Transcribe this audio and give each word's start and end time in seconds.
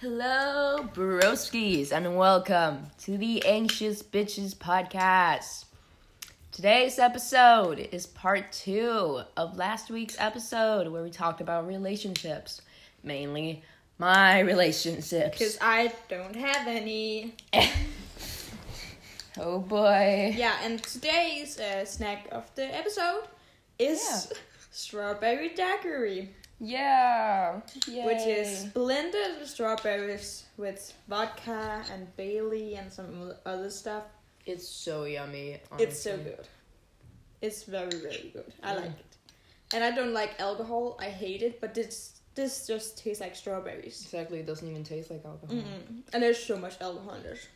Hello, 0.00 0.88
broskies, 0.94 1.92
and 1.92 2.16
welcome 2.16 2.86
to 3.00 3.18
the 3.18 3.44
Anxious 3.44 4.02
Bitches 4.02 4.54
podcast. 4.54 5.66
Today's 6.52 6.98
episode 6.98 7.78
is 7.92 8.06
part 8.06 8.50
two 8.50 9.20
of 9.36 9.58
last 9.58 9.90
week's 9.90 10.16
episode 10.18 10.88
where 10.88 11.02
we 11.02 11.10
talked 11.10 11.42
about 11.42 11.66
relationships, 11.66 12.62
mainly 13.02 13.62
my 13.98 14.40
relationships. 14.52 15.38
Because 15.38 15.58
I 15.60 15.92
don't 16.08 16.34
have 16.36 16.66
any. 16.66 17.34
oh 19.38 19.58
boy. 19.58 20.32
Yeah, 20.34 20.56
and 20.62 20.82
today's 20.82 21.60
uh, 21.60 21.84
snack 21.84 22.26
of 22.32 22.50
the 22.54 22.64
episode 22.74 23.24
is 23.78 24.00
Yeah. 24.30 24.36
strawberry 24.70 25.50
daiquiri, 25.50 26.30
Yeah. 26.60 27.60
which 27.86 28.26
is 28.26 28.64
blended 28.66 29.46
strawberries 29.46 30.44
with 30.58 30.92
vodka 31.08 31.82
and 31.92 32.14
Bailey 32.16 32.74
and 32.76 32.92
some 32.92 33.32
other 33.46 33.70
stuff. 33.70 34.04
It's 34.46 34.68
so 34.68 35.04
yummy. 35.04 35.58
It's 35.78 35.98
so 36.02 36.16
good. 36.18 36.46
It's 37.40 37.62
very, 37.64 37.90
very 38.06 38.30
good. 38.34 38.52
I 38.62 38.72
Mm. 38.72 38.76
like 38.76 38.98
it. 39.00 39.16
And 39.74 39.82
I 39.84 39.90
don't 39.92 40.12
like 40.12 40.38
alcohol. 40.40 40.96
I 41.00 41.08
hate 41.10 41.42
it, 41.42 41.60
but 41.60 41.74
this 41.74 42.16
this 42.36 42.66
just 42.66 42.96
tastes 42.96 43.20
like 43.20 43.34
strawberries. 43.34 44.02
Exactly, 44.02 44.38
it 44.38 44.46
doesn't 44.46 44.68
even 44.68 44.84
taste 44.84 45.10
like 45.10 45.24
alcohol. 45.24 45.56
Mm-mm. 45.56 46.02
And 46.12 46.22
there's 46.22 46.42
so 46.42 46.56
much 46.56 46.80
alcohol 46.80 47.14
in 47.14 47.22
this. 47.24 47.46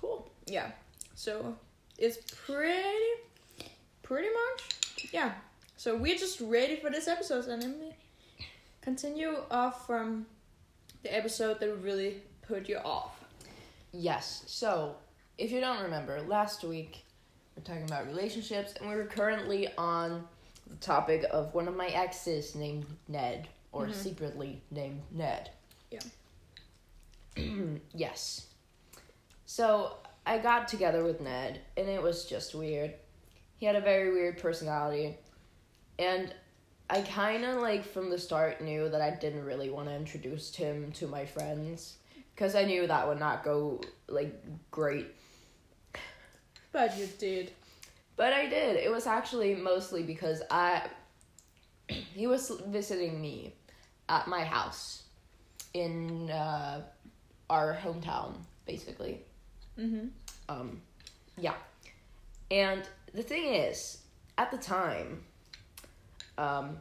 Cool. 0.00 0.28
Yeah. 0.46 0.70
So 1.14 1.56
it's 1.98 2.18
pretty, 2.46 3.06
pretty 4.02 4.28
much, 4.28 5.08
yeah. 5.12 5.32
So 5.76 5.96
we're 5.96 6.16
just 6.16 6.40
ready 6.40 6.76
for 6.76 6.90
this 6.90 7.08
episode, 7.08 7.46
and 7.46 7.60
then 7.60 7.74
we 7.80 8.46
continue 8.80 9.36
off 9.50 9.86
from 9.86 10.26
the 11.02 11.14
episode 11.14 11.60
that 11.60 11.74
really 11.76 12.22
put 12.42 12.68
you 12.68 12.78
off. 12.78 13.20
Yes. 13.92 14.44
So, 14.46 14.96
if 15.38 15.50
you 15.50 15.60
don't 15.60 15.82
remember, 15.82 16.20
last 16.22 16.64
week 16.64 17.04
we're 17.56 17.62
talking 17.64 17.84
about 17.84 18.06
relationships, 18.06 18.74
and 18.80 18.88
we 18.88 18.96
were 18.96 19.04
currently 19.06 19.68
on 19.76 20.26
the 20.68 20.76
topic 20.76 21.24
of 21.30 21.52
one 21.54 21.68
of 21.68 21.76
my 21.76 21.88
exes 21.88 22.54
named 22.54 22.86
Ned, 23.08 23.48
or 23.72 23.86
Mhm. 23.86 23.94
secretly 23.94 24.62
named 24.70 25.02
Ned. 25.10 25.50
Yeah. 25.90 26.00
yes. 27.94 28.46
So, 29.46 29.96
I 30.26 30.38
got 30.38 30.68
together 30.68 31.04
with 31.04 31.20
Ned, 31.20 31.60
and 31.76 31.88
it 31.88 32.00
was 32.02 32.24
just 32.24 32.54
weird. 32.54 32.94
He 33.56 33.66
had 33.66 33.76
a 33.76 33.80
very 33.80 34.12
weird 34.12 34.38
personality, 34.38 35.18
and 35.98 36.34
I 36.90 37.02
kind 37.02 37.44
of 37.44 37.60
like 37.60 37.84
from 37.84 38.10
the 38.10 38.18
start 38.18 38.60
knew 38.60 38.88
that 38.88 39.00
I 39.00 39.10
didn't 39.10 39.44
really 39.44 39.70
want 39.70 39.88
to 39.88 39.94
introduce 39.94 40.54
him 40.54 40.92
to 40.92 41.06
my 41.06 41.24
friends 41.24 41.96
because 42.34 42.54
I 42.54 42.64
knew 42.64 42.86
that 42.86 43.08
would 43.08 43.18
not 43.18 43.44
go 43.44 43.80
like 44.08 44.34
great. 44.70 45.06
But 46.72 46.98
you 46.98 47.08
did. 47.18 47.52
But 48.16 48.32
I 48.32 48.46
did. 48.46 48.76
It 48.76 48.90
was 48.90 49.06
actually 49.06 49.54
mostly 49.54 50.02
because 50.02 50.42
I 50.50 50.82
he 51.88 52.26
was 52.26 52.50
visiting 52.66 53.20
me 53.20 53.54
at 54.08 54.28
my 54.28 54.44
house 54.44 55.04
in 55.72 56.30
uh, 56.30 56.82
our 57.50 57.76
hometown, 57.82 58.34
basically. 58.66 59.22
Mm-hmm. 59.78 60.06
Um, 60.48 60.80
yeah. 61.38 61.54
And 62.50 62.82
the 63.12 63.22
thing 63.22 63.54
is, 63.54 63.98
at 64.38 64.50
the 64.50 64.58
time, 64.58 65.24
um, 66.38 66.78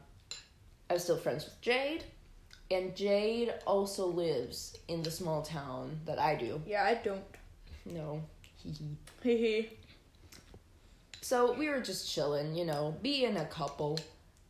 I 0.90 0.94
was 0.94 1.04
still 1.04 1.18
friends 1.18 1.46
with 1.46 1.60
Jade, 1.62 2.04
and 2.72 2.96
Jade 2.96 3.54
also 3.66 4.08
lives 4.08 4.78
in 4.88 5.04
the 5.04 5.12
small 5.12 5.42
town 5.42 6.00
that 6.06 6.20
I 6.20 6.36
do. 6.36 6.62
Yeah, 6.66 6.84
I 6.84 6.96
don't. 6.96 7.24
No, 7.86 8.22
hee 9.22 9.38
hee. 9.38 9.70
So 11.22 11.54
we 11.54 11.70
were 11.70 11.82
just 11.82 12.12
chilling, 12.12 12.56
you 12.56 12.66
know, 12.66 12.96
being 13.02 13.38
a 13.38 13.46
couple, 13.46 14.00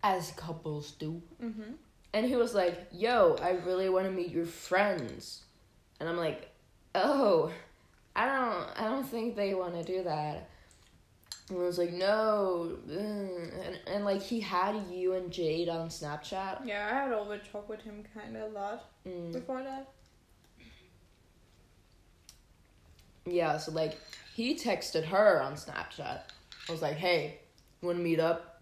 as 0.02 0.32
couples 0.32 0.92
do. 0.92 1.22
mm-hmm. 1.42 1.74
And 2.14 2.26
he 2.26 2.36
was 2.36 2.54
like, 2.54 2.88
"Yo, 2.92 3.36
I 3.42 3.52
really 3.66 3.90
want 3.90 4.06
to 4.06 4.12
meet 4.12 4.30
your 4.30 4.46
friends," 4.46 5.44
and 6.00 6.08
I'm 6.08 6.18
like, 6.18 6.50
"Oh, 6.94 7.52
I 8.16 8.26
don't, 8.26 8.80
I 8.80 8.84
don't 8.84 9.08
think 9.08 9.36
they 9.36 9.56
want 9.56 9.74
to 9.76 9.84
do 9.84 10.04
that." 10.04 10.50
And 11.50 11.60
I 11.60 11.62
was 11.64 11.78
like, 11.78 11.92
"No," 11.92 12.78
uh," 12.90 12.94
and 12.94 13.80
and 13.86 14.06
like 14.06 14.22
he 14.22 14.40
had 14.40 14.76
you 14.90 15.14
and 15.14 15.30
Jade 15.32 15.68
on 15.70 15.90
Snapchat. 15.90 16.66
Yeah, 16.66 16.90
I 16.90 17.04
had 17.04 17.12
always 17.12 17.42
talked 17.52 17.70
with 17.70 17.82
him 17.82 18.04
kind 18.14 18.36
of 18.38 18.44
a 18.52 18.56
lot 18.56 18.90
Mm, 19.06 19.34
before 19.34 19.62
that. 19.62 19.90
yeah, 23.26 23.58
so 23.58 23.72
like 23.72 23.98
he 24.34 24.56
texted 24.56 25.04
her 25.06 25.42
on 25.42 25.54
Snapchat. 25.56 26.22
I 26.68 26.72
was 26.72 26.82
like, 26.82 26.96
"Hey, 26.96 27.40
you 27.82 27.88
want 27.88 27.98
to 28.00 28.04
meet 28.04 28.20
up? 28.20 28.62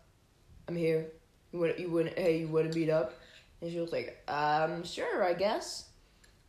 I'm 0.68 0.75
here. 0.75 1.08
You 1.52 1.59
want, 1.59 1.80
you 1.80 1.92
want, 1.92 2.09
hey, 2.18 2.40
you 2.40 2.48
want 2.48 2.72
to 2.72 2.78
meet 2.78 2.90
up?" 2.90 3.13
And 3.62 3.72
she 3.72 3.80
was 3.80 3.92
like, 3.92 4.22
"Um, 4.28 4.84
sure, 4.84 5.24
I 5.24 5.34
guess." 5.34 5.88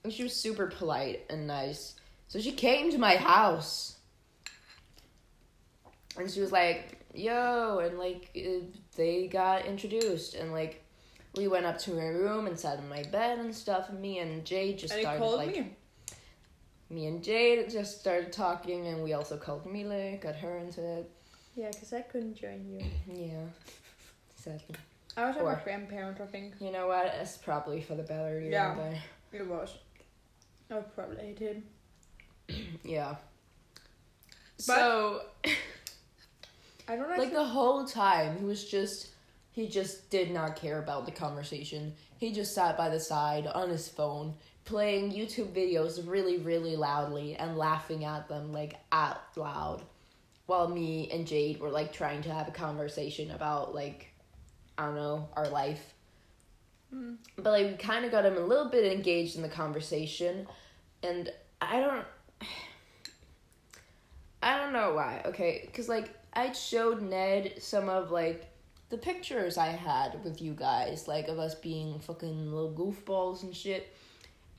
And 0.05 0.13
she 0.13 0.23
was 0.25 0.35
super 0.35 0.67
polite 0.67 1.25
and 1.31 1.47
nice. 1.47 1.95
So 2.29 2.41
she 2.41 2.53
came 2.53 2.91
to 2.91 2.99
my 2.99 3.17
house. 3.17 3.97
And 6.19 6.31
she 6.31 6.41
was 6.41 6.53
like, 6.53 7.01
yo, 7.15 7.79
and 7.79 7.99
like, 7.99 8.31
uh, 8.37 8.65
they 8.97 9.29
got 9.29 9.65
introduced. 9.67 10.35
And 10.35 10.53
like, 10.53 10.83
we 11.37 11.49
went 11.49 11.65
up 11.67 11.79
to 11.81 11.93
her 11.99 12.13
room 12.19 12.47
and 12.47 12.59
sat 12.59 12.79
in 12.79 12.89
my 12.89 13.03
bed 13.05 13.39
and 13.39 13.55
stuff. 13.55 13.89
And 13.89 14.01
me 14.01 14.19
and 14.19 14.45
Jade 14.45 14.79
just 14.79 14.93
and 14.93 15.03
started 15.03 15.19
called 15.19 15.37
like. 15.39 15.57
me. 15.57 15.71
Me 16.91 17.07
and 17.07 17.23
Jade 17.25 17.71
just 17.71 18.01
started 18.01 18.31
talking, 18.35 18.87
and 18.89 19.03
we 19.03 19.15
also 19.15 19.39
called 19.39 19.65
Mila, 19.65 20.17
got 20.19 20.35
her 20.37 20.59
into 20.59 20.83
it. 20.99 21.11
Yeah, 21.57 21.71
because 21.73 21.91
I 21.95 22.03
couldn't 22.03 22.35
join 22.35 22.67
you. 22.69 22.85
Yeah, 23.11 23.45
exactly. 24.37 24.77
I 25.17 25.27
was 25.27 25.37
at 25.39 25.45
my 25.45 25.55
grandparents, 25.65 26.21
I 26.21 26.27
think. 26.27 26.53
You 26.61 26.71
know 26.71 26.89
what? 26.89 27.07
It's 27.19 27.39
probably 27.39 27.81
for 27.81 27.95
the 27.95 28.03
better. 28.03 28.39
You 28.41 28.51
Yeah. 28.51 28.75
know, 28.75 28.95
It 29.33 29.47
was. 29.47 29.75
I 30.71 30.75
would 30.75 30.95
probably 30.95 31.17
hate 31.17 31.39
him. 31.39 31.65
Yeah. 32.85 33.17
But- 34.59 34.63
so, 34.65 35.23
I 36.93 36.97
don't 36.97 37.09
like 37.09 37.33
the 37.33 37.43
whole 37.43 37.87
time, 37.87 38.39
he 38.39 38.45
was 38.45 38.65
just. 38.65 39.09
He 39.53 39.69
just 39.69 40.09
did 40.09 40.31
not 40.31 40.57
care 40.57 40.79
about 40.79 41.05
the 41.05 41.13
conversation. 41.13 41.93
He 42.17 42.33
just 42.33 42.55
sat 42.55 42.79
by 42.79 42.89
the 42.89 42.99
side 42.99 43.47
on 43.47 43.69
his 43.69 43.87
phone, 43.87 44.33
playing 44.65 45.13
YouTube 45.13 45.53
videos 45.53 46.09
really, 46.09 46.39
really 46.39 46.75
loudly 46.75 47.37
and 47.37 47.59
laughing 47.59 48.07
at 48.07 48.29
them 48.29 48.51
like 48.51 48.77
out 48.93 49.21
loud. 49.37 49.83
While 50.47 50.69
me 50.69 51.11
and 51.13 51.27
Jade 51.27 51.61
were 51.61 51.69
like 51.69 51.93
trying 51.93 52.23
to 52.23 52.33
have 52.33 52.49
a 52.49 52.53
conversation 52.53 53.31
about 53.31 53.75
like 53.75 54.09
I 54.79 54.87
don't 54.87 54.95
know, 54.95 55.29
our 55.35 55.49
life. 55.49 55.93
Mm. 56.95 57.17
But 57.37 57.51
like 57.51 57.67
we 57.67 57.75
kind 57.75 58.07
of 58.07 58.11
got 58.11 58.25
him 58.25 58.39
a 58.39 58.41
little 58.41 58.71
bit 58.71 58.91
engaged 58.91 59.37
in 59.37 59.43
the 59.43 59.51
conversation 59.51 60.47
and 61.03 61.31
I 61.61 61.81
don't 61.81 62.07
I 64.43 64.59
don't 64.59 64.73
know 64.73 64.95
why. 64.95 65.21
Okay, 65.27 65.69
cuz 65.75 65.91
like 65.91 66.09
I 66.35 66.53
showed 66.53 67.03
Ned 67.03 67.55
some 67.59 67.89
of 67.89 68.11
like 68.11 68.47
the 68.91 68.99
pictures 68.99 69.57
I 69.59 69.69
had 69.69 70.23
with 70.25 70.41
you 70.43 70.53
guys, 70.53 71.09
like 71.09 71.29
of 71.29 71.39
us 71.39 71.55
being 71.55 71.99
fucking 72.01 72.53
little 72.53 72.73
goofballs 72.73 73.43
and 73.43 73.55
shit. 73.55 73.95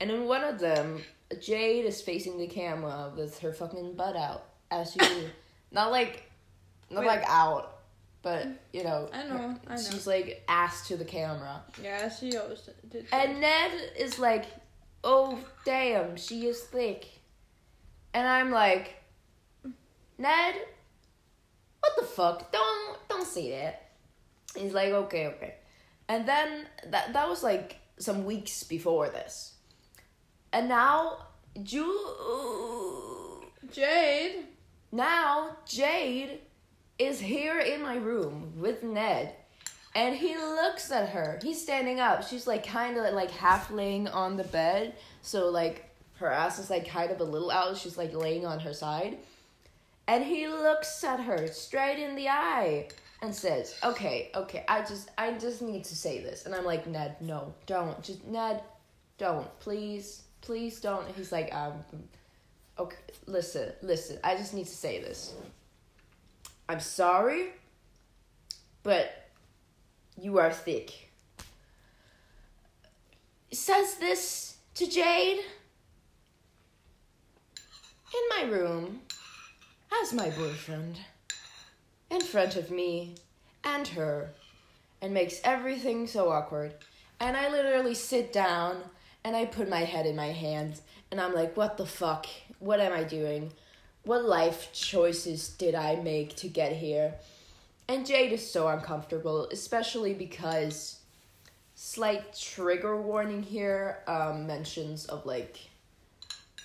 And 0.00 0.10
in 0.10 0.24
one 0.24 0.42
of 0.42 0.58
them, 0.58 1.02
Jade 1.40 1.84
is 1.84 2.00
facing 2.00 2.38
the 2.38 2.46
camera 2.48 3.12
with 3.16 3.38
her 3.40 3.52
fucking 3.52 3.94
butt 3.94 4.16
out, 4.16 4.44
as 4.70 4.94
you, 4.96 5.02
not 5.70 5.90
like, 5.92 6.28
not 6.90 7.00
Wait. 7.00 7.06
like 7.06 7.24
out, 7.28 7.78
but 8.22 8.46
you 8.72 8.82
know, 8.84 9.08
I 9.12 9.22
know, 9.28 9.56
I 9.68 9.74
know. 9.76 9.80
she's 9.80 10.06
like 10.06 10.42
ass 10.48 10.88
to 10.88 10.96
the 10.96 11.04
camera, 11.04 11.62
Yeah, 11.82 12.08
she 12.08 12.36
always 12.36 12.68
did. 12.90 13.06
and 13.12 13.40
Ned 13.40 13.70
is 13.96 14.18
like, 14.18 14.46
oh 15.04 15.38
damn, 15.64 16.16
she 16.16 16.46
is 16.46 16.60
thick, 16.60 17.06
and 18.12 18.26
I'm 18.26 18.50
like, 18.50 18.96
Ned, 20.18 20.54
what 21.84 21.96
the 21.96 22.06
fuck? 22.06 22.52
Don't 22.52 23.08
don't 23.08 23.26
say 23.26 23.50
that. 23.50 23.90
He's 24.56 24.72
like, 24.72 24.92
okay, 24.92 25.26
okay, 25.28 25.54
and 26.08 26.26
then 26.26 26.66
that 26.88 27.12
that 27.12 27.28
was 27.28 27.42
like 27.42 27.78
some 27.98 28.24
weeks 28.24 28.62
before 28.62 29.08
this, 29.08 29.54
and 30.52 30.68
now 30.68 31.18
Ju 31.62 31.84
Jade. 33.70 34.44
now 34.92 35.56
Jade 35.66 36.40
is 36.98 37.20
here 37.20 37.58
in 37.58 37.82
my 37.82 37.96
room 37.96 38.52
with 38.56 38.82
Ned. 38.82 39.34
And 39.96 40.16
he 40.16 40.36
looks 40.36 40.90
at 40.90 41.10
her. 41.10 41.38
He's 41.40 41.62
standing 41.62 42.00
up. 42.00 42.26
She's 42.26 42.48
like 42.48 42.66
kind 42.66 42.96
of 42.96 43.14
like 43.14 43.30
half 43.30 43.70
laying 43.70 44.08
on 44.08 44.36
the 44.36 44.42
bed. 44.44 44.96
So 45.22 45.50
like 45.50 45.88
her 46.14 46.30
ass 46.30 46.58
is 46.58 46.68
like 46.68 46.88
kind 46.88 47.12
of 47.12 47.20
a 47.20 47.24
little 47.24 47.50
out. 47.50 47.76
She's 47.76 47.96
like 47.96 48.12
laying 48.12 48.44
on 48.44 48.58
her 48.60 48.74
side. 48.74 49.18
And 50.06 50.22
he 50.24 50.48
looks 50.48 51.02
at 51.02 51.20
her 51.20 51.46
straight 51.48 51.98
in 51.98 52.14
the 52.14 52.28
eye 52.28 52.88
and 53.22 53.34
says, 53.34 53.74
"Okay, 53.82 54.30
okay, 54.34 54.64
I 54.68 54.80
just 54.80 55.10
I 55.16 55.32
just 55.32 55.62
need 55.62 55.84
to 55.84 55.96
say 55.96 56.22
this." 56.22 56.44
And 56.44 56.54
I'm 56.54 56.64
like, 56.64 56.86
"Ned, 56.86 57.16
no. 57.20 57.54
Don't. 57.66 58.02
Just 58.02 58.24
Ned, 58.24 58.62
don't, 59.18 59.58
please, 59.60 60.22
please 60.40 60.80
don't. 60.80 61.08
He's 61.14 61.30
like, 61.30 61.54
um, 61.54 61.74
okay, 62.78 62.96
listen, 63.26 63.72
listen. 63.82 64.18
I 64.24 64.36
just 64.36 64.54
need 64.54 64.66
to 64.66 64.74
say 64.74 65.00
this. 65.00 65.34
I'm 66.68 66.80
sorry, 66.80 67.50
but 68.82 69.28
you 70.20 70.38
are 70.38 70.52
thick. 70.52 71.10
Says 73.52 73.94
this 73.96 74.56
to 74.74 74.86
Jade 74.88 75.38
in 78.14 78.28
my 78.30 78.50
room 78.50 79.00
as 80.04 80.12
my 80.12 80.28
boyfriend 80.28 80.98
in 82.10 82.20
front 82.20 82.56
of 82.56 82.70
me 82.70 83.14
and 83.64 83.88
her 83.88 84.28
and 85.00 85.14
makes 85.14 85.40
everything 85.44 86.06
so 86.06 86.28
awkward. 86.28 86.74
And 87.20 87.34
I 87.34 87.48
literally 87.48 87.94
sit 87.94 88.30
down 88.30 88.82
and 89.24 89.34
I 89.34 89.46
put 89.46 89.66
my 89.66 89.80
head 89.80 90.04
in 90.04 90.14
my 90.14 90.26
hands 90.26 90.82
and 91.10 91.18
I'm 91.18 91.32
like, 91.32 91.56
what 91.56 91.78
the 91.78 91.86
fuck? 91.86 92.26
What 92.58 92.80
am 92.80 92.92
I 92.92 93.02
doing? 93.02 93.50
What 94.02 94.26
life 94.26 94.74
choices 94.74 95.48
did 95.48 95.74
I 95.74 95.96
make 95.96 96.36
to 96.36 96.48
get 96.48 96.72
here? 96.72 97.14
And 97.88 98.04
Jade 98.04 98.32
is 98.32 98.50
so 98.50 98.68
uncomfortable, 98.68 99.48
especially 99.52 100.12
because 100.12 100.98
slight 101.76 102.38
trigger 102.38 103.00
warning 103.00 103.42
here 103.42 104.00
um, 104.06 104.46
mentions 104.46 105.06
of 105.06 105.24
like 105.24 105.58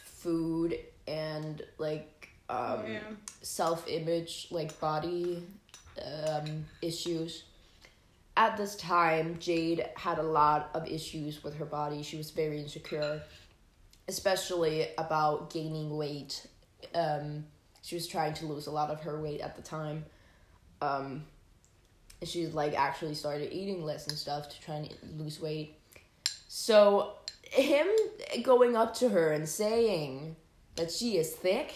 food 0.04 0.78
and 1.08 1.62
like 1.78 2.19
um, 2.50 2.84
yeah. 2.88 3.00
self 3.42 3.88
image, 3.88 4.48
like 4.52 4.78
body 4.80 5.44
um, 6.28 6.66
issues. 6.82 7.44
At 8.36 8.58
this 8.58 8.76
time, 8.76 9.38
Jade 9.40 9.86
had 9.96 10.18
a 10.18 10.24
lot 10.24 10.70
of 10.74 10.88
issues 10.88 11.44
with 11.44 11.56
her 11.58 11.66
body. 11.66 12.02
She 12.04 12.18
was 12.18 12.32
very 12.32 12.60
insecure, 12.60 13.22
especially 14.08 14.88
about 14.98 15.52
gaining 15.52 15.96
weight. 15.96 16.48
Um, 16.96 17.46
she 17.82 17.96
was 17.96 18.08
trying 18.08 18.34
to 18.36 18.46
lose 18.46 18.68
a 18.68 18.72
lot 18.72 18.90
of 18.90 19.02
her 19.02 19.22
weight 19.22 19.42
at 19.42 19.56
the 19.56 19.62
time. 19.62 20.06
Um, 20.82 21.26
she 22.24 22.48
like 22.48 22.74
actually 22.78 23.16
started 23.16 23.54
eating 23.54 23.84
less 23.84 24.08
and 24.08 24.18
stuff 24.18 24.50
to 24.50 24.62
try 24.62 24.76
and 24.76 24.90
lose 25.18 25.40
weight. 25.40 25.76
So 26.48 27.14
him 27.44 27.88
going 28.44 28.76
up 28.76 28.94
to 28.96 29.10
her 29.10 29.32
and 29.32 29.48
saying 29.48 30.36
that 30.76 30.92
she 30.92 31.18
is 31.18 31.32
thick 31.32 31.74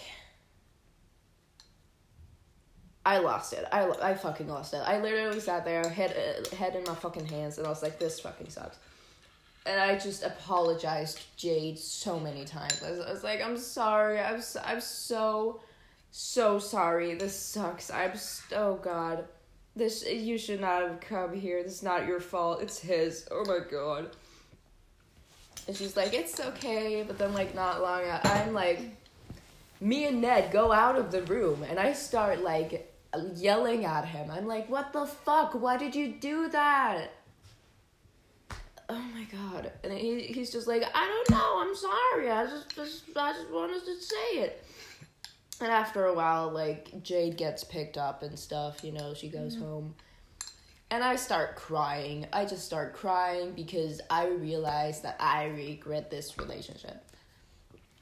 I 3.05 3.17
lost 3.17 3.53
it. 3.53 3.65
I, 3.71 3.89
I 4.01 4.13
fucking 4.13 4.47
lost 4.47 4.73
it. 4.73 4.77
I 4.77 4.99
literally 5.01 5.39
sat 5.39 5.65
there, 5.65 5.87
head 5.87 6.15
uh, 6.15 6.55
head 6.55 6.75
in 6.75 6.83
my 6.85 6.95
fucking 6.95 7.25
hands, 7.25 7.57
and 7.57 7.67
I 7.67 7.69
was 7.69 7.83
like, 7.83 7.99
"This 7.99 8.19
fucking 8.19 8.49
sucks." 8.49 8.77
And 9.65 9.79
I 9.79 9.97
just 9.97 10.23
apologized 10.23 11.21
Jade 11.35 11.79
so 11.79 12.19
many 12.19 12.45
times. 12.45 12.81
I 12.83 12.91
was, 12.91 12.99
I 13.01 13.11
was 13.11 13.23
like, 13.23 13.41
"I'm 13.41 13.57
sorry. 13.57 14.19
I'm 14.19 14.41
so, 14.41 14.61
I'm 14.63 14.79
so 14.79 15.61
so 16.11 16.59
sorry. 16.59 17.15
This 17.15 17.37
sucks. 17.37 17.91
I'm 17.91 18.15
so, 18.15 18.55
oh 18.55 18.75
god. 18.81 19.25
This 19.75 20.07
you 20.07 20.37
should 20.37 20.61
not 20.61 20.83
have 20.83 21.01
come 21.01 21.33
here. 21.33 21.61
This 21.61 21.73
is 21.73 21.83
not 21.83 22.07
your 22.07 22.21
fault. 22.21 22.61
It's 22.61 22.79
his. 22.79 23.27
Oh 23.31 23.43
my 23.45 23.59
god." 23.69 24.15
And 25.67 25.75
she's 25.75 25.97
like, 25.97 26.13
"It's 26.13 26.39
okay," 26.39 27.03
but 27.05 27.17
then 27.17 27.33
like 27.33 27.53
not 27.53 27.81
long 27.81 28.03
out, 28.07 28.25
I'm 28.25 28.53
like 28.53 28.79
me 29.81 30.05
and 30.05 30.21
Ned 30.21 30.51
go 30.53 30.71
out 30.71 30.95
of 30.95 31.11
the 31.11 31.21
room 31.23 31.63
and 31.63 31.77
I 31.77 31.91
start 31.91 32.41
like 32.41 32.92
yelling 33.35 33.85
at 33.85 34.05
him. 34.05 34.31
I'm 34.31 34.47
like, 34.47 34.69
what 34.69 34.93
the 34.93 35.05
fuck? 35.05 35.53
Why 35.53 35.77
did 35.77 35.95
you 35.95 36.13
do 36.13 36.49
that? 36.49 37.11
Oh 38.89 39.05
my 39.13 39.23
god. 39.31 39.71
And 39.83 39.93
he, 39.93 40.21
he's 40.21 40.51
just 40.51 40.67
like, 40.67 40.83
I 40.93 41.07
don't 41.07 41.29
know, 41.31 41.61
I'm 41.61 41.75
sorry. 41.75 42.29
I 42.29 42.45
just, 42.45 42.75
just 42.75 43.03
I 43.15 43.33
just 43.33 43.49
wanted 43.49 43.83
to 43.85 44.01
say 44.01 44.41
it. 44.41 44.65
And 45.61 45.71
after 45.71 46.05
a 46.05 46.13
while, 46.13 46.51
like 46.51 47.03
Jade 47.03 47.37
gets 47.37 47.63
picked 47.63 47.97
up 47.97 48.23
and 48.23 48.37
stuff, 48.37 48.83
you 48.83 48.91
know, 48.91 49.13
she 49.13 49.29
goes 49.29 49.55
mm-hmm. 49.55 49.65
home. 49.65 49.95
And 50.91 51.03
I 51.03 51.15
start 51.15 51.55
crying. 51.55 52.27
I 52.33 52.45
just 52.45 52.65
start 52.65 52.93
crying 52.93 53.53
because 53.53 53.99
I 54.09 54.27
realize 54.27 55.01
that 55.01 55.15
I 55.19 55.45
regret 55.45 56.11
this 56.11 56.37
relationship. 56.37 57.03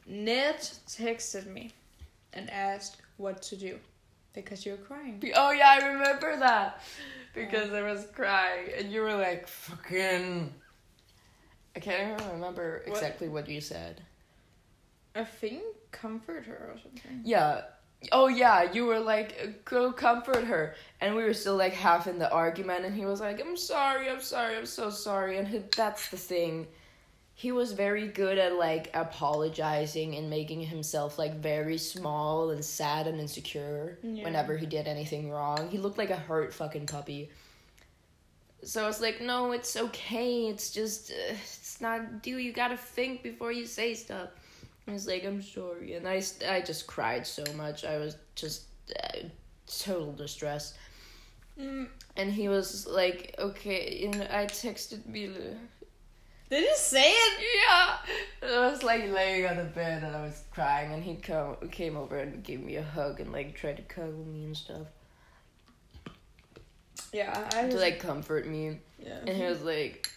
Ned 0.06 0.58
texted 0.88 1.46
me 1.46 1.72
and 2.34 2.50
asked 2.50 2.98
what 3.18 3.42
to 3.44 3.56
do. 3.56 3.80
Because 4.34 4.66
you 4.66 4.74
were 4.74 4.78
crying. 4.78 5.22
Oh 5.36 5.52
yeah, 5.52 5.78
I 5.82 5.88
remember 5.88 6.38
that. 6.38 6.82
Because 7.34 7.72
I 7.74 7.82
was 7.82 8.08
crying 8.14 8.70
and 8.78 8.92
you 8.92 9.02
were 9.02 9.16
like 9.16 9.48
fucking 9.48 10.54
I 11.76 11.80
can't 11.80 12.20
even 12.20 12.32
remember 12.34 12.82
what? 12.86 12.98
exactly 12.98 13.30
what 13.30 13.48
you 13.48 13.62
said. 13.62 14.02
I 15.16 15.24
think 15.24 15.64
comfort 15.92 16.46
her 16.46 16.72
or 16.74 16.80
something. 16.82 17.22
Yeah. 17.24 17.62
Oh 18.12 18.28
yeah, 18.28 18.72
you 18.72 18.86
were 18.86 19.00
like 19.00 19.64
go 19.64 19.92
comfort 19.92 20.46
her 20.46 20.76
and 21.00 21.16
we 21.16 21.24
were 21.24 21.34
still 21.34 21.56
like 21.56 21.74
half 21.74 22.08
in 22.08 22.18
the 22.18 22.32
argument 22.32 22.86
and 22.86 22.96
he 22.96 23.06
was 23.06 23.22
like 23.22 23.40
I'm 23.40 23.56
sorry, 23.56 24.10
I'm 24.10 24.22
sorry, 24.22 24.58
I'm 24.58 24.66
so 24.66 24.90
sorry 24.90 25.38
and 25.38 25.48
he, 25.48 25.62
that's 25.76 26.10
the 26.10 26.18
thing 26.18 26.68
he 27.42 27.52
was 27.52 27.72
very 27.72 28.08
good 28.08 28.38
at 28.38 28.54
like 28.56 28.92
apologizing 28.94 30.16
and 30.16 30.30
making 30.30 30.62
himself 30.62 31.18
like 31.18 31.34
very 31.38 31.76
small 31.76 32.52
and 32.52 32.64
sad 32.64 33.08
and 33.08 33.20
insecure 33.20 33.98
yeah. 34.04 34.24
whenever 34.24 34.56
he 34.56 34.68
did 34.68 34.88
anything 34.88 35.32
wrong. 35.32 35.68
He 35.72 35.80
looked 35.80 35.98
like 35.98 36.12
a 36.12 36.16
hurt 36.16 36.54
fucking 36.54 36.86
puppy. 36.86 37.32
So 38.62 38.88
it's 38.88 39.02
like, 39.02 39.22
no, 39.22 39.54
it's 39.54 39.76
okay. 39.76 40.50
It's 40.50 40.70
just, 40.70 41.10
uh, 41.10 41.34
it's 41.34 41.82
not. 41.82 42.22
Do 42.22 42.38
you 42.38 42.54
gotta 42.54 42.78
think 42.78 43.24
before 43.24 43.52
you 43.52 43.66
say 43.66 43.96
stuff? 43.96 44.30
And 44.86 44.94
he's 44.94 45.08
like, 45.08 45.26
I'm 45.26 45.42
sorry, 45.42 45.96
and 45.96 46.08
I, 46.08 46.22
I 46.48 46.62
just 46.62 46.86
cried 46.86 47.26
so 47.26 47.44
much. 47.56 47.86
I 47.86 47.98
was 47.98 48.18
just 48.36 48.66
uh, 49.04 49.18
total 49.66 50.14
distress. 50.14 50.76
Mm. 51.60 51.88
And 52.18 52.32
he 52.32 52.50
was 52.50 52.86
like, 52.86 53.34
okay, 53.40 54.04
and 54.06 54.28
I 54.32 54.46
texted 54.46 55.08
Mila 55.08 55.56
did 56.52 56.64
you 56.64 56.76
say 56.76 57.12
it? 57.12 57.46
Yeah. 57.66 58.58
I 58.58 58.70
was 58.70 58.84
like 58.84 59.10
laying 59.10 59.48
on 59.48 59.56
the 59.56 59.64
bed 59.64 60.04
and 60.04 60.14
I 60.14 60.22
was 60.22 60.44
crying, 60.52 60.92
and 60.92 61.02
he 61.02 61.16
come 61.16 61.56
came 61.72 61.96
over 61.96 62.18
and 62.18 62.44
gave 62.44 62.62
me 62.62 62.76
a 62.76 62.84
hug 62.84 63.22
and 63.22 63.32
like 63.32 63.56
tried 63.56 63.78
to 63.78 63.84
cuddle 63.84 64.26
me 64.26 64.44
and 64.44 64.58
stuff. 64.58 64.88
Yeah, 67.14 67.50
I 67.54 67.70
to 67.70 67.78
like 67.78 68.00
comfort 68.00 68.48
me. 68.48 68.80
Yeah. 69.00 69.20
And 69.26 69.30
he 69.30 69.44
was 69.44 69.62
like, 69.62 70.10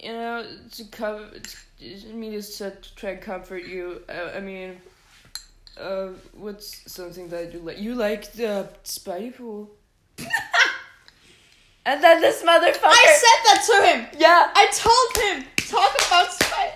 you 0.00 0.12
know, 0.12 0.44
to 0.72 0.84
cover, 0.86 1.30
to, 1.30 2.12
me 2.12 2.32
just 2.32 2.58
to 2.58 2.76
try 2.96 3.10
and 3.10 3.20
comfort 3.20 3.64
you. 3.64 4.02
I, 4.08 4.38
I 4.38 4.40
mean, 4.40 4.80
uh, 5.80 6.08
what's 6.32 6.90
something 6.90 7.28
that 7.28 7.52
you 7.52 7.60
like? 7.60 7.78
You 7.78 7.94
like 7.94 8.32
the 8.32 8.68
Spidey 8.82 9.36
pool. 9.36 9.70
and 11.86 12.02
then 12.02 12.20
this 12.20 12.42
motherfucker. 12.42 12.80
I 12.82 13.20
said 13.22 13.40
that 13.46 13.62
to 13.66 13.86
him. 13.86 14.20
Yeah. 14.20 14.50
I 14.54 14.66
told 14.72 15.24
him 15.24 15.48
talk 15.68 15.94
about 16.06 16.32
Spy. 16.32 16.74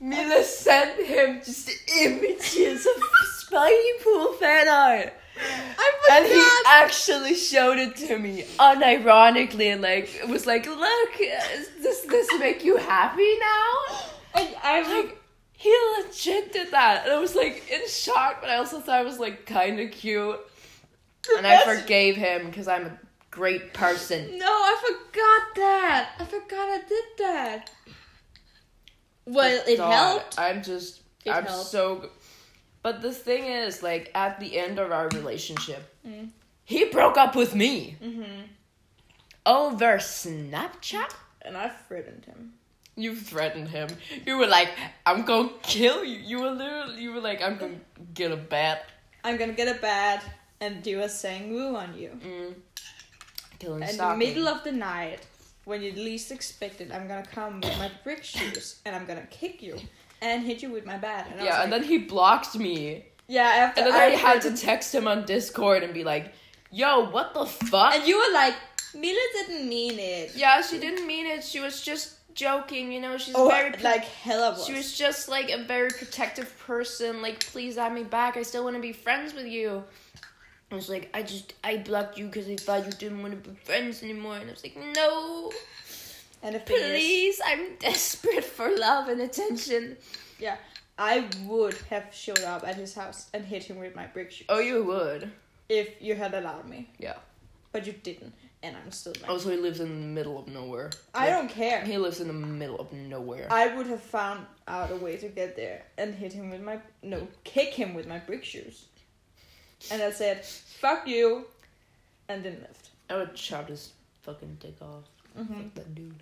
Mila 0.00 0.42
sent 0.42 1.00
him 1.00 1.40
just 1.44 1.70
images 2.00 2.86
of 2.86 3.02
Spidey 3.38 4.02
Pool 4.02 4.32
fan 4.34 4.68
art. 4.68 5.12
And 6.10 6.26
he 6.26 6.44
actually 6.66 7.34
showed 7.34 7.78
it 7.78 7.96
to 7.96 8.18
me 8.18 8.44
unironically 8.58 9.72
and 9.72 9.80
like 9.80 10.14
it 10.16 10.28
was 10.28 10.46
like, 10.46 10.66
look, 10.66 11.14
uh, 11.14 11.56
does 11.82 12.02
this 12.02 12.28
make 12.38 12.64
you 12.64 12.76
happy 12.76 13.38
now? 13.38 13.98
And 14.34 14.48
I'm 14.62 14.84
like 14.90 15.18
he 15.52 15.74
legit 15.98 16.52
did 16.52 16.72
that. 16.72 17.04
And 17.04 17.12
I 17.12 17.18
was 17.18 17.36
like 17.36 17.70
in 17.70 17.86
shock, 17.88 18.40
but 18.40 18.50
I 18.50 18.56
also 18.56 18.80
thought 18.80 19.00
it 19.00 19.04
was 19.04 19.20
like 19.20 19.46
kinda 19.46 19.86
cute. 19.88 20.40
And 21.38 21.46
I 21.46 21.64
forgave 21.64 22.16
him 22.16 22.46
because 22.46 22.66
I'm 22.66 22.86
a 22.86 22.98
great 23.30 23.72
person. 23.72 24.38
No, 24.38 24.46
I 24.46 24.76
forgot 24.80 25.54
that. 25.54 26.10
I 26.18 26.24
forgot 26.24 26.68
I 26.68 26.80
did 26.88 27.04
that. 27.18 27.70
Well, 29.24 29.62
it 29.66 29.76
God, 29.76 29.92
helped. 29.92 30.38
I'm 30.38 30.62
just, 30.62 31.02
it 31.24 31.30
I'm 31.30 31.44
helped. 31.44 31.66
so. 31.66 32.10
But 32.82 33.00
the 33.00 33.12
thing 33.12 33.44
is, 33.44 33.82
like, 33.82 34.10
at 34.14 34.40
the 34.40 34.58
end 34.58 34.78
of 34.78 34.90
our 34.90 35.08
relationship, 35.08 35.94
mm. 36.06 36.30
he 36.64 36.86
broke 36.86 37.16
up 37.16 37.36
with 37.36 37.54
me. 37.54 37.96
Mm-hmm. 38.02 38.42
Over 39.46 39.98
Snapchat? 39.98 41.14
And 41.42 41.56
I 41.56 41.68
threatened 41.68 42.24
him. 42.24 42.54
You 42.94 43.16
threatened 43.16 43.68
him. 43.68 43.88
You 44.26 44.36
were 44.36 44.46
like, 44.46 44.68
I'm 45.06 45.24
gonna 45.24 45.50
kill 45.62 46.04
you. 46.04 46.18
You 46.18 46.40
were 46.42 46.50
literally, 46.50 47.00
you 47.00 47.12
were 47.12 47.20
like, 47.20 47.40
I'm 47.40 47.56
gonna 47.56 47.80
get 48.14 48.30
a 48.32 48.36
bat. 48.36 48.84
I'm 49.24 49.36
gonna 49.38 49.54
get 49.54 49.74
a 49.74 49.80
bat 49.80 50.24
and 50.60 50.82
do 50.82 51.00
a 51.00 51.06
sangwoo 51.06 51.74
on 51.74 51.96
you. 51.96 52.10
Mm. 52.10 52.54
Killing 53.58 53.82
In 53.82 53.96
the 53.96 54.16
middle 54.16 54.48
of 54.48 54.62
the 54.62 54.72
night, 54.72 55.26
when 55.64 55.82
you 55.82 55.92
least 55.92 56.32
expect 56.32 56.80
it, 56.80 56.90
I'm 56.92 57.06
gonna 57.08 57.26
come 57.26 57.60
with 57.60 57.76
my 57.78 57.90
brick 58.04 58.24
shoes 58.24 58.80
and 58.84 58.94
I'm 58.96 59.04
gonna 59.06 59.26
kick 59.30 59.62
you 59.62 59.78
and 60.20 60.44
hit 60.44 60.62
you 60.62 60.70
with 60.70 60.86
my 60.86 60.96
bat. 60.98 61.28
And 61.30 61.40
yeah, 61.44 61.54
like, 61.56 61.64
and 61.64 61.72
then 61.72 61.82
he 61.84 61.98
blocked 61.98 62.56
me. 62.56 63.04
Yeah, 63.28 63.44
after 63.44 63.80
and 63.82 63.90
then 63.92 64.00
I, 64.00 64.06
I 64.06 64.16
had 64.16 64.42
to 64.42 64.56
text 64.56 64.94
him 64.94 65.06
on 65.06 65.24
Discord 65.24 65.82
and 65.82 65.94
be 65.94 66.04
like, 66.04 66.32
"Yo, 66.70 67.08
what 67.10 67.34
the 67.34 67.46
fuck?" 67.46 67.94
And 67.94 68.06
you 68.06 68.18
were 68.18 68.34
like, 68.34 68.54
"Mila 68.94 69.20
didn't 69.32 69.68
mean 69.68 69.98
it." 69.98 70.34
Yeah, 70.34 70.60
she 70.62 70.78
didn't 70.78 71.06
mean 71.06 71.26
it. 71.26 71.44
She 71.44 71.60
was 71.60 71.80
just 71.82 72.16
joking, 72.34 72.90
you 72.92 73.00
know. 73.00 73.16
She's 73.16 73.34
Oh, 73.36 73.48
very 73.48 73.72
like 73.78 74.04
hella 74.04 74.50
was. 74.52 74.66
She 74.66 74.74
was 74.74 74.96
just 74.96 75.28
like 75.28 75.50
a 75.50 75.64
very 75.64 75.90
protective 75.90 76.52
person. 76.66 77.22
Like, 77.22 77.40
please 77.46 77.78
add 77.78 77.92
me 77.94 78.02
back. 78.02 78.36
I 78.36 78.42
still 78.42 78.64
want 78.64 78.76
to 78.76 78.82
be 78.82 78.92
friends 78.92 79.32
with 79.34 79.46
you. 79.46 79.84
I 80.72 80.74
was 80.74 80.88
like, 80.88 81.10
I 81.12 81.22
just 81.22 81.52
I 81.62 81.76
blocked 81.76 82.16
you 82.18 82.26
because 82.26 82.48
I 82.48 82.56
thought 82.56 82.86
you 82.86 82.92
didn't 82.92 83.20
want 83.22 83.34
to 83.42 83.50
be 83.50 83.54
friends 83.56 84.02
anymore. 84.02 84.36
And 84.36 84.48
I 84.48 84.52
was 84.52 84.62
like, 84.64 84.76
no, 84.76 85.52
and 86.42 86.54
the 86.54 86.60
thing 86.60 86.76
is, 86.78 86.90
please, 86.90 87.40
I'm 87.44 87.76
desperate 87.78 88.44
for 88.44 88.74
love 88.76 89.08
and 89.08 89.20
attention. 89.20 89.96
yeah, 90.40 90.56
I 90.98 91.28
would 91.44 91.74
have 91.90 92.06
showed 92.12 92.40
up 92.40 92.66
at 92.66 92.76
his 92.76 92.94
house 92.94 93.28
and 93.34 93.44
hit 93.44 93.64
him 93.64 93.78
with 93.78 93.94
my 93.94 94.06
brick 94.06 94.30
shoes. 94.30 94.46
Oh, 94.48 94.60
you 94.60 94.82
would. 94.84 95.30
if 95.68 95.88
you 96.00 96.14
had 96.14 96.34
allowed 96.34 96.68
me. 96.68 96.88
Yeah. 96.98 97.16
But 97.70 97.86
you 97.86 97.92
didn't, 97.92 98.34
and 98.62 98.76
I'm 98.76 98.90
still 98.90 99.14
mad. 99.20 99.30
Also, 99.30 99.50
he 99.50 99.56
lives 99.56 99.80
in 99.80 99.88
the 99.88 100.06
middle 100.06 100.38
of 100.38 100.46
nowhere. 100.48 100.90
I 101.14 101.30
don't 101.30 101.48
care. 101.48 101.82
He 101.84 101.96
lives 101.96 102.20
in 102.20 102.26
the 102.26 102.34
middle 102.34 102.78
of 102.78 102.92
nowhere. 102.92 103.46
I 103.50 103.74
would 103.74 103.86
have 103.86 104.02
found 104.02 104.44
out 104.68 104.90
a 104.90 104.96
way 104.96 105.16
to 105.16 105.28
get 105.28 105.56
there 105.56 105.82
and 105.96 106.14
hit 106.14 106.32
him 106.34 106.50
with 106.50 106.60
my 106.62 106.80
no, 107.02 107.28
kick 107.44 107.74
him 107.74 107.94
with 107.94 108.06
my 108.06 108.18
brick 108.18 108.44
shoes. 108.44 108.86
And 109.90 110.02
I 110.02 110.10
said, 110.10 110.44
"Fuck 110.44 111.06
you," 111.06 111.46
and 112.28 112.44
then 112.44 112.58
left. 112.60 112.90
I 113.10 113.16
would 113.16 113.34
chop 113.34 113.68
his 113.68 113.92
fucking 114.22 114.56
dick 114.60 114.76
off. 114.80 115.04
Mm-hmm. 115.38 115.54
Fuck 115.54 115.74
that 115.74 115.94
dude. 115.94 116.14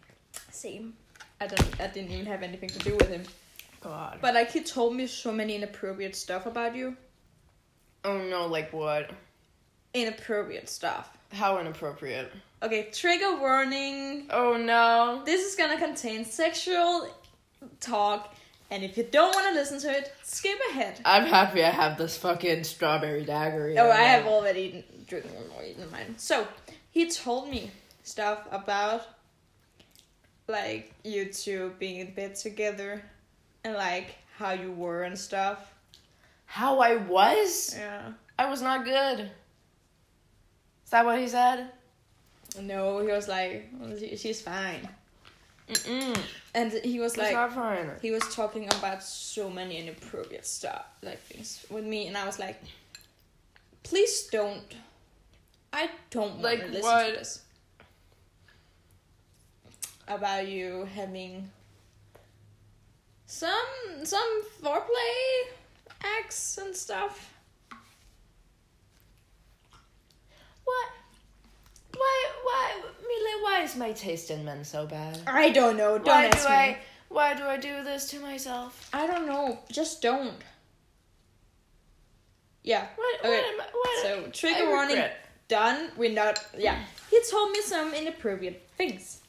Same. 0.51 0.95
I 1.41 1.47
don't. 1.47 1.81
I 1.81 1.87
didn't 1.89 2.11
even 2.11 2.27
have 2.27 2.43
anything 2.43 2.69
to 2.71 2.79
do 2.81 2.95
with 2.97 3.09
him. 3.09 3.23
God. 3.81 4.19
But 4.21 4.35
like 4.35 4.51
he 4.51 4.63
told 4.63 4.95
me 4.95 5.07
so 5.07 5.33
many 5.33 5.55
inappropriate 5.57 6.15
stuff 6.15 6.47
about 6.47 6.75
you. 6.77 6.97
oh 8.05 8.19
no, 8.19 8.47
like 8.47 8.73
what? 8.73 9.11
Inappropriate 9.95 10.69
stuff. 10.69 11.17
How 11.33 11.59
inappropriate. 11.59 12.31
Okay, 12.63 12.91
trigger 12.93 13.37
warning. 13.37 14.27
Oh 14.31 14.57
no. 14.57 15.23
This 15.25 15.49
is 15.49 15.57
gonna 15.57 15.79
contain 15.79 16.25
sexual 16.25 17.09
talk, 17.81 18.35
and 18.71 18.85
if 18.85 18.97
you 18.97 19.03
don't 19.03 19.35
want 19.35 19.49
to 19.49 19.55
listen 19.55 19.81
to 19.81 19.91
it, 19.91 20.13
skip 20.23 20.59
ahead. 20.71 21.01
I'm 21.05 21.25
happy 21.25 21.65
I 21.65 21.71
have 21.71 21.99
this 21.99 22.17
fucking 22.17 22.65
strawberry 22.65 23.25
dagger. 23.25 23.75
Oh, 23.79 23.91
I 23.91 24.03
have 24.03 24.27
already 24.27 24.61
eaten, 24.61 24.85
drinking 25.07 25.33
or 25.57 25.65
eaten 25.65 25.91
mine. 25.91 26.15
So 26.17 26.47
he 26.91 27.11
told 27.11 27.49
me 27.49 27.71
stuff 28.05 28.47
about 28.51 29.07
like 30.47 30.93
you 31.05 31.33
two 31.33 31.75
being 31.79 32.01
in 32.01 32.15
bed 32.15 32.35
together, 32.35 33.03
and 33.65 33.75
like 33.75 34.17
how 34.37 34.53
you 34.53 34.73
were 34.73 35.03
and 35.03 35.19
stuff. 35.19 35.75
How 36.47 36.81
I 36.81 36.97
was? 36.97 37.75
Yeah. 37.77 38.13
I 38.39 38.49
was 38.49 38.63
not 38.63 38.85
good. 38.85 39.31
Is 40.85 40.91
that 40.91 41.05
what 41.05 41.19
he 41.19 41.29
said? 41.29 41.71
No, 42.61 42.99
he 42.99 43.07
was 43.13 43.29
like, 43.29 43.71
"Well, 43.79 43.97
she's 43.97 44.43
fine, 44.43 44.89
Mm-mm. 45.71 46.19
and 46.55 46.73
he 46.73 46.99
was 47.01 47.17
like, 47.17 47.37
he 48.03 48.11
was 48.11 48.23
talking 48.35 48.67
about 48.67 49.03
so 49.03 49.49
many 49.49 49.79
inappropriate 49.79 50.47
stuff, 50.47 50.85
like 51.03 51.21
things 51.23 51.65
with 51.71 51.85
me, 51.85 52.07
and 52.07 52.17
I 52.17 52.27
was 52.27 52.39
like, 52.39 52.61
please 53.83 54.27
don't. 54.31 54.63
I 55.73 55.89
don't 56.11 56.31
want 56.33 56.43
Like 56.43 56.63
listen 56.71 56.83
what? 56.83 57.07
to 57.07 57.13
this. 57.13 57.43
About 60.09 60.49
you 60.49 60.89
having 60.93 61.49
some 63.27 63.51
some 64.03 64.43
foreplay 64.61 65.53
acts 66.03 66.59
and 66.59 66.75
stuff. 66.75 67.33
What? 70.65 70.89
Why? 71.97 72.27
Why? 72.45 72.81
Mila, 73.01 73.43
why 73.43 73.63
is 73.63 73.77
my 73.77 73.93
taste 73.93 74.31
in 74.31 74.45
men 74.45 74.65
so 74.65 74.87
bad? 74.87 75.19
I 75.27 75.51
don't 75.51 75.77
know. 75.77 75.99
Don't 75.99 76.07
Why 76.07 76.29
do 76.29 76.37
ask 76.37 76.49
me. 76.49 76.55
I? 76.55 76.79
Why 77.09 77.35
do 77.35 77.45
I 77.45 77.57
do 77.57 77.83
this 77.83 78.09
to 78.11 78.21
myself? 78.21 78.89
I 78.93 79.07
don't 79.07 79.27
know. 79.27 79.59
Just 79.71 80.01
don't. 80.03 80.35
Yeah. 82.63 82.87
What? 82.97 83.21
Okay. 83.21 83.29
What 83.31 83.45
am 83.55 83.61
I? 83.61 83.65
What? 83.73 84.03
So 84.03 84.31
trigger 84.33 84.65
I 84.67 84.69
warning 84.69 84.97
regret. 84.97 85.27
done. 85.49 85.91
We're 85.97 86.13
not. 86.13 86.39
Yeah. 86.57 86.79
He 87.11 87.21
told 87.31 87.51
me 87.51 87.61
some 87.63 87.93
inappropriate 87.95 88.69
things. 88.77 89.21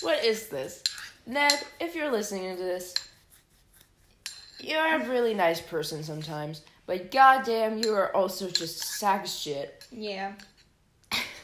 What 0.00 0.24
is 0.24 0.46
this? 0.48 0.82
Ned, 1.26 1.52
if 1.80 1.94
you're 1.94 2.10
listening 2.12 2.56
to 2.56 2.62
this, 2.62 2.94
you're 4.60 4.94
a 5.02 5.08
really 5.08 5.34
nice 5.34 5.60
person 5.60 6.02
sometimes, 6.02 6.62
but 6.86 7.10
goddamn, 7.10 7.78
you 7.78 7.92
are 7.94 8.14
also 8.16 8.48
just 8.48 8.78
sack 8.78 9.26
shit. 9.26 9.84
Yeah. 9.90 10.32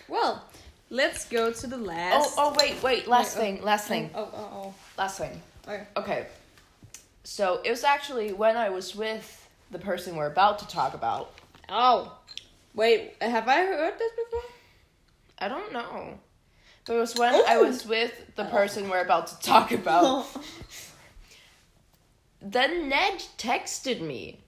Well, 0.08 0.44
let's 0.90 1.26
go 1.28 1.52
to 1.52 1.66
the 1.66 1.76
Oh, 1.76 1.80
last. 1.80 2.34
oh, 2.36 2.52
oh, 2.52 2.56
wait, 2.58 2.82
wait, 2.82 3.08
last 3.08 3.36
Wait, 3.36 3.40
oh, 3.40 3.44
thing, 3.44 3.62
last 3.62 3.88
thing, 3.88 4.10
Oh, 4.14 4.28
oh, 4.32 4.50
oh. 4.52 4.74
last 4.98 5.18
thing. 5.18 5.40
Okay. 5.66 5.86
Okay. 5.96 6.26
So, 7.24 7.60
it 7.64 7.70
was 7.70 7.84
actually 7.84 8.32
when 8.32 8.56
I 8.56 8.68
was 8.68 8.94
with 8.94 9.48
the 9.70 9.78
person 9.78 10.16
we're 10.16 10.26
about 10.26 10.58
to 10.60 10.68
talk 10.68 10.94
about. 10.94 11.32
Oh. 11.68 12.16
Wait, 12.74 13.14
have 13.20 13.48
I 13.48 13.64
heard 13.64 13.98
this 13.98 14.12
before? 14.12 14.50
I 15.38 15.48
don't 15.48 15.72
know. 15.72 16.18
But 16.86 16.96
it 16.96 16.98
was 16.98 17.14
when 17.14 17.34
I 17.34 17.56
oh. 17.56 17.64
was 17.64 17.86
with 17.86 18.12
the 18.36 18.44
person 18.44 18.90
we're 18.90 19.00
about 19.00 19.28
to 19.28 19.38
talk 19.40 19.72
about. 19.72 20.26
then 22.42 22.88
Ned 22.88 23.24
texted 23.38 24.00
me. 24.00 24.40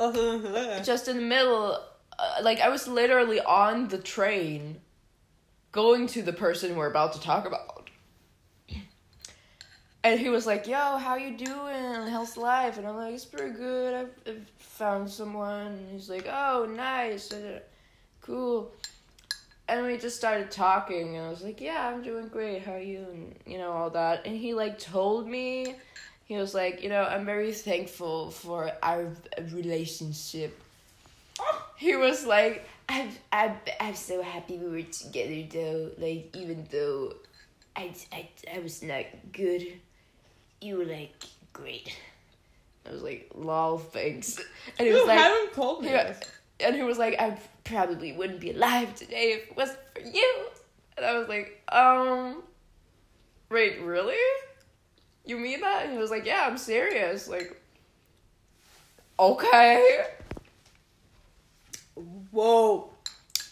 Uh-huh. 0.00 0.82
just 0.82 1.06
in 1.06 1.16
the 1.16 1.22
middle 1.22 1.78
uh, 2.18 2.40
like 2.42 2.60
i 2.60 2.68
was 2.68 2.86
literally 2.88 3.40
on 3.40 3.88
the 3.88 3.98
train 3.98 4.80
going 5.72 6.06
to 6.06 6.22
the 6.22 6.32
person 6.32 6.76
we're 6.76 6.90
about 6.90 7.14
to 7.14 7.20
talk 7.20 7.46
about. 7.46 7.88
And 10.04 10.18
he 10.18 10.28
was 10.28 10.46
like 10.46 10.66
yo 10.66 10.98
how 10.98 11.16
you 11.16 11.36
doing? 11.36 12.08
How's 12.08 12.36
life? 12.36 12.76
And 12.76 12.86
i'm 12.86 12.96
like 12.96 13.14
it's 13.14 13.24
pretty 13.24 13.56
good. 13.56 13.94
I've, 13.94 14.10
I've 14.26 14.48
found 14.58 15.08
someone. 15.08 15.66
And 15.66 15.90
he's 15.92 16.10
like 16.10 16.28
oh 16.28 16.68
nice. 16.76 17.32
Uh, 17.32 17.60
cool. 18.20 18.72
And 19.68 19.86
we 19.86 19.96
just 19.96 20.16
started 20.16 20.50
talking 20.50 21.16
and 21.16 21.26
i 21.26 21.30
was 21.30 21.42
like 21.42 21.60
yeah 21.60 21.88
i'm 21.88 22.02
doing 22.02 22.28
great. 22.28 22.62
How 22.62 22.72
are 22.72 22.80
you? 22.80 23.06
And 23.12 23.34
you 23.46 23.58
know 23.58 23.70
all 23.72 23.90
that. 23.90 24.26
And 24.26 24.36
he 24.36 24.54
like 24.54 24.78
told 24.78 25.28
me 25.28 25.76
he 26.24 26.36
was 26.36 26.54
like, 26.54 26.82
you 26.82 26.88
know, 26.88 27.02
I'm 27.02 27.24
very 27.24 27.52
thankful 27.52 28.30
for 28.30 28.72
our 28.82 29.12
relationship. 29.52 30.58
He 31.76 31.96
was 31.96 32.24
like, 32.24 32.68
I'm, 32.88 33.10
I'm, 33.32 33.56
I'm 33.80 33.94
so 33.94 34.22
happy 34.22 34.56
we 34.56 34.68
were 34.70 34.82
together 34.82 35.48
though. 35.50 35.90
Like, 35.98 36.36
even 36.36 36.66
though 36.70 37.14
I, 37.74 37.94
I, 38.12 38.28
I 38.54 38.58
was 38.60 38.82
not 38.82 39.04
good, 39.32 39.66
you 40.60 40.76
were 40.78 40.84
like 40.84 41.14
great. 41.52 41.96
I 42.86 42.92
was 42.92 43.02
like, 43.02 43.30
lol, 43.34 43.78
thanks. 43.78 44.40
And 44.78 44.88
he 44.88 44.94
was 44.94 45.06
like, 45.06 45.18
haven't 45.18 45.52
called 45.52 45.82
me. 45.82 45.88
this. 45.88 46.20
and 46.60 46.74
he 46.74 46.82
was 46.82 46.98
like, 46.98 47.20
I 47.20 47.38
probably 47.64 48.12
wouldn't 48.12 48.40
be 48.40 48.50
alive 48.50 48.94
today 48.94 49.32
if 49.32 49.50
it 49.50 49.56
wasn't 49.56 49.78
for 49.94 50.00
you. 50.02 50.46
And 50.96 51.06
I 51.06 51.18
was 51.18 51.28
like, 51.28 51.62
um, 51.72 52.42
wait, 53.50 53.80
really? 53.82 54.16
You 55.24 55.38
mean 55.38 55.60
that? 55.60 55.84
And 55.84 55.92
he 55.92 55.98
was 55.98 56.10
like, 56.10 56.26
yeah, 56.26 56.44
I'm 56.46 56.58
serious. 56.58 57.28
Like, 57.28 57.60
okay. 59.18 60.04
Whoa. 62.32 62.90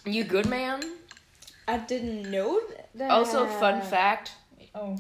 You 0.05 0.25
good, 0.25 0.47
man? 0.47 0.83
I 1.69 1.79
didn't 1.79 2.31
know 2.31 2.61
that. 2.97 3.11
Also, 3.11 3.47
fun 3.47 3.81
fact. 3.83 4.33
Oh. 4.75 4.97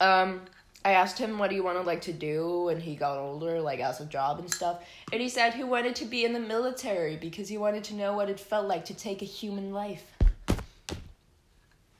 Um, 0.00 0.42
I 0.84 0.92
asked 0.92 1.18
him 1.18 1.38
what 1.38 1.50
he 1.50 1.60
wanted 1.60 1.86
like 1.86 2.02
to 2.02 2.12
do 2.12 2.64
when 2.64 2.78
he 2.78 2.94
got 2.94 3.18
older, 3.18 3.60
like 3.60 3.80
as 3.80 4.00
a 4.00 4.04
job 4.04 4.38
and 4.38 4.52
stuff, 4.52 4.84
and 5.12 5.20
he 5.20 5.28
said 5.28 5.54
he 5.54 5.64
wanted 5.64 5.96
to 5.96 6.04
be 6.04 6.24
in 6.24 6.32
the 6.32 6.40
military 6.40 7.16
because 7.16 7.48
he 7.48 7.58
wanted 7.58 7.82
to 7.84 7.94
know 7.94 8.12
what 8.12 8.30
it 8.30 8.38
felt 8.38 8.68
like 8.68 8.84
to 8.84 8.94
take 8.94 9.22
a 9.22 9.24
human 9.24 9.72
life. 9.72 10.04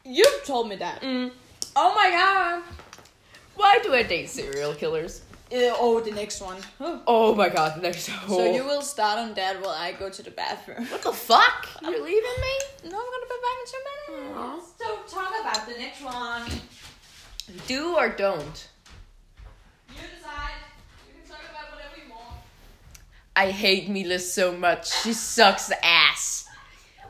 You've 0.04 0.44
told 0.44 0.68
me 0.68 0.76
that. 0.76 1.02
Mm. 1.02 1.32
Oh 1.74 1.94
my 1.94 2.10
god. 2.10 2.62
Why 3.56 3.80
do 3.82 3.92
I 3.94 4.04
date 4.04 4.30
serial 4.30 4.74
killers? 4.74 5.22
Uh, 5.50 5.72
oh, 5.80 6.00
the 6.00 6.10
next 6.10 6.42
one. 6.42 6.58
Oh. 6.78 7.02
Oh 7.06 7.34
my 7.34 7.48
god, 7.48 7.80
next. 7.80 8.10
So 8.26 8.52
you 8.52 8.64
will 8.64 8.82
start 8.82 9.18
on 9.18 9.32
that 9.34 9.60
while 9.62 9.70
I 9.70 9.92
go 9.92 10.10
to 10.10 10.22
the 10.22 10.30
bathroom. 10.30 10.84
What 10.86 11.02
the 11.02 11.12
fuck? 11.12 11.68
You're 11.82 11.92
leaving 11.92 12.04
me? 12.04 12.90
No, 12.90 12.98
I'm 12.98 13.06
gonna 13.12 13.26
be 13.26 13.40
back 13.46 13.56
in 13.60 13.66
two 13.72 13.82
minutes. 13.88 14.36
Aw. 14.36 14.60
So 14.78 15.16
talk 15.16 15.32
about 15.40 15.66
the 15.66 15.78
next 15.78 16.02
one. 16.02 16.60
Do 17.66 17.96
or 17.96 18.10
don't? 18.10 18.68
You 19.88 20.02
decide. 20.14 20.50
You 21.06 21.14
can 21.22 21.30
talk 21.30 21.40
about 21.48 21.74
whatever 21.74 21.96
you 21.96 22.10
want. 22.12 22.40
I 23.34 23.50
hate 23.50 23.88
Mila 23.88 24.18
so 24.18 24.54
much. 24.54 24.92
She 25.02 25.14
sucks 25.14 25.72
ass. 25.82 26.46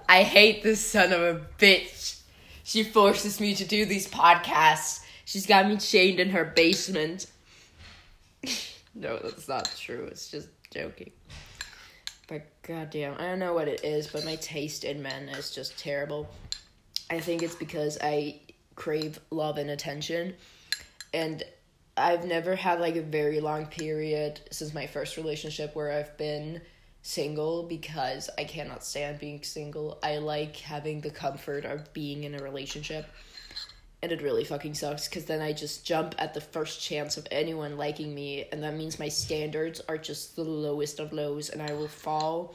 I 0.09 0.23
hate 0.23 0.63
this 0.63 0.87
son 0.87 1.13
of 1.13 1.21
a 1.21 1.41
bitch. 1.59 2.21
She 2.63 2.85
forces 2.85 3.41
me 3.41 3.55
to 3.57 3.65
do 3.65 3.85
these 3.85 4.07
podcasts. 4.07 5.01
She's 5.25 5.47
got 5.47 5.69
me 5.69 5.77
chained 5.77 6.21
in 6.21 6.31
her 6.31 6.45
basement. 6.45 7.27
no, 8.95 9.19
that's 9.19 9.49
not 9.49 9.73
true. 9.77 10.05
It's 10.11 10.31
just 10.31 10.49
joking. 10.73 11.13
But 12.29 12.47
goddamn, 12.63 13.15
I 13.19 13.23
don't 13.23 13.39
know 13.39 13.55
what 13.55 13.69
it 13.69 13.85
is, 13.85 14.07
but 14.07 14.25
my 14.25 14.37
taste 14.37 14.85
in 14.85 15.03
men 15.03 15.29
is 15.31 15.51
just 15.51 15.79
terrible. 15.79 16.29
I 17.11 17.21
think 17.21 17.43
it's 17.43 17.55
because 17.55 17.97
I 18.03 18.41
crave 18.77 19.19
love 19.31 19.57
and 19.57 19.71
attention. 19.71 20.35
And 21.15 21.43
I've 21.97 22.25
never 22.25 22.55
had 22.55 22.81
like 22.81 22.97
a 22.97 23.03
very 23.03 23.41
long 23.41 23.67
period 23.67 24.41
since 24.51 24.75
my 24.75 24.87
first 24.87 25.17
relationship 25.17 25.75
where 25.75 25.91
I've 25.91 26.17
been 26.17 26.61
single 27.03 27.63
because 27.63 28.29
I 28.39 28.45
cannot 28.45 28.85
stand 28.85 29.19
being 29.19 29.43
single. 29.43 29.99
I 30.03 30.19
like 30.19 30.57
having 30.57 31.01
the 31.01 31.11
comfort 31.11 31.65
of 31.65 31.93
being 31.93 32.25
in 32.25 32.35
a 32.35 32.43
relationship. 32.43 33.07
And 34.01 34.13
it 34.13 34.23
really 34.23 34.45
fucking 34.45 34.75
sucks 34.75 35.09
because 35.09 35.25
then 35.25 35.41
I 35.41 35.53
just 35.53 35.85
jump 35.85 36.15
at 36.19 36.33
the 36.33 36.41
first 36.41 36.81
chance 36.81 37.17
of 37.17 37.27
anyone 37.33 37.77
liking 37.77 38.15
me, 38.15 38.47
and 38.53 38.63
that 38.63 38.77
means 38.77 39.01
my 39.01 39.09
standards 39.09 39.81
are 39.89 39.99
just 39.99 40.37
the 40.37 40.45
lowest 40.45 41.01
of 41.01 41.13
lows, 41.13 41.49
and 41.49 41.61
I 41.61 41.73
will 41.73 41.89
fall 41.89 42.55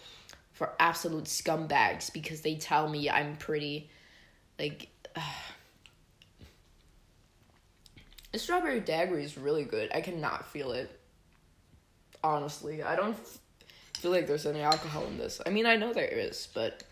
for 0.54 0.72
absolute 0.80 1.26
scumbags 1.26 2.14
because 2.14 2.42
they 2.42 2.56
tell 2.56 2.88
me 2.88 3.10
I'm 3.10 3.36
pretty. 3.36 3.90
Like, 4.58 4.88
the 8.32 8.40
strawberry 8.40 8.80
daiquiri 8.80 9.26
is 9.26 9.38
really 9.38 9.66
good. 9.66 9.92
I 9.94 10.00
cannot 10.00 10.46
feel 10.46 10.72
it. 10.72 10.98
Honestly, 12.24 12.82
I 12.82 12.96
don't 12.96 13.16
f- 13.16 13.40
feel 13.98 14.12
like 14.12 14.28
there's 14.28 14.46
any 14.46 14.62
alcohol 14.62 15.06
in 15.08 15.18
this. 15.18 15.42
I 15.46 15.50
mean, 15.50 15.66
I 15.66 15.76
know 15.76 15.92
there 15.92 16.06
is, 16.06 16.48
but 16.54 16.84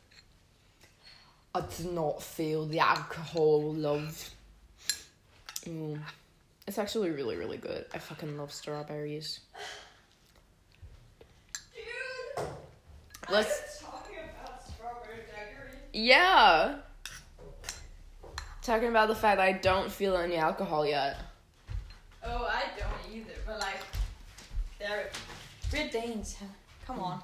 I 1.54 1.62
do 1.62 1.92
not 1.92 2.22
feel 2.22 2.66
the 2.66 2.80
alcohol, 2.80 3.74
love. 3.74 4.30
Mm. 5.66 6.00
It's 6.68 6.78
actually 6.78 7.12
really, 7.12 7.36
really 7.36 7.58
good. 7.58 7.86
I 7.94 8.00
fucking 8.00 8.38
love 8.38 8.52
strawberries. 8.52 9.40
Dude, 11.74 12.46
Let's- 13.30 13.82
talking 13.82 14.18
about 14.34 14.62
strawberry 14.68 15.18
daiquiri. 15.28 15.78
Yeah. 15.94 16.76
Talking 18.62 18.90
about 18.90 19.08
the 19.08 19.16
fact 19.16 19.38
that 19.38 19.44
I 19.44 19.54
don't 19.54 19.92
feel 19.92 20.16
any 20.16 20.36
alcohol 20.36 20.86
yet. 20.86 21.18
Oh, 22.24 22.46
I 22.46 22.64
don't 22.78 23.16
either, 23.16 23.34
but 23.46 23.60
like, 23.60 23.80
they're 24.78 25.10
we're 25.74 25.90
Danes. 25.90 26.38
Come 26.86 27.00
on. 27.00 27.22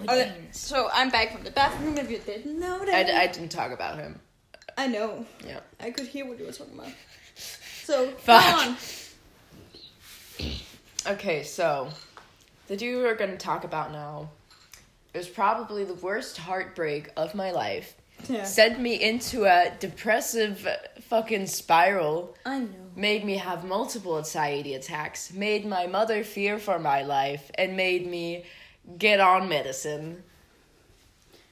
Okay, 0.00 0.32
so 0.50 0.88
I'm 0.92 1.10
back 1.10 1.32
from 1.32 1.44
the 1.44 1.50
bathroom. 1.52 1.96
If 1.98 2.10
you 2.10 2.18
didn't 2.18 2.58
know 2.58 2.80
I, 2.82 2.84
that, 2.86 3.10
I 3.10 3.26
didn't 3.28 3.50
talk 3.50 3.70
about 3.70 3.98
him. 3.98 4.18
I 4.76 4.88
know. 4.88 5.24
Yeah. 5.46 5.60
I 5.78 5.90
could 5.90 6.06
hear 6.06 6.26
what 6.26 6.38
you 6.38 6.46
were 6.46 6.52
talking 6.52 6.74
about. 6.74 6.88
So, 7.34 8.10
Fuck. 8.18 8.78
Okay, 11.06 11.42
so 11.42 11.90
the 12.66 12.78
dude 12.78 13.02
we're 13.02 13.14
gonna 13.14 13.36
talk 13.36 13.64
about 13.64 13.92
now 13.92 14.30
is 15.12 15.28
probably 15.28 15.84
the 15.84 15.92
worst 15.92 16.38
heartbreak 16.38 17.10
of 17.14 17.34
my 17.34 17.50
life. 17.50 17.94
Yeah. 18.26 18.44
Sent 18.44 18.80
me 18.80 19.02
into 19.02 19.44
a 19.44 19.70
depressive 19.78 20.66
fucking 21.02 21.46
spiral. 21.46 22.34
I 22.46 22.60
know. 22.60 22.68
Made 22.96 23.22
me 23.22 23.36
have 23.36 23.64
multiple 23.64 24.16
anxiety 24.16 24.72
attacks. 24.74 25.30
Made 25.34 25.66
my 25.66 25.86
mother 25.86 26.24
fear 26.24 26.58
for 26.58 26.78
my 26.78 27.02
life, 27.02 27.50
and 27.56 27.76
made 27.76 28.06
me 28.06 28.44
get 28.96 29.20
on 29.20 29.46
medicine. 29.46 30.22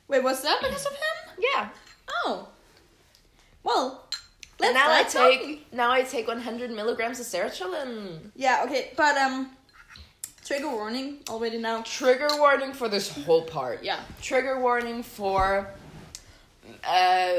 Wait, 0.09 0.23
was 0.23 0.43
that 0.43 0.61
because 0.63 0.87
of 0.87 0.93
him? 0.93 1.37
Yeah. 1.39 1.69
Oh. 2.25 2.49
Well, 3.63 4.09
let's 4.63 4.75
now 4.75 4.91
I 4.93 5.03
take 5.05 5.41
talking. 5.41 5.59
now 5.73 5.91
I 5.91 6.03
take 6.03 6.29
100 6.29 6.71
milligrams 6.71 7.21
of 7.21 7.27
sertraline. 7.27 8.31
Yeah. 8.35 8.63
Okay, 8.67 8.93
but 8.97 9.17
um, 9.17 9.51
trigger 10.45 10.71
warning 10.71 11.19
already 11.29 11.59
now. 11.59 11.83
Trigger 11.83 12.29
warning 12.39 12.73
for 12.73 12.89
this 12.89 13.09
whole 13.25 13.43
part. 13.43 13.83
Yeah. 13.83 14.01
Trigger 14.21 14.61
warning 14.61 15.03
for 15.03 15.69
uh 16.87 17.33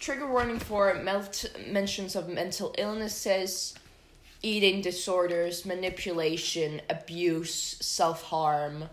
trigger 0.00 0.26
warning 0.30 0.58
for 0.58 0.94
melt 0.94 1.44
mentions 1.68 2.16
of 2.16 2.28
mental 2.28 2.74
illnesses, 2.78 3.74
eating 4.42 4.80
disorders, 4.82 5.64
manipulation, 5.64 6.80
abuse, 6.90 7.54
self-harm, 7.80 8.84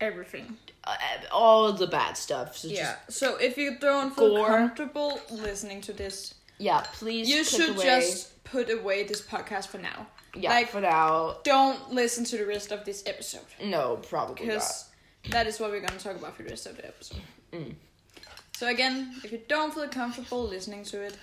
Everything. 0.00 0.56
uh, 0.84 0.96
all 1.32 1.72
the 1.72 1.86
bad 1.86 2.16
stuff. 2.16 2.56
So 2.56 2.68
Yeah. 2.68 2.96
So 3.08 3.36
if 3.36 3.56
you 3.58 3.78
don't 3.78 4.14
feel 4.14 4.36
Gore. 4.36 4.46
comfortable 4.48 5.20
listening 5.30 5.80
to 5.82 5.92
this, 5.92 6.34
yeah, 6.58 6.80
please 6.94 7.28
you 7.28 7.44
should 7.44 7.70
away. 7.76 7.84
just 7.84 8.44
put 8.44 8.70
away 8.70 9.04
this 9.04 9.20
podcast 9.22 9.68
for 9.68 9.78
now. 9.78 10.06
yeah, 10.34 10.50
like- 10.50 10.68
for 10.68 10.80
now. 10.80 11.38
Don't 11.44 11.92
listen 11.92 12.24
to 12.24 12.36
the 12.38 12.46
rest 12.46 12.72
of 12.72 12.84
this 12.84 13.02
episode 13.06 13.42
No, 13.62 13.96
probably 14.08 14.46
not. 14.46 14.54
because 14.54 14.88
that 15.30 15.46
is 15.46 15.58
what 15.60 15.70
we're 15.70 15.80
gonna 15.80 15.98
talk 15.98 16.16
about 16.16 16.36
for 16.36 16.42
the 16.42 16.50
rest 16.50 16.66
of 16.66 16.76
the 16.76 16.86
episode. 16.86 17.20
Mm. 17.52 17.74
So 18.56 18.66
again, 18.68 19.14
if 19.24 19.30
you 19.32 19.40
don't 19.48 19.72
feel 19.72 19.88
comfortable 19.88 20.44
listening 20.44 20.84
to 20.84 21.00
it, 21.02 21.16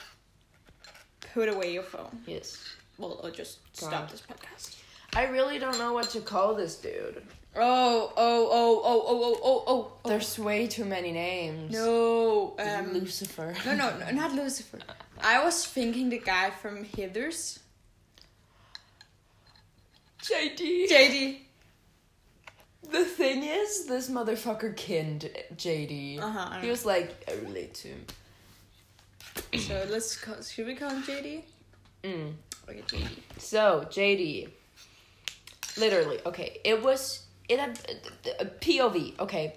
put 1.34 1.50
away 1.50 1.74
your 1.74 1.84
phone. 1.84 2.24
Yes. 2.26 2.58
Well, 2.98 3.19
or 3.24 3.30
just 3.32 3.60
God. 3.80 3.88
stop 3.89 4.12
this 4.12 4.21
podcast. 4.21 4.76
I 5.15 5.26
really 5.28 5.60
don't 5.60 5.78
know 5.78 5.93
what 5.93 6.10
to 6.12 6.21
call 6.21 6.56
this 6.56 6.76
dude. 6.78 7.21
Oh, 7.58 8.12
oh, 8.17 8.50
oh, 8.52 8.82
oh, 8.84 9.04
oh, 9.06 9.06
oh, 9.08 9.39
oh, 9.43 9.63
oh. 9.67 9.91
oh. 10.04 10.10
There's 10.10 10.38
way 10.38 10.67
too 10.67 10.86
many 10.86 11.12
names. 11.12 11.71
no, 11.74 12.56
um, 12.60 12.93
Lucifer. 12.93 13.54
no, 13.65 13.76
no, 13.76 13.98
no, 13.98 14.12
not 14.13 14.34
Lucifer. 14.34 14.80
I 15.21 15.43
was 15.43 15.65
thinking 15.65 16.10
the 16.10 16.19
guy 16.19 16.49
from 16.51 16.86
Heathers, 16.86 17.60
JD. 20.21 20.89
JD. 20.89 21.38
The 22.91 23.04
thing 23.04 23.43
is, 23.43 23.86
this 23.86 24.10
motherfucker 24.10 24.75
kinned 24.75 25.30
JD. 25.56 26.19
Uh-huh, 26.21 26.60
He 26.62 26.69
was 26.69 26.86
like, 26.86 27.15
I 27.28 27.34
relate 27.43 27.73
to 27.75 27.88
him. 27.89 28.06
So 29.60 29.86
let's 29.89 30.15
call. 30.17 30.41
Should 30.41 30.67
we 30.67 30.75
call 30.75 30.89
him 30.91 31.04
JD? 31.04 31.41
Mm. 32.04 32.34
Okay, 32.69 32.82
JD. 32.82 33.10
So 33.38 33.86
JD, 33.89 34.49
literally, 35.78 36.19
okay. 36.25 36.60
It 36.63 36.82
was 36.84 37.25
it 37.49 37.60
had 37.60 37.80
uh, 38.39 38.45
POV. 38.62 39.19
Okay, 39.19 39.56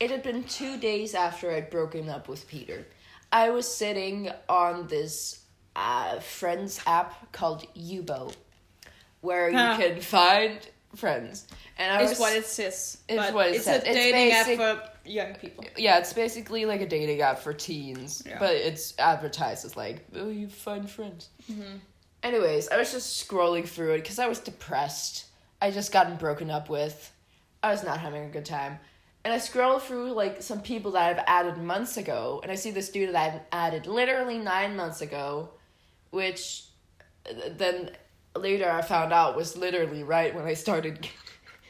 it 0.00 0.10
had 0.10 0.22
been 0.22 0.44
two 0.44 0.76
days 0.78 1.14
after 1.14 1.50
I'd 1.50 1.70
broken 1.70 2.08
up 2.08 2.28
with 2.28 2.46
Peter. 2.48 2.86
I 3.32 3.50
was 3.50 3.66
sitting 3.72 4.30
on 4.48 4.86
this 4.86 5.40
uh, 5.74 6.20
friends 6.20 6.80
app 6.86 7.32
called 7.32 7.66
Yubo, 7.74 8.32
where 9.20 9.48
you 9.50 9.56
can 9.56 10.00
find 10.00 10.58
friends. 10.94 11.46
And 11.78 11.92
I 11.92 12.02
It's 12.02 12.10
was 12.12 12.18
what 12.20 12.34
it 12.36 12.46
says. 12.46 12.98
It's 13.08 13.32
what 13.32 13.48
it 13.48 13.56
it's 13.56 13.64
says. 13.64 13.82
a 13.82 13.86
It's 13.86 13.94
dating 13.96 14.30
basic- 14.30 14.60
app 14.60 14.94
for 15.04 15.08
young 15.08 15.34
people. 15.34 15.64
yeah, 15.76 15.98
it's 15.98 16.12
basically 16.12 16.64
like 16.64 16.80
a 16.80 16.86
dating 16.86 17.20
app 17.20 17.38
for 17.40 17.52
teens, 17.52 18.22
Yeah. 18.26 18.38
but 18.38 18.54
it's 18.54 18.94
advertised 18.98 19.64
as 19.66 19.76
like, 19.76 20.06
oh, 20.16 20.28
you 20.28 20.48
find 20.48 20.88
friends. 20.88 21.28
Anyways, 22.22 22.68
I 22.70 22.76
was 22.78 22.90
just 22.92 23.28
scrolling 23.28 23.68
through 23.68 23.92
it 23.94 23.98
because 23.98 24.18
I 24.18 24.26
was 24.26 24.40
depressed. 24.40 25.26
I 25.60 25.70
just 25.70 25.92
gotten 25.92 26.16
broken 26.16 26.50
up 26.50 26.68
with. 26.70 27.12
I 27.62 27.70
was 27.70 27.84
not 27.84 27.98
having 28.00 28.24
a 28.24 28.28
good 28.28 28.44
time. 28.46 28.78
And 29.26 29.32
I 29.34 29.38
scroll 29.38 29.80
through 29.80 30.12
like 30.12 30.40
some 30.40 30.60
people 30.60 30.92
that 30.92 31.02
I've 31.18 31.24
added 31.26 31.58
months 31.60 31.96
ago, 31.96 32.38
and 32.44 32.52
I 32.52 32.54
see 32.54 32.70
this 32.70 32.90
dude 32.90 33.12
that 33.12 33.34
I've 33.34 33.40
added 33.50 33.88
literally 33.88 34.38
nine 34.38 34.76
months 34.76 35.00
ago, 35.00 35.48
which 36.10 36.62
uh, 37.28 37.48
then 37.56 37.90
later 38.36 38.70
I 38.70 38.82
found 38.82 39.12
out 39.12 39.34
was 39.34 39.56
literally 39.56 40.04
right 40.04 40.32
when 40.32 40.44
I 40.44 40.54
started. 40.54 41.08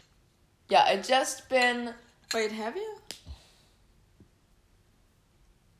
yeah, 0.68 0.90
it 0.90 1.02
just 1.04 1.48
been. 1.48 1.94
Wait, 2.34 2.52
have 2.52 2.76
you? 2.76 2.98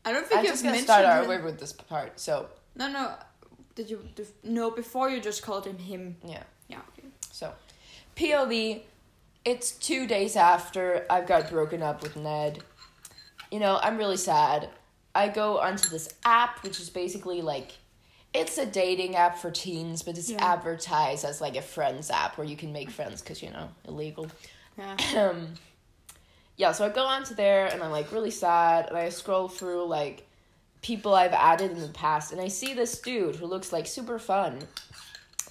I 0.07 0.13
don't 0.15 0.27
think 0.27 0.39
I'm 0.39 0.45
you've 0.47 0.55
just 0.55 0.63
gonna 0.63 0.77
mentioned 0.77 0.89
start 0.89 1.05
our 1.05 1.29
way 1.29 1.43
with 1.43 1.61
this 1.61 1.75
part. 1.75 2.19
So 2.19 2.49
No, 2.75 2.89
no. 2.91 3.17
Did 3.75 3.91
you? 3.91 4.01
def- 4.15 4.33
No, 4.43 4.71
before 4.71 5.11
you 5.11 5.21
just 5.21 5.43
called 5.43 5.67
him 5.67 5.77
him. 5.77 6.17
yeah. 6.25 6.45
Yeah. 6.69 6.79
Okay. 6.97 7.09
So, 7.33 7.53
POV, 8.17 8.81
it's 9.47 9.71
two 9.71 10.09
days 10.09 10.35
after 10.35 11.07
I've 11.09 11.27
got 11.27 11.49
broken 11.49 11.81
up 11.81 12.03
with 12.03 12.17
Ned. 12.17 12.63
You 13.53 13.61
know, 13.61 13.79
I'm 13.81 13.97
really 13.97 14.17
sad. 14.17 14.69
I 15.15 15.29
go 15.29 15.61
onto 15.61 15.89
this 15.89 16.13
app, 16.25 16.63
which 16.65 16.81
is 16.81 16.91
basically 16.91 17.41
like, 17.43 17.71
it's 18.35 18.59
a 18.59 18.67
dating 18.67 19.15
app 19.15 19.39
for 19.39 19.53
teens, 19.53 20.03
but 20.03 20.19
it's 20.19 20.29
Yeah. 20.29 20.45
advertised 20.45 21.25
as 21.25 21.41
like 21.41 21.57
a 21.57 21.63
friends 21.63 22.11
app 22.11 22.37
where 22.37 22.47
you 22.47 22.57
can 22.57 22.73
make 22.73 22.91
friends 22.91 23.23
because, 23.23 23.41
you 23.41 23.51
know, 23.51 23.69
illegal. 23.87 24.27
Yeah. 24.77 24.97
um, 25.17 25.55
yeah, 26.57 26.73
so 26.73 26.85
I 26.85 26.89
go 26.89 27.05
onto 27.07 27.35
there 27.35 27.67
and 27.67 27.83
I'm 27.83 27.93
like 27.93 28.11
really 28.11 28.33
sad, 28.33 28.89
and 28.89 28.99
I 28.99 29.09
scroll 29.11 29.47
through 29.49 29.87
like 29.87 30.27
people 30.83 31.15
I've 31.15 31.33
added 31.33 31.71
in 31.71 31.81
the 31.81 31.89
past, 31.89 32.33
and 32.33 32.41
I 32.41 32.49
see 32.49 32.75
this 32.75 33.01
dude 33.01 33.37
who 33.37 33.47
looks 33.47 33.73
like 33.73 33.87
super 33.87 34.19
fun 34.19 34.59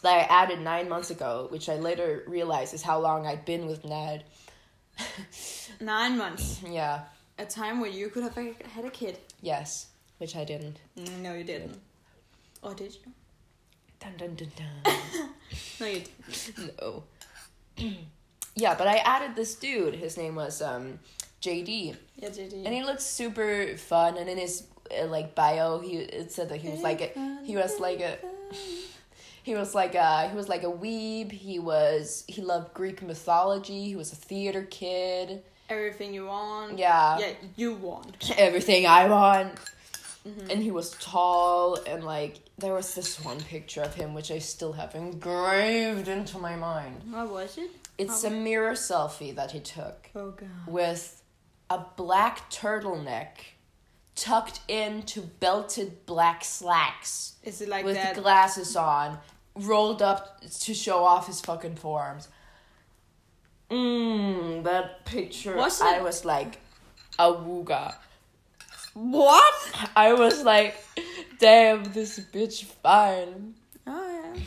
that 0.05 0.13
I 0.29 0.33
added 0.43 0.59
nine 0.61 0.87
months 0.87 1.09
ago, 1.09 1.47
which 1.49 1.67
I 1.67 1.75
later 1.75 2.23
realized 2.27 2.73
is 2.73 2.83
how 2.83 2.99
long 2.99 3.25
I'd 3.27 3.43
been 3.45 3.65
with 3.67 3.83
Ned. 3.85 4.23
Nine 5.81 6.17
months. 6.17 6.61
yeah, 6.65 7.01
A 7.37 7.45
time 7.45 7.79
where 7.81 7.89
you 7.89 8.09
could 8.09 8.23
have 8.23 8.35
had 8.35 8.85
a 8.85 8.89
kid. 8.89 9.17
yes, 9.41 9.87
which 10.19 10.35
I 10.35 10.43
didn't. 10.45 10.77
Mm, 10.97 11.19
No, 11.21 11.33
you 11.33 11.43
didn't. 11.43 11.79
Or 12.61 12.73
did 12.73 12.93
you? 12.95 13.11
Dun 13.99 14.13
dun 14.17 14.35
dun 14.35 14.51
dun. 14.55 14.95
No, 15.79 15.85
you 15.87 16.01
didn't. 16.01 16.79
no. 16.81 17.03
yeah, 18.55 18.75
but 18.75 18.87
I 18.87 18.97
added 18.97 19.35
this 19.35 19.55
dude. 19.55 19.95
His 19.95 20.17
name 20.17 20.35
was 20.35 20.61
um, 20.61 20.99
JD. 21.41 21.95
Yeah, 22.17 22.29
JD. 22.29 22.63
And 22.65 22.73
he 22.73 22.83
looks 22.83 23.03
super 23.03 23.75
fun, 23.77 24.17
and 24.17 24.29
in 24.29 24.37
his 24.37 24.63
uh, 24.97 25.07
like 25.07 25.35
bio, 25.35 25.79
he 25.79 25.97
it 25.97 26.31
said 26.31 26.47
that 26.49 26.57
he 26.61 26.69
was 26.69 26.81
like 26.81 27.01
a, 27.01 27.09
he 27.43 27.55
was 27.57 27.79
like 27.79 27.99
a 27.99 28.17
he 29.45 29.53
was 29.55 29.75
like 29.75 29.93
a 29.95 30.27
he 30.29 30.35
was 30.35 30.49
like 30.49 30.63
a 30.63 30.73
weeb. 30.83 31.31
He 31.31 31.59
was 31.59 32.23
he 32.27 32.41
loved 32.41 32.73
Greek 32.73 33.01
mythology. 33.03 33.85
He 33.85 33.95
was 33.95 34.11
a 34.11 34.15
theater 34.15 34.63
kid. 34.69 35.43
Everything 35.69 36.13
you 36.13 36.25
want. 36.25 36.77
Yeah. 36.79 37.17
Yeah, 37.19 37.33
you 37.55 37.73
want. 37.75 38.33
Everything 38.37 38.85
I 38.87 39.07
want. 39.07 39.53
Mhm. 40.27 40.49
And 40.51 40.63
he 40.63 40.71
was 40.71 40.91
tall 40.99 41.77
and 41.87 42.03
like 42.03 42.33
there 42.57 42.73
was 42.73 42.95
this 42.95 43.23
one 43.23 43.39
picture 43.41 43.83
of 43.83 43.93
him 43.93 44.15
which 44.15 44.31
I 44.31 44.39
still 44.39 44.73
have 44.73 44.95
engraved 44.95 46.07
into 46.07 46.37
my 46.39 46.55
mind. 46.55 47.01
What 47.11 47.29
was 47.29 47.57
it? 47.59 47.69
It's 47.99 48.25
Oh. 48.25 48.29
a 48.29 48.31
mirror 48.31 48.73
selfie 48.73 49.35
that 49.35 49.51
he 49.51 49.59
took 49.59 50.09
Oh 50.15 50.31
god. 50.31 50.49
with 50.67 51.21
a 51.69 51.79
black 51.95 52.49
turtleneck 52.49 53.33
tucked 54.15 54.61
into 54.67 55.21
belted 55.21 56.05
black 56.05 56.43
slacks 56.43 57.35
Is 57.43 57.61
it 57.61 57.69
like 57.69 57.83
with 57.85 57.95
that? 57.95 58.15
glasses 58.15 58.75
on, 58.75 59.19
rolled 59.55 60.01
up 60.01 60.41
to 60.41 60.73
show 60.73 61.03
off 61.03 61.27
his 61.27 61.41
fucking 61.41 61.75
forearms. 61.75 62.27
Mmm, 63.69 64.63
that 64.63 65.05
picture. 65.05 65.55
Was 65.55 65.81
I 65.81 65.97
it- 65.97 66.03
was 66.03 66.23
like, 66.25 66.59
a 67.17 67.31
wooga. 67.33 67.95
what? 68.93 69.89
I 69.95 70.13
was 70.13 70.43
like, 70.43 70.77
damn, 71.39 71.83
this 71.85 72.19
bitch 72.19 72.65
fine. 72.65 73.55
Oh 73.87 74.33
yeah. 74.35 74.41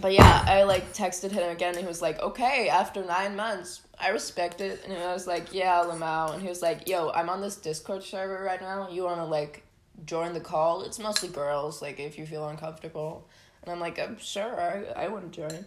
But 0.00 0.12
yeah, 0.14 0.44
I 0.46 0.62
like 0.64 0.92
texted 0.94 1.32
him 1.32 1.48
again 1.50 1.70
and 1.74 1.80
he 1.82 1.86
was 1.86 2.00
like, 2.02 2.18
okay, 2.20 2.68
after 2.68 3.04
nine 3.04 3.36
months, 3.36 3.82
I 4.00 4.08
respect 4.08 4.60
it. 4.60 4.84
And 4.86 4.94
I 4.96 5.12
was 5.12 5.26
like, 5.26 5.52
yeah, 5.52 5.82
Lamau. 5.86 6.32
And 6.32 6.42
he 6.42 6.48
was 6.48 6.62
like, 6.62 6.88
yo, 6.88 7.10
I'm 7.10 7.28
on 7.28 7.40
this 7.40 7.56
Discord 7.56 8.02
server 8.02 8.42
right 8.42 8.60
now. 8.60 8.88
You 8.90 9.04
wanna 9.04 9.26
like 9.26 9.61
join 10.04 10.32
the 10.32 10.40
call? 10.40 10.82
It's 10.82 10.98
mostly 10.98 11.28
girls, 11.28 11.82
like 11.82 12.00
if 12.00 12.18
you 12.18 12.26
feel 12.26 12.48
uncomfortable. 12.48 13.28
And 13.62 13.70
I'm 13.70 13.80
like, 13.80 13.98
I'm 13.98 14.18
sure, 14.18 14.60
I, 14.60 15.04
I 15.04 15.08
wouldn't 15.08 15.32
join. 15.32 15.66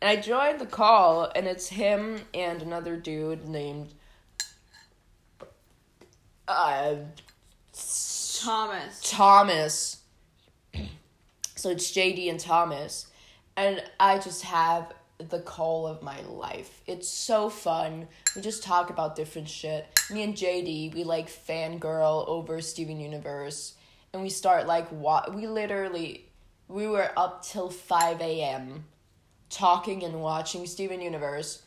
And 0.00 0.08
I 0.10 0.16
joined 0.16 0.60
the 0.60 0.66
call 0.66 1.30
and 1.34 1.46
it's 1.46 1.68
him 1.68 2.20
and 2.34 2.60
another 2.60 2.96
dude 2.96 3.46
named 3.48 3.94
uh 6.48 6.96
Thomas. 7.72 9.00
Thomas. 9.04 9.98
So 11.54 11.70
it's 11.70 11.92
JD 11.92 12.28
and 12.28 12.40
Thomas. 12.40 13.06
And 13.56 13.82
I 14.00 14.18
just 14.18 14.42
have 14.42 14.92
the 15.28 15.40
call 15.40 15.86
of 15.86 16.02
my 16.02 16.20
life. 16.22 16.82
It's 16.86 17.08
so 17.08 17.48
fun. 17.48 18.08
We 18.34 18.42
just 18.42 18.62
talk 18.62 18.90
about 18.90 19.16
different 19.16 19.48
shit. 19.48 19.86
Me 20.10 20.22
and 20.22 20.34
JD, 20.34 20.94
we 20.94 21.04
like 21.04 21.28
fangirl 21.28 22.26
over 22.28 22.60
Steven 22.60 23.00
Universe. 23.00 23.74
And 24.12 24.22
we 24.22 24.28
start 24.28 24.66
like 24.66 24.90
wa- 24.92 25.28
we 25.32 25.46
literally 25.46 26.26
we 26.68 26.86
were 26.86 27.10
up 27.16 27.44
till 27.44 27.68
5 27.68 28.20
a.m. 28.20 28.84
talking 29.50 30.02
and 30.04 30.20
watching 30.20 30.66
Steven 30.66 31.00
Universe. 31.00 31.62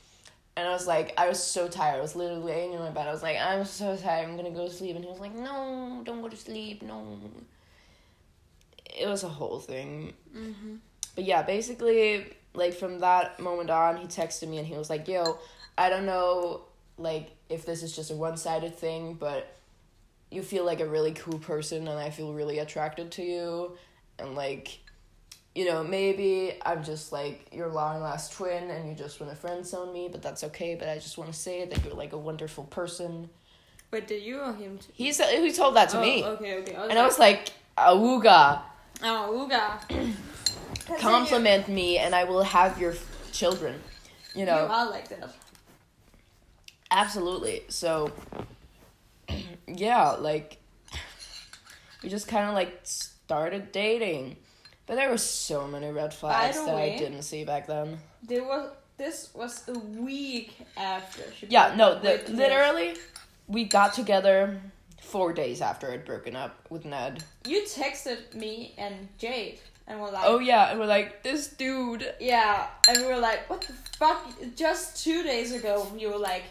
And 0.58 0.68
I 0.68 0.72
was 0.72 0.88
like, 0.88 1.14
I 1.18 1.28
was 1.28 1.42
so 1.42 1.68
tired. 1.68 1.98
I 1.98 2.02
was 2.02 2.16
literally 2.16 2.44
laying 2.44 2.74
in 2.74 2.80
my 2.80 2.90
bed. 2.90 3.08
I 3.08 3.12
was 3.12 3.22
like, 3.22 3.38
I'm 3.38 3.66
so 3.66 3.98
tired. 3.98 4.28
I'm 4.28 4.38
gonna 4.38 4.52
go 4.52 4.68
to 4.68 4.74
sleep. 4.74 4.96
And 4.96 5.04
he 5.04 5.12
was 5.12 5.20
like, 5.20 5.36
No, 5.36 6.02
don't 6.06 6.22
go 6.22 6.30
to 6.30 6.38
sleep. 6.38 6.82
No. 6.82 7.20
It 8.98 9.08
was 9.08 9.24
a 9.24 9.30
whole 9.30 9.60
thing. 9.60 10.14
Mm-hmm. 10.36 10.76
But 11.16 11.24
yeah, 11.26 11.42
basically, 11.42 12.34
like 12.56 12.74
from 12.74 13.00
that 13.00 13.40
moment 13.40 13.70
on, 13.70 13.98
he 13.98 14.08
texted 14.08 14.48
me 14.48 14.58
and 14.58 14.68
he 14.68 14.78
was 14.78 14.90
like, 14.90 15.08
"Yo, 15.08 15.38
I 15.78 15.90
don't 15.90 16.06
know, 16.06 16.62
like 16.98 17.32
if 17.50 17.66
this 17.66 17.84
is 17.84 17.96
just 17.96 18.12
a 18.12 18.16
one 18.16 18.38
sided 18.38 18.76
thing, 18.76 19.14
but 19.16 19.56
you 20.32 20.42
feel 20.42 20.66
like 20.66 20.80
a 20.80 20.88
really 20.88 21.12
cool 21.14 21.40
person, 21.40 21.88
and 21.88 22.00
I 22.00 22.10
feel 22.10 22.34
really 22.34 22.60
attracted 22.60 23.12
to 23.14 23.24
you, 23.24 23.78
and 24.20 24.36
like." 24.36 24.80
You 25.58 25.64
know, 25.64 25.86
maybe 25.86 26.52
I'm 26.66 26.84
just 26.84 27.14
like 27.14 27.48
your 27.54 27.70
long 27.70 28.02
lost 28.02 28.34
twin 28.34 28.70
and 28.70 28.90
you 28.90 28.94
just 28.94 29.22
want 29.22 29.32
to 29.32 29.38
friend 29.38 29.66
zone 29.66 29.94
me, 29.94 30.10
but 30.12 30.22
that's 30.22 30.44
okay. 30.44 30.76
But 30.76 30.90
I 30.90 30.96
just 30.96 31.18
want 31.18 31.32
to 31.32 31.40
say 31.40 31.64
that 31.64 31.86
you're 31.86 31.94
like 31.94 32.12
a 32.12 32.18
wonderful 32.18 32.66
person. 32.66 33.30
But 33.90 34.06
did 34.06 34.22
you 34.22 34.42
or 34.42 34.52
him? 34.52 34.80
To- 34.80 34.88
he 34.92 35.14
said 35.14 35.40
he 35.42 35.54
told 35.54 35.78
that 35.78 35.88
to 35.92 36.00
oh, 36.00 36.02
me, 36.02 36.26
Okay, 36.26 36.56
okay. 36.56 36.76
and 36.76 37.00
I 37.00 37.06
was 37.06 37.18
like, 37.18 37.52
"Awooga." 37.78 38.64
oh, 39.04 39.48
Uga. 39.50 40.14
Compliment 41.00 41.68
me 41.68 41.98
and 41.98 42.14
I 42.16 42.24
will 42.26 42.44
have 42.44 42.80
your 42.80 42.92
f- 42.92 43.30
children. 43.32 43.82
You 44.34 44.42
You 44.42 44.46
know, 44.48 44.68
are 44.68 44.90
like 44.90 45.08
that. 45.10 45.34
absolutely. 46.92 47.64
So, 47.70 48.12
yeah, 49.68 50.12
like, 50.12 50.58
we 52.04 52.10
just 52.10 52.28
kind 52.28 52.48
of 52.48 52.54
like 52.54 52.80
started 52.84 53.72
dating. 53.72 54.38
But 54.88 54.96
there 54.96 55.10
were 55.10 55.18
so 55.18 55.68
many 55.68 55.90
red 55.92 56.14
flags 56.14 56.58
that 56.64 56.76
way- 56.76 56.94
I 56.94 56.98
didn't 56.98 57.24
see 57.24 57.44
back 57.44 57.68
then. 57.68 57.98
There 58.24 58.44
was. 58.44 58.72
This 58.98 59.32
was 59.34 59.68
a 59.68 59.78
week 59.78 60.56
after. 60.78 61.24
She 61.38 61.48
Yeah, 61.48 61.74
no, 61.76 62.00
the, 62.00 62.24
literally, 62.30 62.96
we 63.46 63.66
got 63.66 63.94
together 63.94 64.62
four 65.02 65.34
days 65.34 65.60
after 65.60 65.92
I'd 65.92 66.06
broken 66.06 66.34
up 66.34 66.56
with 66.70 66.86
Ned. 66.86 67.22
You 67.46 67.64
texted 67.64 68.34
me 68.36 68.74
and 68.78 69.10
Jade 69.18 69.60
and 69.88 70.00
were 70.02 70.10
like, 70.12 70.24
Oh, 70.26 70.40
yeah, 70.40 70.72
and 70.72 70.80
we're 70.80 70.86
like, 70.88 71.22
this 71.24 71.48
dude. 71.48 72.14
yeah, 72.20 72.68
and 72.88 72.98
we 73.00 73.06
were 73.08 73.20
like, 73.20 73.50
what 73.50 73.62
the 73.62 73.74
fuck? 73.98 74.28
Just 74.56 75.04
two 75.04 75.24
days 75.24 75.52
ago, 75.54 75.92
you 75.98 76.10
were 76.10 76.18
like 76.18 76.44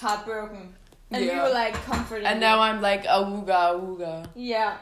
heartbroken, 0.00 0.74
and 1.10 1.20
we 1.22 1.28
Yeah. 1.28 1.44
were 1.44 1.52
like 1.54 1.74
comforting. 1.84 2.26
And 2.26 2.36
you. 2.36 2.40
now 2.40 2.60
I'm 2.60 2.80
like, 2.80 3.04
awooga, 3.04 3.78
awooga. 3.80 4.26
yeah. 4.34 4.76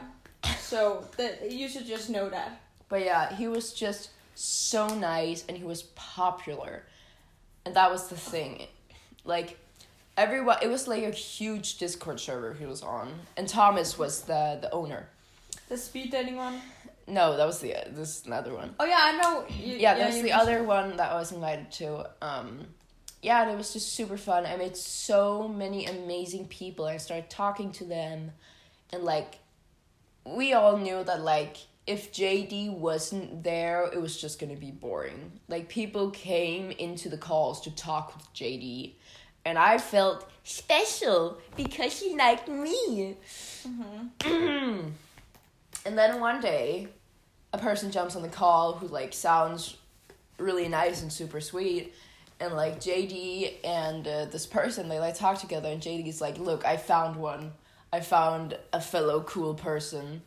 So 0.59 1.05
that 1.17 1.51
you 1.51 1.69
should 1.69 1.85
just 1.85 2.09
know 2.09 2.29
that. 2.29 2.59
But 2.89 3.05
yeah, 3.05 3.33
he 3.35 3.47
was 3.47 3.73
just 3.73 4.09
so 4.35 4.87
nice 4.87 5.45
and 5.47 5.57
he 5.57 5.63
was 5.63 5.83
popular. 5.95 6.83
And 7.65 7.75
that 7.75 7.89
was 7.89 8.09
the 8.09 8.17
thing. 8.17 8.67
Like 9.23 9.57
everyone 10.17 10.57
it 10.61 10.67
was 10.67 10.85
like 10.87 11.03
a 11.03 11.11
huge 11.11 11.77
Discord 11.77 12.19
server 12.19 12.53
he 12.53 12.65
was 12.65 12.81
on. 12.83 13.13
And 13.37 13.47
Thomas 13.47 13.97
was 13.97 14.23
the 14.23 14.57
the 14.61 14.69
owner. 14.71 15.07
The 15.69 15.77
speed 15.77 16.11
dating 16.11 16.35
one. 16.35 16.59
No, 17.07 17.35
that 17.37 17.45
was 17.45 17.59
the 17.59 17.75
this 17.91 18.19
is 18.19 18.25
another 18.25 18.53
one. 18.53 18.75
Oh 18.79 18.85
yeah, 18.85 18.99
I 18.99 19.17
know. 19.17 19.45
You, 19.49 19.77
Yeah, 19.77 19.95
that 19.95 20.07
was 20.07 20.21
the 20.21 20.31
other 20.31 20.63
one 20.63 20.97
that 20.97 21.11
I 21.11 21.15
was 21.15 21.31
invited 21.31 21.71
to. 21.73 22.09
Um 22.21 22.67
yeah, 23.21 23.41
and 23.41 23.51
it 23.51 23.57
was 23.57 23.71
just 23.71 23.93
super 23.93 24.17
fun. 24.17 24.45
I 24.45 24.57
met 24.57 24.75
so 24.75 25.47
many 25.47 25.85
amazing 25.85 26.47
people. 26.47 26.85
I 26.85 26.97
started 26.97 27.29
talking 27.29 27.71
to 27.73 27.85
them 27.85 28.31
and 28.91 29.03
like 29.03 29.39
we 30.25 30.53
all 30.53 30.77
knew 30.77 31.03
that 31.03 31.21
like 31.21 31.57
if 31.85 32.13
JD 32.13 32.77
wasn't 32.77 33.43
there, 33.43 33.89
it 33.91 34.01
was 34.01 34.19
just 34.19 34.39
gonna 34.39 34.55
be 34.55 34.71
boring. 34.71 35.39
Like 35.47 35.67
people 35.69 36.11
came 36.11 36.71
into 36.71 37.09
the 37.09 37.17
calls 37.17 37.61
to 37.61 37.75
talk 37.75 38.15
with 38.15 38.33
JD, 38.33 38.93
and 39.43 39.57
I 39.57 39.77
felt 39.77 40.29
special 40.43 41.39
because 41.57 41.99
he 41.99 42.15
liked 42.15 42.47
me. 42.47 43.17
and 45.85 45.97
then 45.97 46.19
one 46.19 46.39
day, 46.39 46.87
a 47.51 47.57
person 47.57 47.91
jumps 47.91 48.15
on 48.15 48.21
the 48.21 48.29
call 48.29 48.73
who 48.73 48.87
like 48.87 49.13
sounds 49.13 49.77
really 50.37 50.67
nice 50.67 51.01
and 51.01 51.11
super 51.11 51.41
sweet. 51.41 51.93
And 52.39 52.55
like 52.55 52.79
JD 52.79 53.63
and 53.63 54.07
uh, 54.07 54.25
this 54.25 54.45
person, 54.45 54.89
they 54.89 54.99
like 54.99 55.15
talk 55.15 55.39
together, 55.39 55.69
and 55.69 55.81
JD's 55.81 56.19
like, 56.19 56.37
"Look, 56.37 56.65
I 56.65 56.77
found 56.77 57.15
one. 57.15 57.53
I 57.91 57.99
found 57.99 58.57
a 58.73 58.81
fellow 58.81 59.21
cool 59.21 59.53
person." 59.53 60.21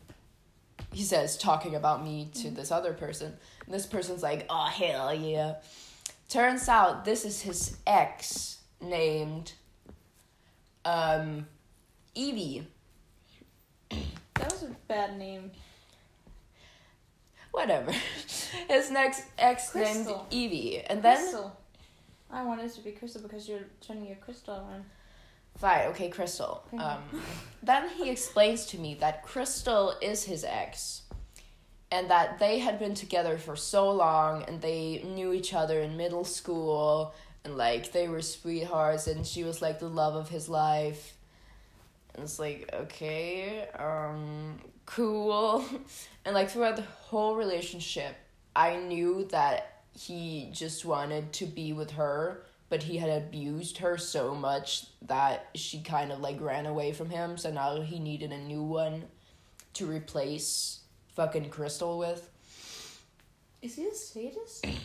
he 0.91 1.03
says 1.03 1.37
talking 1.37 1.75
about 1.75 2.03
me 2.03 2.29
to 2.33 2.49
this 2.49 2.71
other 2.71 2.93
person. 2.93 3.33
And 3.65 3.73
this 3.73 3.85
person's 3.85 4.23
like, 4.23 4.45
oh 4.49 4.65
hell 4.65 5.13
yeah. 5.13 5.55
Turns 6.29 6.67
out 6.67 7.05
this 7.05 7.25
is 7.25 7.41
his 7.41 7.77
ex 7.85 8.59
named 8.81 9.53
um 10.85 11.47
Evie. 12.15 12.67
That 14.39 14.51
was 14.51 14.63
a 14.63 14.75
bad 14.87 15.17
name. 15.17 15.51
Whatever. 17.51 17.91
His 18.69 18.91
next 18.91 19.23
ex 19.37 19.73
named 19.73 20.05
Crystal. 20.05 20.27
Evie. 20.29 20.81
And 20.81 21.01
then 21.01 21.17
Crystal. 21.17 21.57
I 22.29 22.43
wanted 22.43 22.65
it 22.65 22.73
to 22.75 22.81
be 22.81 22.91
Crystal 22.91 23.21
because 23.21 23.47
you're 23.47 23.67
turning 23.81 24.05
your 24.05 24.17
crystal 24.17 24.53
on. 24.53 24.85
fine, 25.57 25.87
okay, 25.87 26.09
Crystal. 26.09 26.63
Um 26.77 26.99
then 27.63 27.89
he 27.89 28.09
explains 28.09 28.65
to 28.67 28.77
me 28.77 28.95
that 28.95 29.23
Crystal 29.23 29.95
is 30.01 30.23
his 30.25 30.43
ex. 30.43 31.03
And 31.89 32.09
that 32.09 32.37
they 32.37 32.59
had 32.59 32.79
been 32.79 32.95
together 32.95 33.37
for 33.37 33.55
so 33.55 33.89
long 33.91 34.43
and 34.43 34.61
they 34.61 35.01
knew 35.03 35.31
each 35.31 35.53
other 35.53 35.79
in 35.79 35.95
middle 35.95 36.25
school 36.25 37.13
and 37.45 37.55
like 37.57 37.93
they 37.93 38.09
were 38.09 38.21
sweethearts 38.21 39.07
and 39.07 39.25
she 39.25 39.45
was 39.45 39.61
like 39.61 39.79
the 39.79 39.87
love 39.87 40.15
of 40.15 40.29
his 40.29 40.49
life. 40.49 41.16
And 42.17 42.25
it's 42.25 42.39
like, 42.39 42.69
okay, 42.73 43.67
um, 43.79 44.59
cool. 44.85 45.63
And 46.25 46.35
like 46.35 46.49
throughout 46.49 46.75
the 46.75 46.81
whole 46.81 47.37
relationship, 47.37 48.13
I 48.53 48.75
knew 48.75 49.29
that 49.31 49.83
he 49.93 50.49
just 50.51 50.83
wanted 50.83 51.31
to 51.33 51.45
be 51.45 51.71
with 51.71 51.91
her 51.91 52.43
but 52.69 52.83
he 52.83 52.97
had 52.97 53.09
abused 53.09 53.77
her 53.77 53.97
so 53.97 54.35
much 54.35 54.85
that 55.03 55.47
she 55.55 55.81
kind 55.81 56.11
of 56.11 56.19
like 56.19 56.41
ran 56.41 56.65
away 56.65 56.91
from 56.91 57.09
him. 57.09 57.37
So 57.37 57.51
now 57.51 57.81
he 57.81 57.99
needed 57.99 58.31
a 58.31 58.37
new 58.37 58.61
one 58.61 59.05
to 59.75 59.85
replace 59.85 60.81
fucking 61.15 61.49
Crystal 61.49 61.97
with. 61.97 62.29
Is 63.61 63.75
he 63.75 63.87
a 63.87 63.93
sadist? 63.93 64.65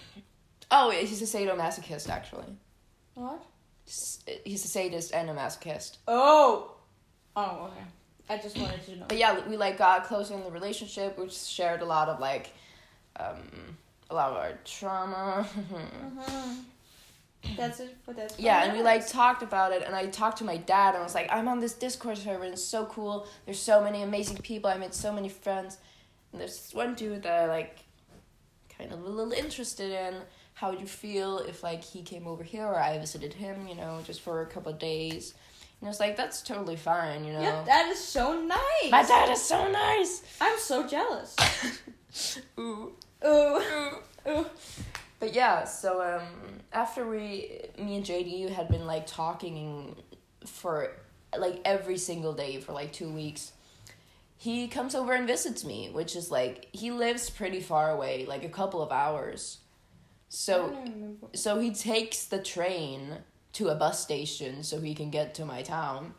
Oh, 0.74 0.88
he's 0.88 1.20
a 1.20 1.26
sadomasochist 1.26 2.08
actually. 2.08 2.46
What? 3.12 3.44
He's 3.84 4.64
a 4.64 4.68
sadist 4.68 5.12
and 5.12 5.28
a 5.28 5.34
masochist. 5.34 5.98
Oh. 6.08 6.76
Oh, 7.36 7.70
okay. 7.70 7.84
I 8.28 8.38
just 8.38 8.56
wanted 8.58 8.84
to 8.86 8.96
know. 8.96 9.04
But 9.08 9.18
yeah, 9.18 9.46
we 9.48 9.56
like 9.56 9.78
got 9.78 10.04
closer 10.04 10.34
in 10.34 10.42
the 10.44 10.50
relationship. 10.50 11.18
We 11.18 11.28
shared 11.28 11.82
a 11.82 11.84
lot 11.84 12.08
of 12.08 12.20
like, 12.20 12.50
um, 13.18 13.76
a 14.10 14.14
lot 14.14 14.30
of 14.30 14.36
our 14.36 14.52
trauma. 14.64 15.46
Mhm. 15.56 16.64
That's 17.56 17.80
it 17.80 17.96
for 18.04 18.12
that. 18.14 18.38
yeah, 18.38 18.62
and 18.64 18.72
we 18.72 18.84
like 18.84 19.04
talked 19.06 19.42
about 19.42 19.72
it, 19.72 19.82
and 19.84 19.96
I 19.96 20.06
talked 20.06 20.38
to 20.38 20.44
my 20.44 20.58
dad, 20.58 20.90
and 20.90 20.98
I 20.98 21.02
was 21.02 21.14
like, 21.14 21.28
I'm 21.30 21.48
on 21.48 21.58
this 21.58 21.72
Discord 21.74 22.16
server, 22.16 22.44
and 22.44 22.52
it's 22.52 22.62
so 22.62 22.86
cool. 22.86 23.26
There's 23.46 23.58
so 23.58 23.82
many 23.82 24.02
amazing 24.02 24.36
people. 24.38 24.70
I 24.70 24.76
made 24.76 24.94
so 24.94 25.12
many 25.12 25.28
friends, 25.28 25.78
and 26.30 26.40
there's 26.40 26.56
this 26.56 26.72
one 26.72 26.94
dude 26.94 27.24
that 27.24 27.32
I 27.42 27.46
like, 27.46 27.80
kind 28.78 28.92
of 28.92 29.02
a 29.02 29.08
little 29.08 29.32
interested 29.32 29.90
in. 29.90 30.14
How 30.54 30.70
would 30.70 30.78
you 30.80 30.86
feel 30.86 31.38
if 31.38 31.64
like 31.64 31.82
he 31.82 32.02
came 32.02 32.28
over 32.28 32.44
here 32.44 32.64
or 32.64 32.78
I 32.78 32.96
visited 32.98 33.34
him? 33.34 33.66
You 33.66 33.74
know, 33.74 34.00
just 34.04 34.20
for 34.20 34.42
a 34.42 34.46
couple 34.46 34.70
of 34.70 34.78
days. 34.78 35.34
And 35.82 35.88
I 35.88 35.90
was 35.90 35.98
like, 35.98 36.16
that's 36.16 36.42
totally 36.42 36.76
fine. 36.76 37.24
You 37.24 37.32
know. 37.32 37.40
Yeah, 37.40 37.64
that 37.66 37.88
is 37.88 37.98
so 37.98 38.40
nice. 38.40 38.90
my 38.92 39.02
dad 39.02 39.28
is 39.30 39.42
so 39.42 39.68
nice. 39.68 40.22
I'm 40.40 40.56
so 40.56 40.86
jealous. 40.86 41.34
Ooh. 42.60 42.92
Ooh. 43.24 43.28
Ooh. 43.28 43.90
Ooh. 44.28 44.46
But 45.18 45.34
yeah, 45.34 45.64
so 45.64 46.00
um, 46.00 46.60
after 46.72 47.08
we, 47.08 47.62
me 47.76 47.96
and 47.96 48.04
JD 48.06 48.50
had 48.50 48.68
been 48.68 48.86
like 48.86 49.08
talking 49.08 49.96
for 50.46 50.92
like 51.36 51.60
every 51.64 51.98
single 51.98 52.32
day 52.32 52.60
for 52.60 52.72
like 52.72 52.92
two 52.92 53.10
weeks, 53.10 53.50
he 54.36 54.68
comes 54.68 54.94
over 54.94 55.12
and 55.14 55.26
visits 55.26 55.64
me, 55.64 55.90
which 55.90 56.14
is 56.14 56.30
like 56.30 56.68
he 56.70 56.92
lives 56.92 57.28
pretty 57.28 57.60
far 57.60 57.90
away, 57.90 58.24
like 58.24 58.44
a 58.44 58.48
couple 58.48 58.82
of 58.82 58.92
hours. 58.92 59.58
So 60.28 60.76
so 61.34 61.58
he 61.58 61.72
takes 61.72 62.26
the 62.26 62.40
train 62.40 63.18
to 63.54 63.68
a 63.68 63.74
bus 63.74 64.00
station 64.02 64.62
so 64.62 64.80
he 64.80 64.94
can 64.94 65.10
get 65.10 65.34
to 65.34 65.44
my 65.44 65.62
town. 65.62 66.14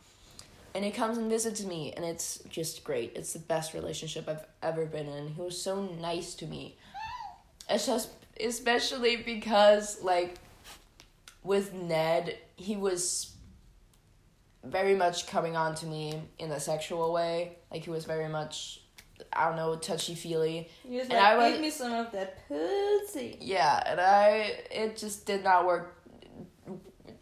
And 0.76 0.84
he 0.84 0.92
comes 0.92 1.18
and 1.18 1.30
visits 1.30 1.64
me 1.64 1.94
and 1.96 2.04
it's 2.04 2.40
just 2.50 2.84
great. 2.84 3.14
It's 3.16 3.34
the 3.34 3.40
best 3.40 3.74
relationship 3.74 4.28
I've 4.28 4.46
ever 4.62 4.86
been 4.86 5.08
in. 5.08 5.28
He 5.30 5.42
was 5.42 5.60
so 5.62 5.84
nice 6.00 6.34
to 6.36 6.46
me. 6.48 6.78
It's 7.70 7.86
just 7.86 8.10
especially 8.40 9.18
because 9.18 10.02
like 10.02 10.36
with 11.44 11.74
Ned, 11.74 12.38
he 12.56 12.76
was 12.76 13.34
very 14.64 14.96
much 14.96 15.28
coming 15.28 15.56
on 15.56 15.76
to 15.76 15.86
me 15.86 16.22
in 16.40 16.52
a 16.52 16.60
sexual 16.60 17.12
way. 17.14 17.58
Like 17.72 17.84
he 17.84 17.90
was 17.90 18.06
very 18.06 18.28
much 18.30 18.80
I 19.32 19.48
don't 19.48 19.56
know, 19.56 19.76
touchy 19.76 20.16
feely. 20.16 20.68
He 20.88 20.96
was 20.98 21.04
And 21.04 21.14
like, 21.14 21.24
I 21.24 21.38
was- 21.38 21.52
give 21.54 21.62
me 21.62 21.70
some 21.70 21.94
of 21.94 22.12
that 22.14 22.48
pussy. 22.48 23.38
Yeah, 23.40 23.82
and 23.86 24.02
I 24.02 24.54
it 24.72 24.98
just 24.98 25.26
did 25.26 25.44
not 25.44 25.66
work. 25.66 25.96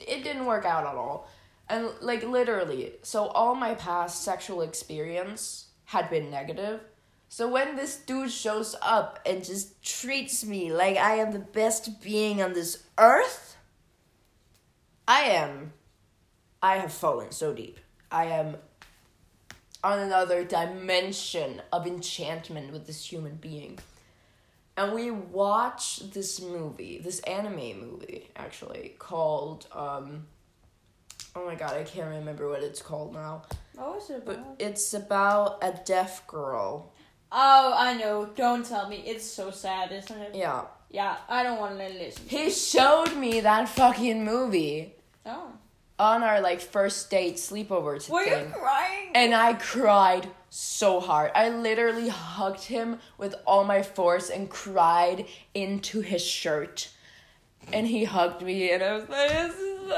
It 0.08 0.24
didn't 0.24 0.46
work 0.46 0.66
out 0.66 0.86
at 0.86 0.96
all, 0.96 1.30
and 1.70 1.90
like 2.02 2.24
literally, 2.24 2.94
so 3.04 3.28
all 3.28 3.56
my 3.56 3.76
past 3.76 4.24
sexual 4.24 4.62
experience 4.62 5.68
had 5.86 6.10
been 6.10 6.30
negative. 6.30 6.82
So 7.30 7.48
when 7.48 7.78
this 7.78 7.96
dude 7.96 8.32
shows 8.32 8.76
up 8.82 9.20
and 9.26 9.44
just 9.44 9.82
treats 9.82 10.44
me 10.44 10.74
like 10.74 10.98
I 10.98 11.16
am 11.16 11.32
the 11.32 11.40
best 11.40 12.02
being 12.02 12.42
on 12.42 12.52
this 12.54 12.84
earth, 12.98 13.56
I 15.08 15.22
am. 15.22 15.74
I 16.62 16.76
have 16.76 16.92
fallen 16.92 17.32
so 17.32 17.54
deep. 17.54 17.80
I 18.12 18.26
am 18.26 18.58
on 19.84 20.00
another 20.00 20.44
dimension 20.44 21.62
of 21.72 21.88
enchantment 21.88 22.72
with 22.72 22.86
this 22.86 23.12
human 23.12 23.36
being 23.36 23.80
and 24.84 24.94
we 24.94 25.12
watched 25.12 26.14
this 26.14 26.42
movie, 26.42 27.00
this 27.04 27.20
anime 27.22 27.80
movie 27.80 28.30
actually 28.36 28.96
called 29.00 29.68
um 29.74 30.28
oh 31.36 31.46
my 31.46 31.56
god, 31.56 31.74
I 31.78 31.84
can't 31.84 32.10
remember 32.10 32.50
what 32.50 32.62
it's 32.64 32.82
called 32.82 33.14
now. 33.14 33.44
What 33.76 33.96
was 33.96 34.10
it 34.10 34.26
But 34.26 34.36
about? 34.38 34.56
it's 34.60 34.94
about 34.94 35.58
a 35.62 35.74
deaf 35.86 36.26
girl. 36.28 36.92
Oh, 37.32 37.74
I 37.78 37.96
know. 37.98 38.30
Don't 38.36 38.66
tell 38.66 38.90
me. 38.90 38.98
It's 39.06 39.26
so 39.26 39.52
sad, 39.52 39.92
isn't 39.94 40.18
it? 40.22 40.36
Yeah. 40.36 40.64
Yeah, 40.90 41.16
I 41.30 41.44
don't 41.44 41.58
want 41.60 41.78
to 41.80 41.88
listen. 41.88 42.24
He 42.28 42.50
showed 42.50 43.16
me 43.16 43.40
that 43.40 43.70
fucking 43.70 44.26
movie 44.26 44.96
Oh. 45.26 45.54
on 45.98 46.24
our 46.24 46.42
like 46.42 46.60
first 46.60 47.10
date 47.10 47.36
sleepover 47.36 48.10
Were 48.10 48.24
you 48.24 48.52
crying? 48.52 49.12
And 49.16 49.34
I 49.34 49.54
cried 49.54 50.28
so 50.54 51.00
hard. 51.00 51.32
I 51.34 51.48
literally 51.48 52.10
hugged 52.10 52.66
him 52.66 53.00
with 53.18 53.36
all 53.48 53.64
my 53.64 53.82
force 53.82 54.30
and 54.30 54.50
cried 54.50 55.26
into 55.54 56.02
his 56.02 56.22
shirt. 56.22 56.90
And 57.72 57.88
he 57.88 58.04
hugged 58.04 58.42
me, 58.42 58.72
and 58.72 58.84
I 58.84 58.94
was 58.96 59.08
like, 59.08 59.30
this 59.30 59.56
is 59.56 59.90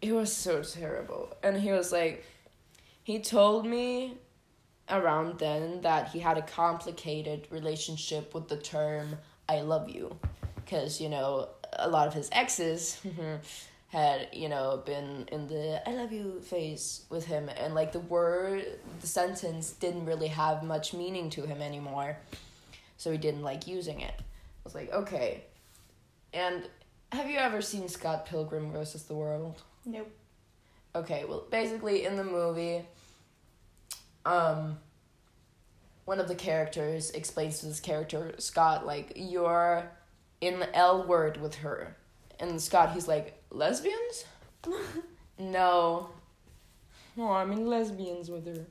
It 0.00 0.12
was 0.12 0.32
so 0.32 0.62
terrible. 0.62 1.36
And 1.42 1.60
he 1.60 1.72
was 1.72 1.90
like, 1.90 2.24
he 3.02 3.18
told 3.18 3.66
me 3.66 4.14
around 4.88 5.40
then 5.40 5.80
that 5.80 6.10
he 6.10 6.20
had 6.20 6.38
a 6.38 6.42
complicated 6.42 7.48
relationship 7.50 8.32
with 8.32 8.46
the 8.46 8.58
term 8.58 9.18
I 9.48 9.62
love 9.62 9.88
you. 9.88 10.16
Because, 10.54 11.00
you 11.00 11.08
know, 11.08 11.48
a 11.72 11.88
lot 11.88 12.06
of 12.06 12.14
his 12.14 12.28
exes 12.30 13.00
mm-hmm, 13.04 13.36
had, 13.92 14.28
you 14.32 14.48
know, 14.48 14.82
been 14.86 15.28
in 15.30 15.48
the 15.48 15.86
I 15.86 15.92
love 15.92 16.12
you 16.12 16.40
phase 16.40 17.04
with 17.10 17.26
him. 17.26 17.50
And, 17.50 17.74
like, 17.74 17.92
the 17.92 18.00
word, 18.00 18.64
the 19.00 19.06
sentence 19.06 19.72
didn't 19.72 20.06
really 20.06 20.28
have 20.28 20.62
much 20.62 20.94
meaning 20.94 21.28
to 21.30 21.42
him 21.46 21.60
anymore. 21.60 22.16
So 22.96 23.12
he 23.12 23.18
didn't 23.18 23.42
like 23.42 23.66
using 23.66 24.00
it. 24.00 24.14
I 24.16 24.64
was 24.64 24.74
like, 24.74 24.90
okay. 24.92 25.44
And 26.32 26.66
have 27.12 27.28
you 27.28 27.36
ever 27.36 27.60
seen 27.60 27.86
Scott 27.88 28.24
Pilgrim 28.24 28.72
versus 28.72 29.02
the 29.02 29.14
World? 29.14 29.60
Nope. 29.84 30.10
Okay, 30.94 31.24
well, 31.28 31.44
basically 31.50 32.06
in 32.06 32.16
the 32.16 32.24
movie, 32.24 32.86
um, 34.24 34.78
one 36.06 36.18
of 36.18 36.28
the 36.28 36.34
characters 36.34 37.10
explains 37.10 37.60
to 37.60 37.66
this 37.66 37.80
character 37.80 38.34
Scott 38.38 38.86
like 38.86 39.12
you're 39.16 39.90
in 40.40 40.60
the 40.60 40.74
L 40.74 41.06
word 41.06 41.40
with 41.40 41.56
her, 41.56 41.96
and 42.42 42.60
Scott 42.60 42.92
he's 42.92 43.08
like 43.08 43.42
lesbians. 43.50 44.24
no, 45.38 46.10
no, 47.16 47.30
I'm 47.30 47.52
in 47.52 47.66
lesbians 47.66 48.30
with 48.30 48.46
her. 48.46 48.66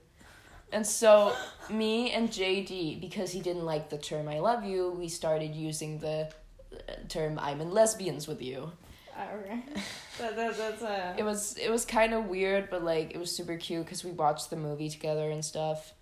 And 0.72 0.86
so 0.86 1.34
me 1.70 2.12
and 2.12 2.30
JD, 2.30 3.02
because 3.02 3.32
he 3.32 3.42
didn't 3.42 3.66
like 3.66 3.90
the 3.90 3.98
term 3.98 4.28
"I 4.28 4.40
love 4.40 4.64
you," 4.64 4.92
we 4.92 5.08
started 5.08 5.56
using 5.56 5.98
the 6.00 6.32
uh, 6.74 6.94
term 7.10 7.40
"I'm 7.40 7.60
in 7.62 7.72
lesbians 7.72 8.28
with 8.28 8.42
you." 8.42 8.72
Okay. 9.20 9.60
that, 10.20 10.36
that, 10.36 10.58
that's 10.58 10.82
uh, 10.82 11.14
it 11.18 11.24
was 11.24 11.58
it 11.58 11.70
was 11.70 11.86
kind 11.86 12.14
of 12.14 12.26
weird 12.26 12.70
but 12.70 12.84
like 12.84 13.12
it 13.12 13.18
was 13.18 13.36
super 13.36 13.58
cute 13.58 13.86
because 13.86 14.04
we 14.04 14.12
watched 14.12 14.50
the 14.50 14.56
movie 14.56 14.90
together 14.90 15.30
and 15.30 15.44
stuff 15.44 15.94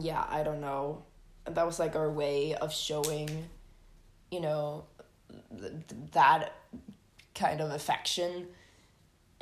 yeah 0.00 0.24
i 0.28 0.42
don't 0.42 0.60
know 0.60 1.04
that 1.44 1.64
was 1.64 1.78
like 1.78 1.94
our 1.94 2.10
way 2.10 2.54
of 2.54 2.72
showing 2.72 3.48
you 4.30 4.40
know 4.40 4.84
th- 4.95 4.95
th- 4.95 4.95
that 6.12 6.52
kind 7.34 7.60
of 7.60 7.70
affection 7.70 8.46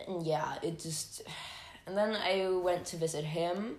and 0.06 0.26
yeah 0.26 0.54
it 0.62 0.78
just 0.78 1.22
and 1.86 1.96
then 1.96 2.16
i 2.16 2.48
went 2.48 2.84
to 2.84 2.96
visit 2.96 3.24
him 3.24 3.76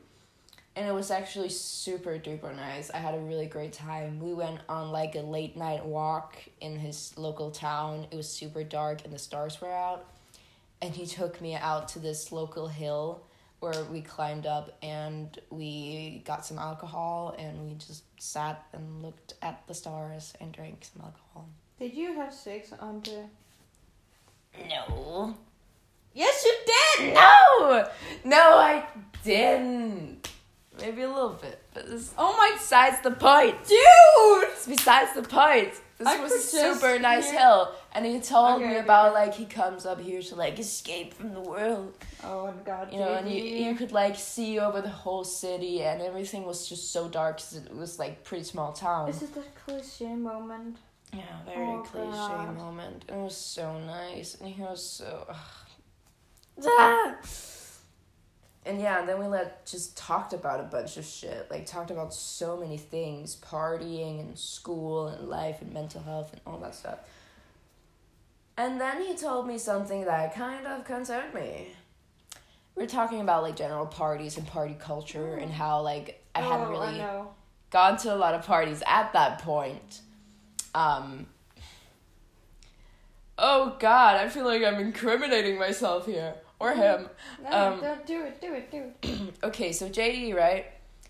and 0.76 0.88
it 0.88 0.94
was 0.94 1.10
actually 1.10 1.50
super 1.50 2.20
duper 2.20 2.54
nice. 2.54 2.92
I 2.92 2.98
had 2.98 3.16
a 3.16 3.20
really 3.20 3.46
great 3.46 3.72
time. 3.72 4.20
We 4.20 4.34
went 4.34 4.60
on 4.68 4.92
like 4.92 5.16
a 5.16 5.22
late 5.22 5.56
night 5.56 5.86
walk 5.86 6.36
in 6.60 6.78
his 6.78 7.18
local 7.18 7.50
town. 7.50 8.08
It 8.12 8.18
was 8.18 8.28
super 8.28 8.64
dark 8.64 9.06
and 9.06 9.14
the 9.14 9.20
stars 9.20 9.62
were 9.62 9.72
out. 9.72 10.06
And 10.82 10.94
he 10.94 11.06
took 11.06 11.40
me 11.40 11.56
out 11.56 11.88
to 11.90 12.00
this 12.00 12.32
local 12.34 12.68
hill 12.68 13.24
where 13.62 13.86
we 13.86 14.02
climbed 14.02 14.46
up 14.46 14.78
and 14.84 15.40
we 15.50 16.22
got 16.26 16.46
some 16.46 16.60
alcohol 16.60 17.36
and 17.40 17.66
we 17.66 17.76
just 17.76 18.04
sat 18.22 18.66
and 18.74 19.02
looked 19.02 19.36
at 19.42 19.66
the 19.68 19.74
stars 19.74 20.34
and 20.42 20.52
drank 20.52 20.86
some 20.94 21.04
alcohol. 21.06 21.48
Did 21.80 21.94
you 21.94 22.14
have 22.16 22.34
sex 22.34 22.72
on 22.80 23.02
the? 23.02 23.24
No. 24.70 25.36
Yes, 26.14 26.46
you 26.46 26.56
did. 26.66 27.14
No! 27.14 27.88
No, 28.24 28.58
I 28.58 28.86
didn't. 29.24 30.30
Maybe 30.80 31.02
a 31.04 31.08
little 31.08 31.30
bit, 31.42 31.62
but 31.74 31.88
this 31.90 32.14
Oh 32.18 32.36
my 32.38 32.52
besides 32.58 33.02
the 33.02 33.12
point. 33.12 33.56
dude! 33.66 34.50
It's 34.50 34.68
besides 34.68 35.14
the 35.14 35.24
point. 35.24 35.74
This 35.98 36.08
I 36.08 36.20
was 36.22 36.34
a 36.34 36.40
super 36.40 37.00
nice 37.00 37.30
hear- 37.32 37.40
hill, 37.40 37.72
and 37.94 38.06
he 38.06 38.20
told 38.20 38.62
Okay, 38.62 38.68
me 38.72 38.78
about 38.78 39.12
okay. 39.14 39.26
like 39.26 39.34
he 39.34 39.46
comes 39.46 39.86
up 39.86 40.02
here 40.02 40.22
to 40.22 40.36
like 40.36 40.60
escape 40.60 41.14
from 41.14 41.34
the 41.34 41.40
world, 41.40 41.94
Oh 42.26 42.48
my 42.48 42.64
god, 42.66 42.92
you 42.92 43.00
know, 43.00 43.14
and 43.14 43.30
you 43.30 43.42
you 43.42 43.76
could 43.76 43.94
like 43.94 44.18
see 44.18 44.60
over 44.60 44.82
the 44.82 44.90
whole 44.90 45.24
city, 45.24 45.82
and 45.84 46.02
everything 46.02 46.46
was 46.46 46.68
just 46.68 46.92
so 46.92 47.08
dark 47.08 47.38
'cause 47.38 47.54
it 47.56 47.74
was 47.74 47.98
like 47.98 48.26
pretty 48.26 48.44
small 48.44 48.74
town. 48.74 49.06
This 49.08 49.22
is 49.22 49.30
the 49.30 49.44
cliche 49.66 50.14
moment? 50.16 50.76
Yeah, 51.16 51.24
very 51.46 51.68
Oh, 51.68 51.80
cliche 51.86 52.12
God. 52.12 52.56
moment. 52.58 53.06
It 53.08 53.14
was 53.16 53.38
so 53.38 53.78
nice, 53.80 54.36
and 54.36 54.50
he 54.50 54.62
was 54.62 54.84
so. 54.88 55.28
Ah! 56.68 57.16
And 58.66 58.82
yeah, 58.82 59.00
and 59.00 59.08
then 59.08 59.20
we 59.20 59.28
like 59.28 59.66
just 59.66 59.96
talked 59.96 60.34
about 60.34 60.60
a 60.60 60.64
bunch 60.64 60.98
of 60.98 61.06
shit. 61.06 61.50
Like 61.52 61.66
talked 61.68 61.92
about 61.92 62.14
so 62.14 62.58
many 62.58 62.78
things, 62.78 63.36
partying 63.36 64.20
and 64.20 64.38
school 64.40 65.08
and 65.08 65.30
life 65.30 65.62
and 65.62 65.72
mental 65.72 66.02
health 66.02 66.32
and 66.34 66.42
all 66.48 66.58
that 66.60 66.74
stuff. 66.74 67.00
And 68.58 68.80
then 68.82 69.04
he 69.04 69.16
told 69.16 69.48
me 69.48 69.58
something 69.58 70.06
that 70.06 70.34
kind 70.34 70.66
of 70.66 70.84
concerned 70.86 71.34
me. 71.34 71.68
We 72.76 72.84
were 72.84 72.90
talking 72.90 73.22
about 73.22 73.44
like 73.44 73.56
general 73.56 73.86
parties 73.86 74.38
and 74.38 74.48
party 74.48 74.76
culture 74.80 75.36
and 75.36 75.52
how 75.52 75.82
like 75.82 76.24
I 76.34 76.42
hadn't 76.42 76.68
Oh, 76.68 76.72
really 76.72 76.98
know. 76.98 77.34
gone 77.70 77.98
to 77.98 78.14
a 78.14 78.18
lot 78.18 78.34
of 78.34 78.46
parties 78.46 78.82
at 78.88 79.14
that 79.14 79.40
point. 79.40 80.02
Um 80.76 81.28
Oh 83.38 83.76
god, 83.80 84.16
I 84.16 84.30
feel 84.30 84.46
like 84.46 84.64
I'm 84.64 84.76
incriminating 84.80 85.58
myself 85.58 86.06
here. 86.06 86.36
Or 86.60 86.74
him. 86.74 87.10
No, 87.44 87.74
Um, 87.74 87.82
don't 87.82 88.06
do 88.06 88.22
it. 88.24 88.40
Do 88.40 88.54
it. 88.54 88.72
Do 88.72 88.92
it. 89.02 89.34
okay, 89.44 89.72
so 89.74 89.90
JD, 89.90 90.36
right? 90.36 90.68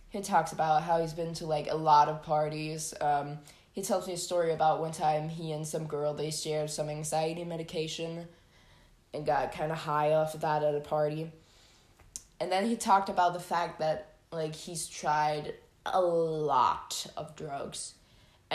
He 0.09 0.21
talks 0.21 0.53
about 0.53 0.83
how 0.83 1.01
he's 1.01 1.13
been 1.13 1.33
to 1.35 1.45
like 1.45 1.69
a 1.69 1.75
lot 1.75 2.07
of 2.09 2.23
parties. 2.23 2.93
Um, 2.99 3.39
he 3.73 3.81
tells 3.81 4.07
me 4.07 4.13
a 4.13 4.17
story 4.17 4.53
about 4.53 4.79
one 4.79 4.91
time 4.93 5.27
he 5.27 5.51
and 5.51 5.67
some 5.67 5.85
girl 5.85 6.13
they 6.13 6.31
shared 6.31 6.69
some 6.69 6.89
anxiety 6.89 7.43
medication 7.43 8.25
and 9.13 9.25
got 9.25 9.51
kind 9.51 9.71
of 9.71 9.77
high 9.77 10.13
off 10.13 10.33
of 10.33 10.41
that 10.41 10.63
at 10.63 10.73
a 10.73 10.79
party. 10.79 11.31
And 12.39 12.51
then 12.51 12.65
he 12.65 12.75
talked 12.75 13.09
about 13.09 13.33
the 13.33 13.39
fact 13.39 13.79
that 13.79 14.13
like 14.31 14.55
he's 14.55 14.87
tried 14.87 15.53
a 15.85 16.01
lot 16.01 17.05
of 17.17 17.35
drugs. 17.35 17.94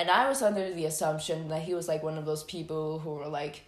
And 0.01 0.11
I 0.11 0.31
was 0.31 0.41
under 0.41 0.73
the 0.73 0.87
assumption 0.87 1.49
that 1.49 1.61
he 1.61 1.75
was 1.75 1.87
like 1.87 2.03
one 2.03 2.17
of 2.17 2.25
those 2.25 2.43
people 2.45 3.01
who 3.01 3.17
were 3.17 3.29
like 3.29 3.67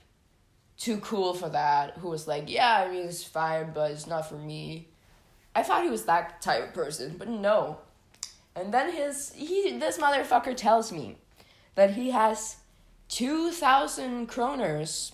too 0.79 0.97
cool 1.01 1.35
for 1.35 1.51
that, 1.51 1.99
who 1.99 2.09
was 2.09 2.27
like, 2.27 2.45
yeah, 2.49 2.83
I 2.87 2.91
mean, 2.91 3.05
it's 3.05 3.23
fine, 3.23 3.73
but 3.75 3.91
it's 3.91 4.07
not 4.07 4.31
for 4.31 4.37
me. 4.37 4.89
I 5.55 5.63
thought 5.63 5.85
he 5.85 5.91
was 5.91 6.07
that 6.07 6.41
type 6.41 6.69
of 6.69 6.73
person, 6.73 7.17
but 7.19 7.29
no. 7.29 7.81
And 8.57 8.73
then 8.73 8.95
his 8.95 9.35
he 9.35 9.77
this 9.77 9.99
motherfucker 9.99 10.57
tells 10.57 10.91
me 10.91 11.19
that 11.75 11.91
he 11.91 12.13
has 12.13 12.57
two 13.11 13.51
thousand 13.51 14.31
kroners 14.31 15.13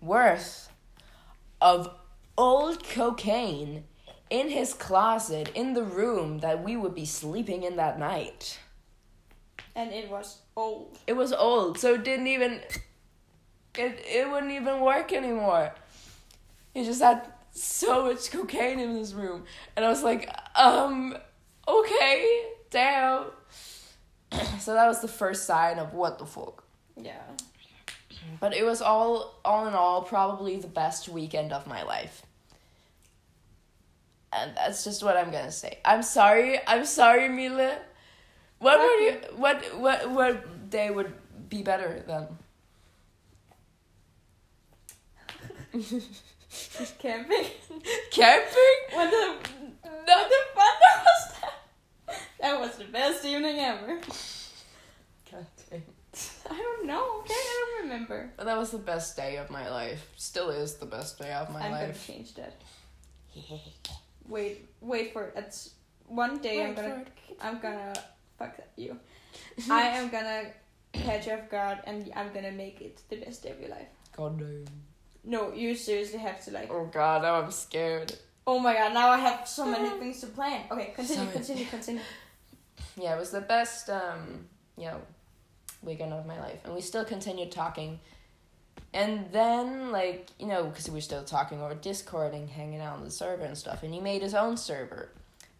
worth 0.00 0.72
of 1.60 1.94
old 2.36 2.82
cocaine 2.82 3.84
in 4.30 4.48
his 4.48 4.74
closet 4.74 5.52
in 5.54 5.74
the 5.74 5.84
room 5.84 6.40
that 6.40 6.64
we 6.64 6.76
would 6.76 6.96
be 6.96 7.06
sleeping 7.06 7.62
in 7.62 7.76
that 7.76 8.00
night. 8.00 8.58
And 9.76 9.92
it 9.92 10.10
was 10.10 10.38
old. 10.56 10.98
It 11.06 11.14
was 11.14 11.32
old, 11.32 11.78
so 11.78 11.94
it 11.94 12.04
didn't 12.04 12.26
even 12.26 12.60
it 13.78 14.04
it 14.06 14.30
wouldn't 14.30 14.52
even 14.52 14.80
work 14.80 15.12
anymore. 15.12 15.72
He 16.74 16.84
just 16.84 17.02
had 17.02 17.26
so 17.52 18.04
much 18.06 18.30
cocaine 18.30 18.78
in 18.78 18.96
his 18.96 19.14
room. 19.14 19.44
And 19.76 19.84
I 19.84 19.88
was 19.88 20.02
like, 20.02 20.30
um, 20.54 21.16
okay, 21.66 22.42
damn. 22.70 23.26
so 24.60 24.74
that 24.74 24.86
was 24.86 25.00
the 25.00 25.08
first 25.08 25.46
sign 25.46 25.78
of 25.78 25.94
what 25.94 26.18
the 26.18 26.26
fuck. 26.26 26.64
Yeah. 26.96 27.22
But 28.38 28.54
it 28.54 28.64
was 28.64 28.82
all 28.82 29.40
all 29.44 29.66
in 29.66 29.74
all 29.74 30.02
probably 30.02 30.56
the 30.56 30.68
best 30.68 31.08
weekend 31.08 31.52
of 31.52 31.66
my 31.66 31.82
life. 31.82 32.22
And 34.32 34.52
that's 34.56 34.84
just 34.84 35.02
what 35.02 35.16
I'm 35.16 35.30
gonna 35.30 35.50
say. 35.50 35.78
I'm 35.84 36.02
sorry. 36.02 36.60
I'm 36.66 36.84
sorry, 36.84 37.28
Mila. 37.28 37.78
What 38.60 38.78
would 38.78 39.00
you 39.04 39.12
what 39.36 39.78
what 39.78 40.10
what 40.10 40.70
day 40.70 40.90
would 40.90 41.12
be 41.48 41.62
better 41.62 42.04
then? 42.06 42.28
Camping. 46.98 47.46
Camping? 48.10 48.78
what 48.92 49.10
the 49.10 49.36
No. 49.84 50.28
the 50.28 50.40
fun 50.54 50.74
was 51.06 51.32
that? 51.40 51.52
That 52.40 52.60
was 52.60 52.76
the 52.76 52.84
best 52.84 53.24
evening 53.24 53.58
ever. 53.60 53.98
God 55.30 55.46
dang. 55.70 55.82
I 56.50 56.56
don't 56.56 56.86
know. 56.86 57.20
Okay, 57.20 57.32
I 57.34 57.64
don't 57.78 57.82
remember. 57.84 58.30
But 58.36 58.46
that 58.46 58.58
was 58.58 58.70
the 58.72 58.78
best 58.78 59.16
day 59.16 59.36
of 59.36 59.48
my 59.48 59.70
life. 59.70 60.06
Still 60.16 60.50
is 60.50 60.74
the 60.74 60.86
best 60.86 61.18
day 61.18 61.32
of 61.32 61.50
my 61.50 61.60
I'm 61.60 61.70
gonna 61.70 61.86
life. 61.86 62.06
change 62.06 62.34
that. 62.34 62.60
Wait, 64.28 64.68
wait 64.80 65.12
for 65.12 65.24
it. 65.24 65.32
It's 65.36 65.70
one 66.06 66.38
day 66.38 66.64
I'm 66.64 66.74
gonna. 66.74 67.04
I'm 67.40 67.58
gonna 67.58 67.92
fuck 68.40 68.56
you. 68.76 68.98
I 69.70 69.82
am 69.82 70.08
gonna 70.08 70.46
catch 70.92 71.26
you 71.26 71.34
off 71.34 71.48
guard 71.48 71.78
and 71.84 72.10
I'm 72.16 72.32
gonna 72.32 72.50
make 72.50 72.80
it 72.80 73.02
the 73.08 73.16
best 73.16 73.44
day 73.44 73.50
of 73.50 73.60
your 73.60 73.70
life. 73.70 73.86
God 74.16 74.38
damn. 74.38 74.64
No, 75.22 75.52
you 75.52 75.74
seriously 75.76 76.18
have 76.18 76.42
to 76.46 76.50
like. 76.50 76.70
Oh 76.72 76.86
god, 76.86 77.22
now 77.22 77.34
I'm 77.40 77.50
scared. 77.50 78.12
Oh 78.46 78.58
my 78.58 78.72
god! 78.72 78.94
Now 78.94 79.10
I 79.10 79.18
have 79.18 79.46
so 79.46 79.66
many 79.66 79.88
things 80.00 80.20
to 80.22 80.26
plan. 80.28 80.62
Okay, 80.70 80.92
continue, 80.96 81.22
Sorry. 81.24 81.32
continue, 81.32 81.66
continue. 81.66 82.02
Yeah, 82.96 83.14
it 83.14 83.18
was 83.18 83.30
the 83.30 83.42
best 83.42 83.88
um, 83.88 84.46
you 84.76 84.86
know, 84.86 85.00
weekend 85.82 86.12
of 86.12 86.26
my 86.26 86.38
life. 86.40 86.60
And 86.64 86.74
we 86.74 86.80
still 86.80 87.04
continued 87.04 87.52
talking. 87.52 88.00
And 88.92 89.30
then, 89.32 89.92
like, 89.92 90.28
you 90.38 90.46
know, 90.46 90.64
because 90.64 90.88
we 90.88 90.94
were 90.94 91.00
still 91.00 91.22
talking 91.22 91.60
over 91.62 91.74
Discord 91.74 92.34
and 92.34 92.48
hanging 92.48 92.80
out 92.80 92.96
on 92.96 93.04
the 93.04 93.10
server 93.10 93.44
and 93.44 93.56
stuff, 93.56 93.82
and 93.84 93.94
he 93.94 94.00
made 94.00 94.22
his 94.22 94.34
own 94.34 94.56
server 94.56 95.10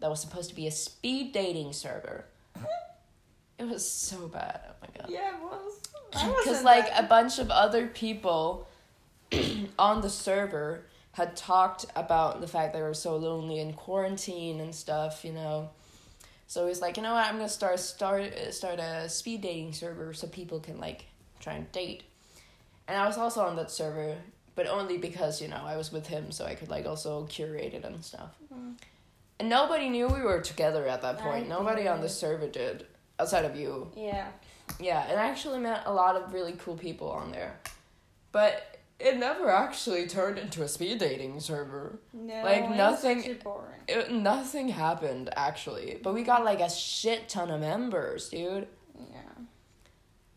that 0.01 0.11
was 0.11 0.21
supposed 0.21 0.49
to 0.51 0.57
be 0.57 0.67
a 0.67 0.71
speed 0.71 1.33
dating 1.33 1.73
server. 1.73 2.25
It 3.61 3.69
was 3.69 3.89
so 3.89 4.27
bad. 4.29 4.61
Oh 4.69 4.73
my 4.81 4.89
god. 4.99 5.11
Yeah, 5.11 5.37
it 5.37 5.43
was. 5.43 5.81
Because 6.45 6.65
like 6.75 6.89
a 6.97 7.03
bunch 7.03 7.39
of 7.39 7.51
other 7.51 7.87
people 7.87 8.67
on 9.79 10.01
the 10.01 10.11
server 10.11 10.87
had 11.13 11.37
talked 11.37 11.85
about 11.95 12.41
the 12.41 12.47
fact 12.49 12.73
they 12.73 12.81
were 12.83 12.95
so 12.95 13.17
lonely 13.17 13.59
in 13.61 13.73
quarantine 13.75 14.61
and 14.61 14.75
stuff 14.75 15.25
you 15.25 15.33
know 15.33 15.69
so 16.47 16.67
he's 16.69 16.81
like 16.81 16.97
you 16.97 17.03
know 17.03 17.13
what 17.13 17.27
i'm 17.27 17.35
gonna 17.37 17.49
start 17.49 17.79
start 17.81 18.33
start 18.53 18.79
a 18.79 19.09
speed 19.09 19.41
dating 19.43 19.73
server 19.73 20.13
so 20.15 20.27
people 20.29 20.61
can 20.61 20.79
like 20.79 21.05
try 21.41 21.55
and 21.55 21.71
date 21.73 22.05
and 22.89 22.97
i 22.97 23.07
was 23.07 23.19
also 23.19 23.41
on 23.43 23.57
that 23.57 23.71
server 23.71 24.17
but 24.55 24.67
only 24.69 24.99
because 24.99 25.43
you 25.43 25.49
know 25.49 25.61
i 25.65 25.77
was 25.77 25.93
with 25.93 26.07
him 26.07 26.31
so 26.31 26.45
i 26.47 26.55
could 26.55 26.71
like 26.71 26.87
also 26.87 27.25
curate 27.27 27.75
it 27.75 27.85
and 27.85 28.05
stuff 28.05 28.31
Mhm. 28.53 28.75
and 29.41 29.49
nobody 29.49 29.89
knew 29.89 30.07
we 30.07 30.23
were 30.23 30.41
together 30.41 30.87
at 30.87 31.03
that 31.03 31.19
I 31.19 31.23
point 31.23 31.49
nobody 31.49 31.87
on 31.89 32.01
the 32.01 32.09
server 32.09 32.47
did 32.49 32.87
outside 33.21 33.45
of 33.45 33.55
you 33.55 33.91
Yeah. 33.97 34.29
yeah, 34.79 35.07
and 35.09 35.21
I 35.21 35.29
actually 35.29 35.59
met 35.59 35.83
a 35.87 35.93
lot 35.93 36.17
of 36.17 36.33
really 36.33 36.55
cool 36.59 36.77
people 36.77 37.11
on 37.11 37.31
there. 37.33 37.61
But 38.33 38.79
it 38.99 39.17
never 39.19 39.51
actually 39.51 40.07
turned 40.07 40.39
into 40.39 40.63
a 40.63 40.69
speed 40.69 40.99
dating 40.99 41.41
server. 41.41 41.99
No. 42.13 42.43
Like, 42.43 42.71
nothing-. 42.71 43.39
It, 43.89 44.13
nothing 44.13 44.69
happened 44.69 45.31
actually. 45.37 45.99
But 46.03 46.15
we 46.15 46.23
got 46.23 46.45
like 46.45 46.61
a 46.61 46.71
shit 46.71 47.29
ton 47.29 47.51
of 47.51 47.61
members, 47.61 48.29
dude. 48.29 48.69
Yeah. 48.99 49.17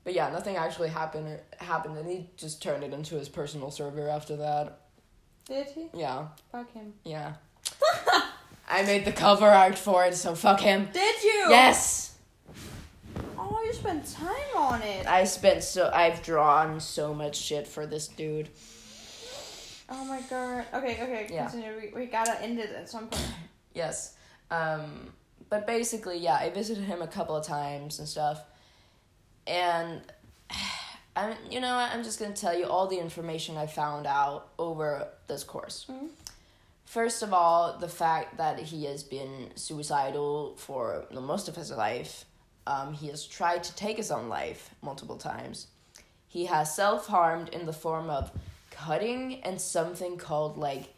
But 0.04 0.14
yeah, 0.14 0.30
nothing 0.32 0.56
actually 0.58 0.90
happened 0.90 1.40
happened 1.60 1.98
and 1.98 2.10
he 2.10 2.30
just 2.36 2.62
turned 2.62 2.84
it 2.84 2.94
into 2.94 3.16
his 3.16 3.30
personal 3.30 3.72
server 3.72 4.10
after 4.10 4.36
that. 4.38 4.80
Did 5.46 5.68
he? 5.68 5.90
Yeah. 5.94 6.28
Fuck 6.52 6.72
him. 6.74 6.94
Yeah. 7.04 7.34
I 8.68 8.84
made 8.84 9.06
the 9.06 9.12
cover 9.12 9.46
art 9.46 9.78
for 9.78 10.06
it, 10.06 10.16
so 10.16 10.36
fuck 10.36 10.62
him. 10.62 10.88
Did 10.94 11.24
you? 11.24 11.46
Yes. 11.50 12.13
You 13.74 13.80
spent 13.80 14.08
time 14.14 14.56
on 14.56 14.84
it. 14.84 15.08
I 15.08 15.24
spent 15.24 15.64
so 15.64 15.90
I've 15.92 16.22
drawn 16.22 16.80
so 16.80 17.12
much 17.12 17.36
shit 17.36 17.68
for 17.68 17.88
this 17.88 18.08
dude. 18.08 18.50
Oh 19.90 20.06
my 20.06 20.22
god. 20.30 20.66
Okay, 20.76 21.00
okay. 21.02 21.28
Yeah. 21.32 21.50
Continue. 21.50 21.92
We, 21.96 22.02
we 22.02 22.06
gotta 22.06 22.40
end 22.40 22.60
it 22.60 22.70
at 22.70 22.88
some 22.90 23.08
point. 23.08 23.26
Yes. 23.74 24.16
Um, 24.52 25.12
but 25.50 25.66
basically, 25.66 26.20
yeah, 26.20 26.36
I 26.36 26.52
visited 26.52 26.84
him 26.84 27.02
a 27.02 27.08
couple 27.08 27.36
of 27.36 27.44
times 27.44 27.98
and 27.98 28.08
stuff. 28.08 28.44
And 29.48 30.02
I'm, 31.16 31.36
you 31.50 31.60
know, 31.60 31.74
I'm 31.74 32.04
just 32.04 32.20
gonna 32.20 32.36
tell 32.36 32.56
you 32.56 32.66
all 32.68 32.86
the 32.86 33.00
information 33.00 33.58
I 33.58 33.66
found 33.66 34.06
out 34.06 34.50
over 34.60 35.08
this 35.26 35.44
course. 35.44 35.88
Mhm. 35.90 36.10
First 36.86 37.24
of 37.24 37.34
all, 37.34 37.80
the 37.80 37.90
fact 37.90 38.38
that 38.38 38.60
he 38.60 38.86
has 38.86 39.02
been 39.02 39.50
suicidal 39.56 40.54
for 40.58 41.06
the 41.10 41.22
most 41.22 41.48
of 41.48 41.56
his 41.56 41.72
life. 41.72 42.26
Um, 42.66 42.94
he 42.94 43.08
has 43.08 43.26
tried 43.26 43.64
to 43.66 43.76
take 43.76 43.98
his 43.98 44.12
own 44.12 44.30
life 44.30 44.74
multiple 44.82 45.18
times. 45.18 45.68
He 46.28 46.46
has 46.46 46.76
self 46.76 47.08
harmed 47.08 47.50
in 47.50 47.66
the 47.66 47.74
form 47.74 48.10
of 48.10 48.32
cutting 48.72 49.42
and 49.44 49.60
something 49.62 50.18
called 50.18 50.58
like 50.58 50.94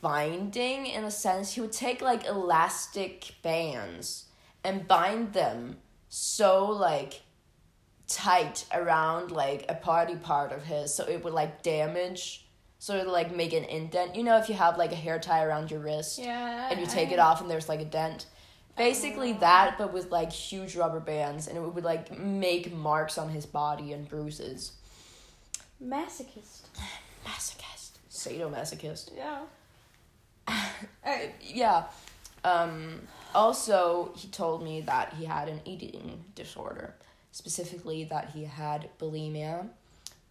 binding 0.00 0.86
in 0.86 1.04
a 1.04 1.10
sense. 1.10 1.52
He 1.54 1.60
would 1.60 1.72
take 1.72 2.00
like 2.02 2.26
elastic 2.26 3.34
bands 3.42 4.26
and 4.64 4.86
bind 4.88 5.32
them 5.32 5.76
so 6.08 6.66
like 6.66 7.22
tight 8.06 8.64
around 8.72 9.30
like 9.30 9.66
a 9.68 9.74
party 9.74 10.16
part 10.16 10.50
of 10.52 10.64
his 10.64 10.94
so 10.94 11.04
it 11.04 11.22
would 11.22 11.34
like 11.34 11.62
damage 11.62 12.46
so 12.78 12.96
it 12.96 13.04
would 13.04 13.12
like 13.12 13.34
make 13.34 13.52
an 13.52 13.64
indent. 13.64 14.14
You 14.16 14.22
know 14.22 14.38
if 14.38 14.48
you 14.48 14.54
have 14.54 14.78
like 14.78 14.92
a 14.92 14.96
hair 14.96 15.18
tie 15.18 15.44
around 15.44 15.70
your 15.70 15.80
wrist 15.80 16.18
Yeah. 16.18 16.68
and 16.70 16.78
you 16.80 16.86
I- 16.86 16.88
take 16.88 17.10
it 17.12 17.18
off 17.18 17.40
and 17.40 17.50
there's 17.50 17.68
like 17.68 17.80
a 17.80 17.84
dent. 17.84 18.26
Basically 18.78 19.32
that, 19.34 19.76
but 19.76 19.92
with 19.92 20.10
like 20.10 20.32
huge 20.32 20.76
rubber 20.76 21.00
bands, 21.00 21.48
and 21.48 21.56
it 21.56 21.60
would 21.60 21.84
like 21.84 22.18
make 22.18 22.72
marks 22.72 23.18
on 23.18 23.28
his 23.28 23.44
body 23.44 23.92
and 23.92 24.08
bruises. 24.08 24.72
Masochist. 25.84 26.62
Masochist, 27.26 27.90
sadomasochist. 28.10 29.10
Yeah. 29.16 29.40
Uh, 31.04 31.16
yeah. 31.40 31.84
Um, 32.44 33.00
also, 33.34 34.12
he 34.16 34.28
told 34.28 34.62
me 34.62 34.80
that 34.82 35.14
he 35.14 35.24
had 35.24 35.48
an 35.48 35.60
eating 35.64 36.24
disorder, 36.34 36.94
specifically 37.32 38.04
that 38.04 38.30
he 38.30 38.44
had 38.44 38.88
bulimia, 38.98 39.68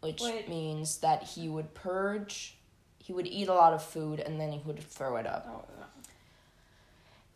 which 0.01 0.21
Wait. 0.21 0.49
means 0.49 0.97
that 0.99 1.23
he 1.23 1.49
would 1.49 1.73
purge, 1.73 2.57
he 2.99 3.13
would 3.13 3.27
eat 3.27 3.47
a 3.47 3.53
lot 3.53 3.73
of 3.73 3.83
food, 3.83 4.19
and 4.19 4.39
then 4.39 4.51
he 4.51 4.61
would 4.65 4.79
throw 4.79 5.17
it 5.17 5.25
up. 5.25 5.47
Oh. 5.49 5.76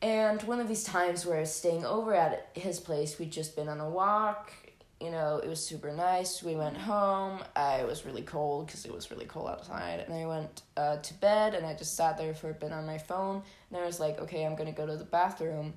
And 0.01 0.41
one 0.43 0.59
of 0.59 0.67
these 0.67 0.83
times 0.83 1.25
where 1.25 1.37
I 1.37 1.41
was 1.41 1.53
staying 1.53 1.85
over 1.85 2.13
at 2.13 2.49
his 2.53 2.79
place, 2.79 3.19
we'd 3.19 3.31
just 3.31 3.55
been 3.55 3.69
on 3.69 3.79
a 3.79 3.89
walk. 3.89 4.51
You 4.99 5.11
know, 5.11 5.39
it 5.43 5.47
was 5.47 5.63
super 5.63 5.91
nice. 5.91 6.41
We 6.41 6.55
went 6.55 6.77
home. 6.77 7.43
I 7.55 7.83
was 7.83 8.05
really 8.05 8.21
cold 8.23 8.67
because 8.67 8.85
it 8.85 8.93
was 8.93 9.11
really 9.11 9.25
cold 9.25 9.49
outside. 9.49 9.99
And 9.99 10.13
I 10.13 10.25
went 10.25 10.61
uh, 10.75 10.97
to 10.97 11.13
bed 11.15 11.53
and 11.53 11.65
I 11.65 11.73
just 11.73 11.95
sat 11.95 12.17
there 12.17 12.33
for 12.33 12.49
a 12.49 12.53
bit 12.53 12.71
on 12.71 12.85
my 12.85 12.97
phone. 12.97 13.43
And 13.69 13.79
I 13.79 13.85
was 13.85 13.99
like, 13.99 14.19
okay, 14.19 14.43
I'm 14.43 14.55
going 14.55 14.71
to 14.71 14.75
go 14.75 14.87
to 14.87 14.97
the 14.97 15.03
bathroom. 15.03 15.73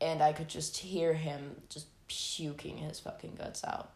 And 0.00 0.22
I 0.22 0.32
could 0.32 0.48
just 0.48 0.76
hear 0.76 1.12
him 1.12 1.56
just 1.68 1.86
puking 2.08 2.78
his 2.78 2.98
fucking 2.98 3.36
guts 3.36 3.62
out. 3.64 3.90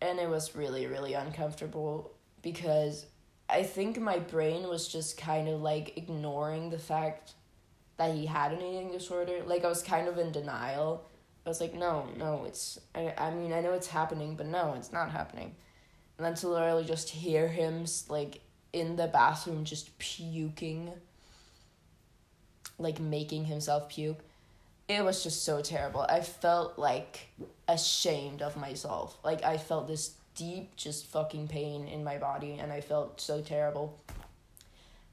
And 0.00 0.18
it 0.18 0.28
was 0.28 0.54
really, 0.54 0.86
really 0.86 1.14
uncomfortable 1.14 2.12
because 2.42 3.06
I 3.48 3.62
think 3.62 3.98
my 3.98 4.18
brain 4.18 4.68
was 4.68 4.88
just 4.88 5.18
kind 5.18 5.48
of 5.48 5.60
like 5.60 5.96
ignoring 5.96 6.70
the 6.70 6.78
fact 6.78 7.32
that 7.96 8.14
he 8.14 8.26
had 8.26 8.52
an 8.52 8.62
eating 8.62 8.92
disorder. 8.92 9.42
Like 9.44 9.64
I 9.64 9.68
was 9.68 9.82
kind 9.82 10.08
of 10.08 10.18
in 10.18 10.32
denial. 10.32 11.04
I 11.44 11.48
was 11.48 11.60
like, 11.60 11.74
no, 11.74 12.06
no, 12.16 12.44
it's. 12.46 12.78
I, 12.94 13.14
I 13.16 13.30
mean, 13.30 13.52
I 13.52 13.60
know 13.60 13.72
it's 13.72 13.86
happening, 13.86 14.34
but 14.34 14.46
no, 14.46 14.74
it's 14.76 14.92
not 14.92 15.10
happening. 15.10 15.54
And 16.18 16.26
then 16.26 16.34
to 16.36 16.48
literally 16.48 16.84
just 16.84 17.10
hear 17.10 17.46
him 17.46 17.84
like 18.08 18.40
in 18.72 18.96
the 18.96 19.06
bathroom 19.06 19.64
just 19.64 19.96
puking, 19.98 20.92
like 22.78 23.00
making 23.00 23.44
himself 23.44 23.88
puke. 23.88 24.18
It 24.88 25.04
was 25.04 25.22
just 25.22 25.44
so 25.44 25.62
terrible. 25.62 26.02
I 26.02 26.20
felt 26.20 26.78
like 26.78 27.28
ashamed 27.66 28.42
of 28.42 28.56
myself. 28.56 29.18
Like 29.24 29.44
I 29.44 29.56
felt 29.56 29.88
this 29.88 30.14
deep, 30.36 30.76
just 30.76 31.06
fucking 31.06 31.48
pain 31.48 31.88
in 31.88 32.04
my 32.04 32.18
body, 32.18 32.58
and 32.60 32.72
I 32.72 32.80
felt 32.80 33.20
so 33.20 33.40
terrible. 33.40 33.98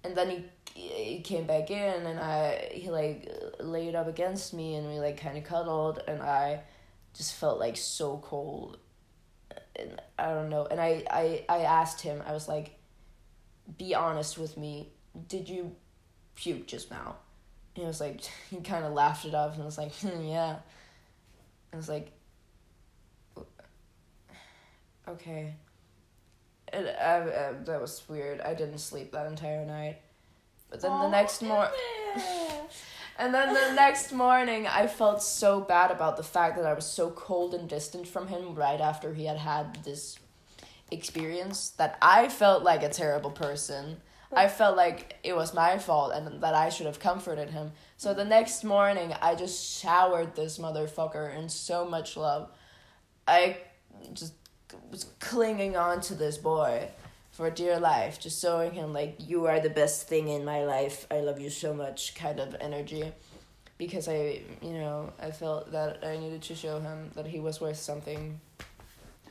And 0.03 0.15
then 0.15 0.29
he 0.29 0.45
he 0.74 1.21
came 1.21 1.45
back 1.45 1.69
in 1.69 2.05
and 2.05 2.19
I 2.19 2.69
he 2.71 2.89
like 2.89 3.30
laid 3.59 3.95
up 3.95 4.07
against 4.07 4.53
me 4.53 4.76
and 4.76 4.88
we 4.88 4.99
like 4.99 5.19
kind 5.19 5.38
of 5.38 5.43
cuddled 5.43 6.01
and 6.07 6.21
I 6.21 6.61
just 7.13 7.36
felt 7.36 7.59
like 7.59 7.78
so 7.78 8.17
cold. 8.17 8.78
And 9.76 10.01
I 10.17 10.34
don't 10.34 10.49
know. 10.49 10.65
And 10.65 10.80
I 10.80 11.03
I 11.09 11.45
I 11.47 11.59
asked 11.59 12.01
him 12.01 12.24
I 12.26 12.34
was 12.34 12.47
like 12.47 12.78
be 13.78 13.93
honest 13.93 14.38
with 14.38 14.57
me. 14.57 14.89
Did 15.28 15.47
you 15.47 15.76
puke 16.36 16.67
just 16.67 16.89
now? 16.89 17.17
And 17.76 17.84
he 17.84 17.88
was 17.88 17.99
like 18.01 18.21
he 18.49 18.57
kind 18.57 18.86
of 18.86 18.93
laughed 18.93 19.26
it 19.26 19.36
off 19.36 19.55
and 19.55 19.65
was 19.65 19.78
like 19.78 19.93
"Hmm, 19.99 20.26
yeah. 20.26 20.57
I 21.71 21.76
was 21.76 21.89
like 21.89 22.11
okay. 25.07 25.53
And 26.69 26.88
I, 26.88 27.17
I, 27.17 27.53
that 27.65 27.80
was 27.80 28.01
weird. 28.09 28.41
I 28.41 28.55
didn't 28.55 28.80
sleep 28.80 29.11
that 29.11 29.28
entire 29.28 29.63
night 29.63 29.99
but 30.74 30.82
then 30.82 30.89
the 30.89 31.05
Oh, 31.05 31.09
next 31.11 31.43
morning 31.43 31.71
and 33.19 33.32
then 33.32 33.53
the 33.53 33.74
next 33.76 34.11
morning, 34.11 34.65
I 34.65 34.88
felt 34.88 35.21
so 35.21 35.61
bad 35.61 35.91
about 35.91 36.17
the 36.17 36.24
fact 36.24 36.57
that 36.57 36.65
I 36.65 36.74
was 36.74 36.88
so 36.88 37.11
cold 37.11 37.53
and 37.53 37.69
distant 37.69 38.07
from 38.07 38.28
him 38.28 38.55
right 38.55 38.82
after 38.82 39.13
he 39.13 39.26
had 39.26 39.38
had 39.38 39.84
this 39.84 40.17
experience 40.89 41.69
that 41.78 41.95
I 42.01 42.28
felt 42.28 42.63
like 42.63 42.82
a 42.82 42.89
terrible 42.89 43.30
person. 43.30 43.97
I 44.36 44.47
felt 44.47 44.76
like 44.76 45.15
it 45.24 45.36
was 45.36 45.53
my 45.53 45.78
fault 45.78 46.11
and 46.15 46.41
that 46.41 46.55
I 46.55 46.69
should 46.69 46.88
have 46.88 46.99
comforted 46.99 47.51
him. 47.51 47.74
So 47.97 48.15
the 48.15 48.26
next 48.26 48.63
morning, 48.63 49.13
I 49.21 49.36
just 49.36 49.80
showered 49.80 50.36
this 50.36 50.57
motherfucker 50.57 51.38
in 51.38 51.49
so 51.49 51.86
much 51.86 52.17
love. 52.17 52.49
I 53.28 53.57
just 54.13 54.34
was 54.89 55.05
clinging 55.19 55.78
on 55.78 56.01
to 56.01 56.15
this 56.15 56.39
boy 56.39 56.89
for 57.34 57.49
dear 57.49 57.79
life, 57.79 58.19
just 58.19 58.39
showing 58.39 58.71
him 58.73 58.93
like 58.93 59.15
you 59.17 59.47
are 59.47 59.59
the 59.59 59.69
best 59.69 60.07
thing 60.07 60.29
in 60.29 60.45
my 60.45 60.63
life. 60.63 61.07
I 61.11 61.19
love 61.19 61.39
you 61.41 61.49
so 61.49 61.73
much, 61.73 62.13
kind 62.15 62.39
of 62.39 62.55
energy, 62.61 63.11
because 63.79 64.07
I, 64.07 64.43
you 64.61 64.73
know, 64.73 65.11
I 65.19 65.31
felt 65.31 65.71
that 65.71 66.05
I 66.05 66.15
needed 66.17 66.43
to 66.43 66.55
show 66.55 66.79
him 66.79 67.09
that 67.15 67.25
he 67.25 67.39
was 67.39 67.59
worth 67.59 67.77
something. 67.77 68.39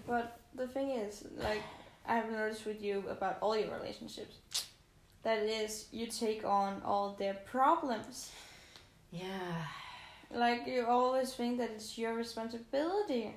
But 0.07 0.36
the 0.55 0.66
thing 0.66 0.90
is, 0.90 1.24
like, 1.38 1.62
I 2.05 2.16
have 2.16 2.30
noticed 2.30 2.66
with 2.66 2.82
you 2.82 3.05
about 3.09 3.38
all 3.40 3.57
your 3.57 3.72
relationships, 3.78 4.34
that 5.22 5.38
it 5.38 5.48
is 5.48 5.86
you 5.92 6.07
take 6.09 6.44
on 6.44 6.82
all 6.84 7.14
their 7.16 7.34
problems. 7.34 8.32
Yeah, 9.12 9.64
Like, 10.34 10.66
you 10.66 10.86
always 10.86 11.34
think 11.34 11.59
that 11.59 11.70
it's 11.70 11.98
your 11.98 12.14
responsibility. 12.14 13.34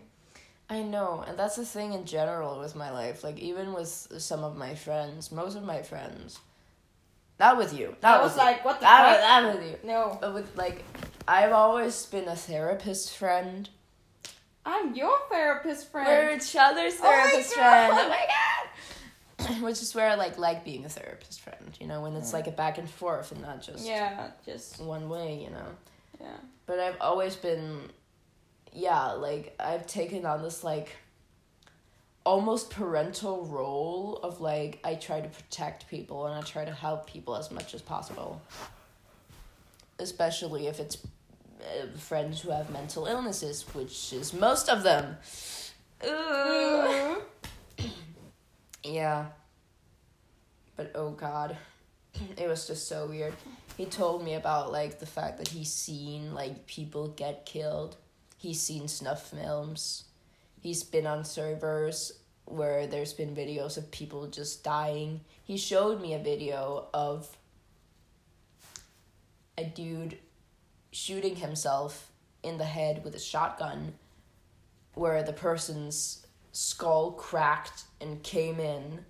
I 0.69 0.81
know, 0.81 1.23
and 1.27 1.37
that's 1.37 1.55
the 1.57 1.65
thing 1.65 1.93
in 1.93 2.05
general 2.05 2.59
with 2.59 2.75
my 2.75 2.89
life. 2.91 3.23
Like 3.23 3.37
even 3.39 3.73
with 3.73 3.87
some 3.89 4.43
of 4.43 4.55
my 4.57 4.73
friends, 4.75 5.31
most 5.31 5.55
of 5.55 5.63
my 5.63 5.81
friends, 5.83 6.39
not 7.39 7.57
with 7.57 7.73
you, 7.73 7.95
not 8.01 8.19
I 8.19 8.23
was 8.23 8.31
with 8.33 8.41
you. 8.41 8.45
like, 8.45 8.65
what 8.65 8.79
the 8.79 8.85
Not 8.85 9.19
fuck? 9.19 9.21
not 9.43 9.55
with 9.55 9.63
you. 9.63 9.77
No, 9.83 10.17
But 10.19 10.33
with 10.33 10.57
like, 10.57 10.83
I've 11.27 11.51
always 11.51 12.05
been 12.07 12.27
a 12.27 12.35
therapist 12.35 13.15
friend. 13.15 13.69
I'm 14.65 14.95
your 14.95 15.15
therapist 15.29 15.91
friend. 15.91 16.07
We're 16.07 16.35
each 16.35 16.55
other's 16.55 16.95
Oh 16.99 17.03
therapist 17.03 17.55
God. 17.55 17.89
friend. 17.89 17.93
Oh 17.93 18.09
my 18.09 18.25
god! 19.47 19.61
Which 19.63 19.81
is 19.83 19.93
where 19.93 20.09
I 20.09 20.15
like 20.15 20.39
like 20.39 20.65
being 20.65 20.85
a 20.85 20.89
therapist 20.89 21.41
friend. 21.41 21.77
You 21.79 21.85
know, 21.85 22.01
when 22.01 22.15
it's 22.15 22.31
mm. 22.31 22.33
like 22.33 22.47
a 22.47 22.51
back 22.51 22.79
and 22.79 22.89
forth 22.89 23.31
and 23.31 23.41
not 23.43 23.61
just 23.61 23.85
yeah, 23.85 24.29
just 24.45 24.79
one 24.81 25.09
way. 25.09 25.39
You 25.43 25.51
know. 25.51 25.67
yeah. 26.19 26.37
But 26.65 26.79
I've 26.79 26.97
always 26.99 27.35
been, 27.35 27.91
yeah, 28.75 29.13
like 29.13 29.55
I've 29.59 29.87
taken 29.87 30.25
on 30.25 30.43
this 30.43 30.63
like 30.63 30.89
almost 32.25 32.69
parental 32.69 33.45
role 33.45 34.19
of 34.23 34.41
like 34.41 34.79
I 34.83 34.95
try 34.95 35.21
to 35.21 35.29
protect 35.29 35.87
people 35.89 36.25
and 36.25 36.35
I 36.35 36.41
try 36.41 36.65
to 36.65 36.73
help 36.73 37.07
people 37.07 37.35
as 37.35 37.51
much 37.51 37.73
as 37.73 37.81
possible. 37.81 38.41
Especially 39.97 40.67
if 40.67 40.79
it's 40.79 40.97
uh, 41.61 41.97
friends 41.97 42.41
who 42.41 42.51
have 42.51 42.69
mental 42.69 43.05
illnesses, 43.05 43.63
which 43.73 44.11
is 44.11 44.33
most 44.33 44.69
of 44.69 44.83
them. 44.83 45.17
Yeah. 48.85 49.25
But 50.75 50.91
oh 50.95 51.11
god. 51.11 51.57
It 52.37 52.47
was 52.47 52.67
just 52.67 52.87
so 52.87 53.07
weird. 53.07 53.33
He 53.75 53.85
told 53.85 54.23
me 54.23 54.35
about 54.35 54.71
like 54.71 54.99
the 54.99 55.05
fact 55.05 55.37
that 55.39 55.49
he's 55.49 55.71
seen 55.71 56.33
like 56.33 56.65
people 56.65 57.09
get 57.09 57.45
killed. 57.45 57.97
He's 58.45 58.61
seen 58.61 58.87
snuff 58.87 59.31
films. 59.31 60.03
He's 60.59 60.83
been 60.83 61.07
on 61.07 61.25
servers 61.25 62.11
where 62.45 62.85
there's 62.85 63.11
been 63.11 63.35
videos 63.35 63.75
of 63.75 63.89
people 63.89 64.27
just 64.27 64.63
dying. 64.63 65.21
He 65.43 65.57
showed 65.57 65.99
me 65.99 66.13
a 66.13 66.19
video 66.19 66.85
of 66.93 67.35
a 69.57 69.63
dude 69.63 70.19
shooting 70.91 71.37
himself 71.37 72.11
in 72.43 72.59
the 72.59 72.65
head 72.65 73.03
with 73.03 73.15
a 73.15 73.19
shotgun 73.19 73.95
where 74.93 75.23
the 75.23 75.33
person's 75.33 76.27
skull 76.51 77.13
cracked 77.13 77.85
and 77.99 78.21
came 78.21 78.59
in 78.59 79.03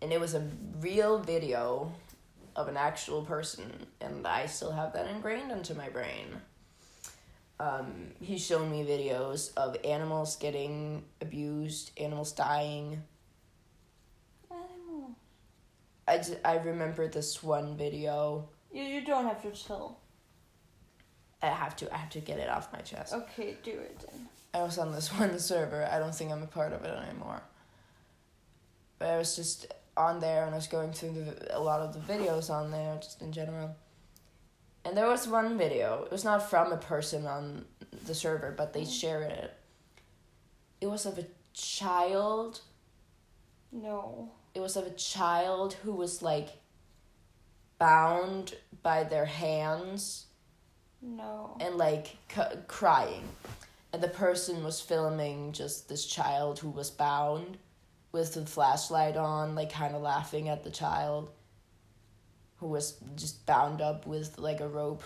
and 0.00 0.12
it 0.12 0.20
was 0.20 0.34
a 0.34 0.48
real 0.78 1.18
video 1.18 1.92
of 2.54 2.68
an 2.68 2.76
actual 2.76 3.22
person 3.22 3.70
and 4.00 4.26
i 4.26 4.46
still 4.46 4.70
have 4.70 4.94
that 4.94 5.08
ingrained 5.08 5.50
into 5.50 5.74
my 5.74 5.90
brain 5.90 6.40
um, 7.60 8.12
he's 8.20 8.44
shown 8.44 8.70
me 8.70 8.84
videos 8.84 9.54
of 9.56 9.76
animals 9.84 10.36
getting 10.36 11.04
abused 11.20 11.92
animals 11.96 12.32
dying 12.32 13.02
Animal. 14.50 15.10
I, 16.08 16.18
j- 16.18 16.38
I 16.44 16.56
remember 16.56 17.08
this 17.08 17.42
one 17.42 17.76
video 17.76 18.48
You 18.72 18.82
you 18.82 19.04
don't 19.04 19.24
have 19.24 19.42
to 19.42 19.50
tell. 19.66 20.00
i 21.42 21.46
have 21.46 21.76
to 21.76 21.92
i 21.94 21.96
have 21.96 22.10
to 22.10 22.20
get 22.20 22.38
it 22.38 22.48
off 22.48 22.72
my 22.72 22.80
chest 22.80 23.12
Okay, 23.14 23.56
do 23.62 23.70
it 23.72 23.98
then. 24.10 24.28
I 24.52 24.62
was 24.62 24.78
on 24.78 24.92
this 24.92 25.08
one 25.18 25.38
server. 25.38 25.88
I 25.90 25.98
don't 25.98 26.14
think 26.14 26.30
I'm 26.32 26.42
a 26.42 26.46
part 26.46 26.72
of 26.72 26.84
it 26.84 26.96
anymore. 27.08 27.42
But 29.00 29.08
I 29.10 29.18
was 29.18 29.34
just 29.34 29.66
on 29.96 30.20
there 30.20 30.44
and 30.44 30.52
I 30.54 30.56
was 30.56 30.68
going 30.68 30.92
through 30.92 31.12
the, 31.14 31.56
a 31.56 31.60
lot 31.60 31.80
of 31.80 31.92
the 31.92 31.98
videos 32.12 32.50
on 32.50 32.70
there, 32.70 32.96
just 33.02 33.20
in 33.20 33.32
general. 33.32 33.74
And 34.84 34.96
there 34.96 35.06
was 35.06 35.26
one 35.26 35.56
video. 35.56 36.02
It 36.04 36.12
was 36.12 36.24
not 36.24 36.48
from 36.48 36.72
a 36.72 36.76
person 36.76 37.26
on 37.26 37.64
the 38.06 38.14
server, 38.14 38.52
but 38.56 38.72
they 38.72 38.82
mm. 38.82 39.00
shared 39.00 39.30
it. 39.30 39.54
It 40.80 40.88
was 40.88 41.06
of 41.06 41.18
a 41.18 41.26
child. 41.54 42.60
No. 43.72 44.30
It 44.54 44.60
was 44.60 44.76
of 44.76 44.86
a 44.86 44.90
child 44.90 45.74
who 45.82 45.92
was 45.92 46.22
like 46.22 46.48
bound 47.78 48.54
by 48.82 49.04
their 49.04 49.24
hands 49.24 50.26
No. 51.02 51.56
and 51.60 51.76
like 51.76 52.16
c- 52.34 52.42
crying 52.68 53.24
and 53.92 54.02
the 54.02 54.08
person 54.08 54.64
was 54.64 54.80
filming 54.80 55.52
just 55.52 55.88
this 55.88 56.04
child 56.04 56.58
who 56.58 56.68
was 56.68 56.90
bound 56.90 57.58
with 58.10 58.34
the 58.34 58.44
flashlight 58.44 59.16
on 59.16 59.54
like 59.54 59.72
kind 59.72 59.94
of 59.94 60.02
laughing 60.02 60.48
at 60.48 60.64
the 60.64 60.70
child 60.70 61.30
who 62.64 62.70
was 62.70 62.94
just 63.14 63.44
bound 63.44 63.82
up 63.82 64.06
with 64.06 64.38
like 64.38 64.60
a 64.60 64.66
rope 64.66 65.02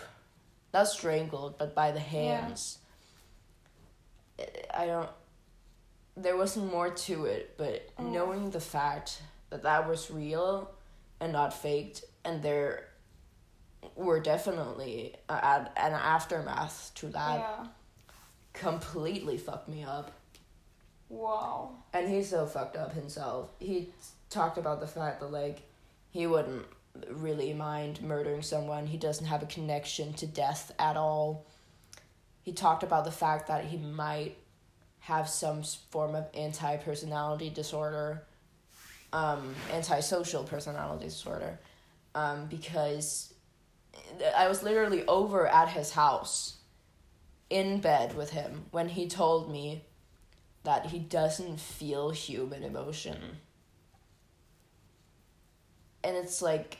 not 0.73 0.87
strangled 0.87 1.57
but 1.57 1.75
by 1.75 1.91
the 1.91 1.99
hands 1.99 2.77
i 4.73 4.85
don't 4.85 5.09
there 6.15 6.37
wasn't 6.37 6.71
more 6.71 6.89
to 6.89 7.25
it 7.25 7.55
but 7.57 7.85
Oh. 7.97 8.03
knowing 8.03 8.49
the 8.51 8.61
fact 8.61 9.21
that 9.49 9.63
that 9.63 9.89
was 9.89 10.09
real 10.09 10.71
and 11.19 11.33
not 11.33 11.53
faked 11.53 12.05
and 12.23 12.41
there 12.41 12.87
were 13.97 14.21
definitely 14.21 15.15
an 15.27 15.67
aftermath 15.77 16.91
to 16.95 17.07
that 17.07 17.39
yeah. 17.39 17.67
completely 18.53 19.37
fucked 19.37 19.67
me 19.67 19.83
up 19.83 20.13
Wow. 21.09 21.71
and 21.91 22.07
he's 22.07 22.29
so 22.29 22.45
fucked 22.45 22.77
up 22.77 22.93
himself 22.93 23.49
he 23.59 23.89
talked 24.29 24.57
about 24.57 24.79
the 24.79 24.87
fact 24.87 25.19
that 25.19 25.33
like 25.33 25.63
he 26.11 26.25
wouldn't 26.25 26.65
really 27.09 27.53
mind 27.53 28.01
murdering 28.01 28.41
someone 28.41 28.85
he 28.87 28.97
doesn't 28.97 29.25
have 29.25 29.43
a 29.43 29.45
connection 29.45 30.13
to 30.13 30.25
death 30.25 30.71
at 30.79 30.97
all 30.97 31.45
he 32.41 32.51
talked 32.51 32.83
about 32.83 33.05
the 33.05 33.11
fact 33.11 33.47
that 33.47 33.65
he 33.65 33.77
might 33.77 34.35
have 34.99 35.29
some 35.29 35.63
form 35.91 36.15
of 36.15 36.27
anti-personality 36.33 37.49
disorder 37.49 38.23
um 39.13 39.55
antisocial 39.71 40.43
personality 40.43 41.05
disorder 41.05 41.59
um 42.15 42.45
because 42.47 43.33
i 44.35 44.47
was 44.47 44.61
literally 44.61 45.05
over 45.07 45.47
at 45.47 45.69
his 45.69 45.91
house 45.91 46.57
in 47.49 47.79
bed 47.79 48.15
with 48.15 48.31
him 48.31 48.65
when 48.71 48.89
he 48.89 49.07
told 49.07 49.51
me 49.51 49.83
that 50.63 50.87
he 50.87 50.99
doesn't 50.99 51.59
feel 51.59 52.11
human 52.11 52.63
emotion. 52.63 53.37
And 56.03 56.15
it's 56.15 56.41
like, 56.41 56.77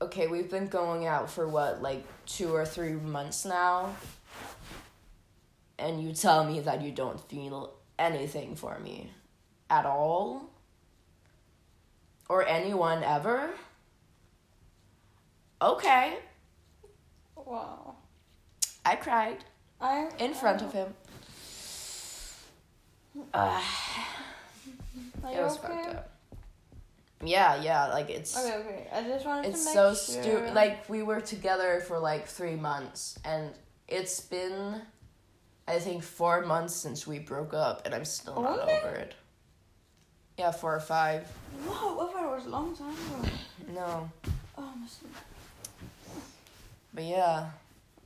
okay, 0.00 0.26
we've 0.26 0.50
been 0.50 0.68
going 0.68 1.06
out 1.06 1.30
for 1.30 1.48
what, 1.48 1.82
like 1.82 2.04
two 2.26 2.54
or 2.54 2.64
three 2.64 2.92
months 2.92 3.44
now? 3.44 3.96
And 5.78 6.02
you 6.02 6.12
tell 6.12 6.44
me 6.44 6.60
that 6.60 6.82
you 6.82 6.90
don't 6.90 7.20
feel 7.28 7.74
anything 7.98 8.56
for 8.56 8.78
me 8.78 9.10
at 9.70 9.86
all? 9.86 10.50
Or 12.28 12.46
anyone 12.46 13.02
ever? 13.02 13.50
Okay, 15.62 16.18
Wow. 17.48 17.94
I 18.84 18.96
cried 18.96 19.42
I 19.80 20.10
in 20.18 20.34
front 20.34 20.60
of 20.60 20.72
him. 20.72 20.94
Uh, 23.32 23.62
it 25.24 25.42
was 25.42 25.58
okay? 25.58 25.68
fucked 25.68 25.94
up. 25.96 26.10
Yeah, 27.24 27.60
yeah, 27.60 27.86
like 27.88 28.10
it's 28.10 28.36
Okay, 28.38 28.54
okay. 28.56 28.86
I 28.92 29.02
just 29.02 29.26
wanted 29.26 29.48
it's 29.48 29.60
to 29.60 29.64
make 29.66 29.74
so 29.74 29.88
sure. 29.94 30.22
stupid. 30.22 30.54
Like 30.54 30.88
we 30.88 31.02
were 31.02 31.20
together 31.20 31.80
for 31.86 31.98
like 31.98 32.26
three 32.26 32.54
months, 32.54 33.18
and 33.24 33.50
it's 33.88 34.20
been, 34.20 34.80
I 35.66 35.78
think, 35.80 36.02
four 36.04 36.42
months 36.46 36.74
since 36.74 37.06
we 37.08 37.18
broke 37.18 37.54
up, 37.54 37.82
and 37.86 37.94
I'm 37.94 38.04
still 38.04 38.40
not 38.40 38.60
over 38.60 38.94
it. 38.94 39.14
Yeah, 40.38 40.52
four 40.52 40.76
or 40.76 40.80
five. 40.80 41.26
Wow, 41.66 42.08
I 42.08 42.12
thought 42.12 42.24
it 42.24 42.36
was 42.36 42.46
a 42.46 42.50
long 42.50 42.76
time 42.76 42.90
ago. 42.92 43.28
No, 43.74 44.10
Oh, 44.56 44.72
must 44.80 45.00
but 46.94 47.04
yeah, 47.04 47.50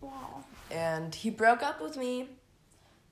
wow. 0.00 0.42
and 0.70 1.14
he 1.14 1.28
broke 1.30 1.62
up 1.62 1.80
with 1.82 1.96
me. 1.96 2.28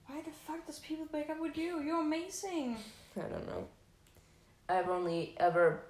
Why 0.06 0.20
the 0.22 0.30
fuck 0.30 0.66
does 0.66 0.78
people 0.78 1.06
break 1.06 1.30
up 1.30 1.38
with 1.40 1.56
you? 1.56 1.80
You're 1.82 2.00
amazing. 2.00 2.76
I 3.16 3.20
don't 3.28 3.46
know. 3.46 3.66
I've 4.68 4.88
only 4.88 5.34
ever 5.38 5.80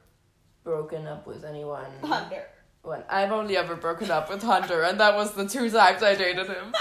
broken 0.71 1.05
up 1.05 1.27
with 1.27 1.45
anyone. 1.45 1.91
Hunter. 2.01 2.47
When 2.83 3.03
I've 3.09 3.33
only 3.33 3.57
ever 3.57 3.75
broken 3.75 4.09
up 4.09 4.31
with 4.31 4.41
Hunter, 4.41 4.83
and 4.85 5.01
that 5.01 5.17
was 5.17 5.33
the 5.33 5.49
two 5.49 5.69
times 5.69 6.01
I 6.01 6.15
dated 6.15 6.47
him. 6.47 6.73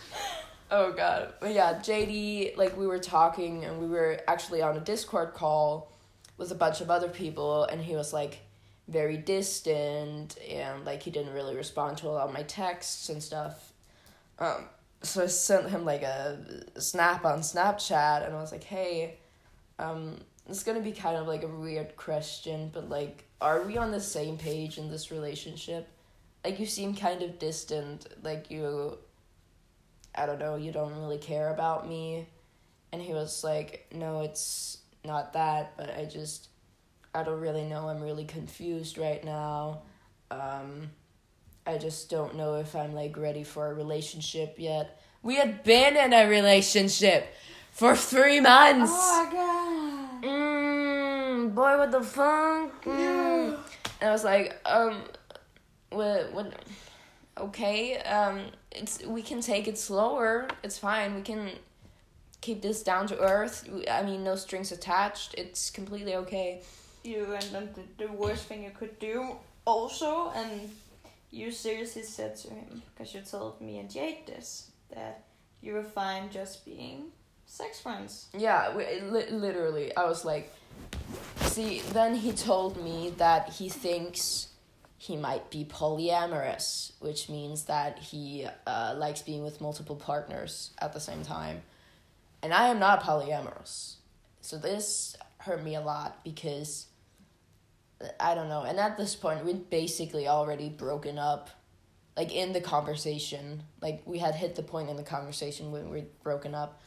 oh 0.72 0.90
god. 0.92 1.34
But 1.40 1.54
yeah, 1.54 1.74
JD, 1.74 2.56
like 2.56 2.76
we 2.76 2.88
were 2.88 2.98
talking 2.98 3.64
and 3.64 3.78
we 3.78 3.86
were 3.86 4.20
actually 4.26 4.60
on 4.60 4.76
a 4.76 4.80
Discord 4.80 5.34
call 5.34 5.92
with 6.36 6.50
a 6.50 6.56
bunch 6.56 6.80
of 6.80 6.90
other 6.90 7.08
people 7.08 7.62
and 7.64 7.80
he 7.80 7.94
was 7.94 8.12
like 8.12 8.40
very 8.88 9.16
distant 9.16 10.36
and 10.50 10.84
like 10.84 11.04
he 11.04 11.12
didn't 11.12 11.32
really 11.32 11.54
respond 11.54 11.96
to 11.98 12.08
a 12.08 12.10
lot 12.10 12.28
of 12.28 12.34
my 12.34 12.42
texts 12.42 13.08
and 13.08 13.22
stuff. 13.22 13.72
Um 14.40 14.64
so 15.02 15.22
I 15.22 15.26
sent 15.26 15.70
him 15.70 15.84
like 15.84 16.02
a 16.02 16.38
snap 16.80 17.24
on 17.24 17.38
Snapchat 17.38 18.26
and 18.26 18.34
I 18.34 18.40
was 18.40 18.50
like, 18.50 18.64
"Hey, 18.64 19.18
um 19.78 20.18
it's 20.48 20.62
to 20.62 20.80
be 20.80 20.92
kind 20.92 21.16
of 21.16 21.26
like 21.26 21.42
a 21.42 21.48
weird 21.48 21.96
question, 21.96 22.70
but 22.72 22.88
like 22.88 23.24
are 23.40 23.62
we 23.62 23.76
on 23.76 23.90
the 23.90 24.00
same 24.00 24.36
page 24.36 24.78
in 24.78 24.90
this 24.90 25.10
relationship? 25.10 25.88
Like 26.44 26.58
you 26.58 26.66
seem 26.66 26.94
kind 26.94 27.22
of 27.22 27.38
distant, 27.38 28.06
like 28.22 28.50
you 28.50 28.98
I 30.14 30.26
don't 30.26 30.38
know, 30.38 30.56
you 30.56 30.72
don't 30.72 30.96
really 30.98 31.18
care 31.18 31.50
about 31.50 31.88
me. 31.88 32.26
And 32.92 33.00
he 33.00 33.12
was 33.12 33.44
like, 33.44 33.86
No, 33.94 34.22
it's 34.22 34.78
not 35.04 35.34
that, 35.34 35.76
but 35.76 35.96
I 35.96 36.06
just, 36.06 36.48
I 37.14 37.22
don't 37.22 37.40
really 37.40 37.64
know. 37.64 37.88
I'm 37.88 38.02
really 38.02 38.24
confused 38.24 38.98
right 38.98 39.22
now. 39.22 39.82
Um, 40.30 40.90
I 41.66 41.78
just 41.78 42.10
don't 42.10 42.36
know 42.36 42.56
if 42.56 42.74
I'm 42.74 42.94
like 42.94 43.16
ready 43.16 43.44
for 43.44 43.70
a 43.70 43.74
relationship 43.74 44.54
yet. 44.58 45.00
We 45.22 45.36
had 45.36 45.62
been 45.62 45.96
in 45.96 46.12
a 46.12 46.28
relationship 46.28 47.28
for 47.72 47.94
three 47.94 48.40
months. 48.40 48.90
Oh 48.92 49.30
boy, 51.58 51.76
what 51.76 51.90
the 51.90 52.00
funk. 52.00 52.72
Mm. 52.84 53.58
And 54.00 54.10
I 54.10 54.12
was 54.12 54.22
like, 54.22 54.56
um, 54.64 55.02
what, 55.90 56.32
what, 56.32 56.52
okay, 57.36 57.98
um, 58.02 58.42
it's, 58.70 59.04
we 59.04 59.22
can 59.22 59.40
take 59.40 59.66
it 59.66 59.76
slower. 59.76 60.46
It's 60.62 60.78
fine. 60.78 61.16
We 61.16 61.22
can 61.22 61.50
keep 62.40 62.62
this 62.62 62.84
down 62.84 63.08
to 63.08 63.18
earth. 63.18 63.68
I 63.90 64.04
mean, 64.04 64.22
no 64.22 64.36
strings 64.36 64.70
attached. 64.70 65.34
It's 65.36 65.70
completely 65.70 66.14
okay. 66.14 66.62
You 67.02 67.32
and 67.32 67.46
then 67.52 67.68
the, 67.74 68.06
the 68.06 68.12
worst 68.12 68.44
thing 68.44 68.62
you 68.62 68.70
could 68.70 68.96
do 69.00 69.36
also, 69.64 70.30
and 70.36 70.70
you 71.32 71.50
seriously 71.50 72.04
said 72.04 72.36
to 72.36 72.50
him, 72.50 72.82
because 72.94 73.12
you 73.14 73.20
told 73.22 73.60
me 73.60 73.78
and 73.80 73.90
Jade 73.90 74.26
this, 74.26 74.70
that 74.94 75.24
you 75.60 75.74
were 75.74 75.82
fine 75.82 76.30
just 76.30 76.64
being 76.64 77.06
sex 77.46 77.80
friends. 77.80 78.28
Yeah, 78.36 78.76
we, 78.76 78.84
li- 79.00 79.30
literally. 79.30 79.96
I 79.96 80.04
was 80.04 80.24
like, 80.24 80.52
see, 81.40 81.80
then 81.92 82.14
he 82.14 82.32
told 82.32 82.82
me 82.82 83.14
that 83.16 83.50
he 83.50 83.68
thinks 83.68 84.48
he 84.96 85.16
might 85.16 85.50
be 85.50 85.64
polyamorous, 85.64 86.92
which 87.00 87.28
means 87.28 87.64
that 87.64 87.98
he 87.98 88.46
uh, 88.66 88.94
likes 88.96 89.22
being 89.22 89.44
with 89.44 89.60
multiple 89.60 89.96
partners 89.96 90.70
at 90.80 90.92
the 90.92 91.00
same 91.00 91.22
time. 91.22 91.62
And 92.42 92.52
I 92.52 92.68
am 92.68 92.78
not 92.78 93.02
polyamorous. 93.02 93.96
So 94.40 94.58
this 94.58 95.16
hurt 95.38 95.62
me 95.62 95.74
a 95.74 95.80
lot 95.80 96.22
because 96.24 96.86
I 98.20 98.34
don't 98.34 98.48
know. 98.48 98.62
And 98.62 98.78
at 98.78 98.96
this 98.96 99.14
point, 99.14 99.44
we'd 99.44 99.70
basically 99.70 100.28
already 100.28 100.68
broken 100.68 101.18
up. 101.18 101.50
Like 102.16 102.34
in 102.34 102.52
the 102.52 102.60
conversation, 102.60 103.62
like 103.80 104.02
we 104.04 104.18
had 104.18 104.34
hit 104.34 104.56
the 104.56 104.62
point 104.64 104.90
in 104.90 104.96
the 104.96 105.04
conversation 105.04 105.70
when 105.70 105.90
we'd 105.90 106.20
broken 106.22 106.52
up 106.52 106.80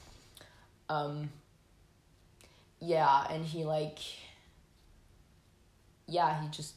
um 0.90 1.30
yeah 2.82 3.26
and 3.30 3.46
he 3.46 3.64
like 3.64 4.00
yeah 6.08 6.42
he 6.42 6.48
just 6.50 6.74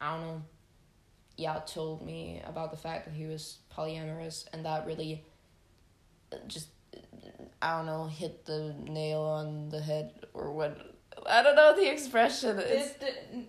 i 0.00 0.14
don't 0.14 0.26
know 0.26 0.42
yeah 1.36 1.58
told 1.66 2.04
me 2.04 2.40
about 2.46 2.70
the 2.70 2.76
fact 2.76 3.06
that 3.06 3.14
he 3.14 3.26
was 3.26 3.58
polyamorous 3.76 4.46
and 4.52 4.64
that 4.64 4.86
really 4.86 5.24
just 6.46 6.68
i 7.62 7.76
don't 7.76 7.86
know 7.86 8.04
hit 8.04 8.44
the 8.44 8.74
nail 8.84 9.20
on 9.20 9.68
the 9.70 9.80
head 9.80 10.12
or 10.34 10.52
what 10.52 10.76
i 11.26 11.42
don't 11.42 11.56
know 11.56 11.68
what 11.68 11.76
the 11.76 11.90
expression 11.90 12.58
is 12.58 12.92
Did 12.92 13.00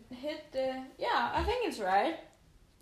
the, 0.09 0.15
hit 0.15 0.51
the. 0.51 0.83
Yeah, 0.97 1.31
I 1.33 1.43
think 1.43 1.67
it's 1.67 1.79
right. 1.79 2.15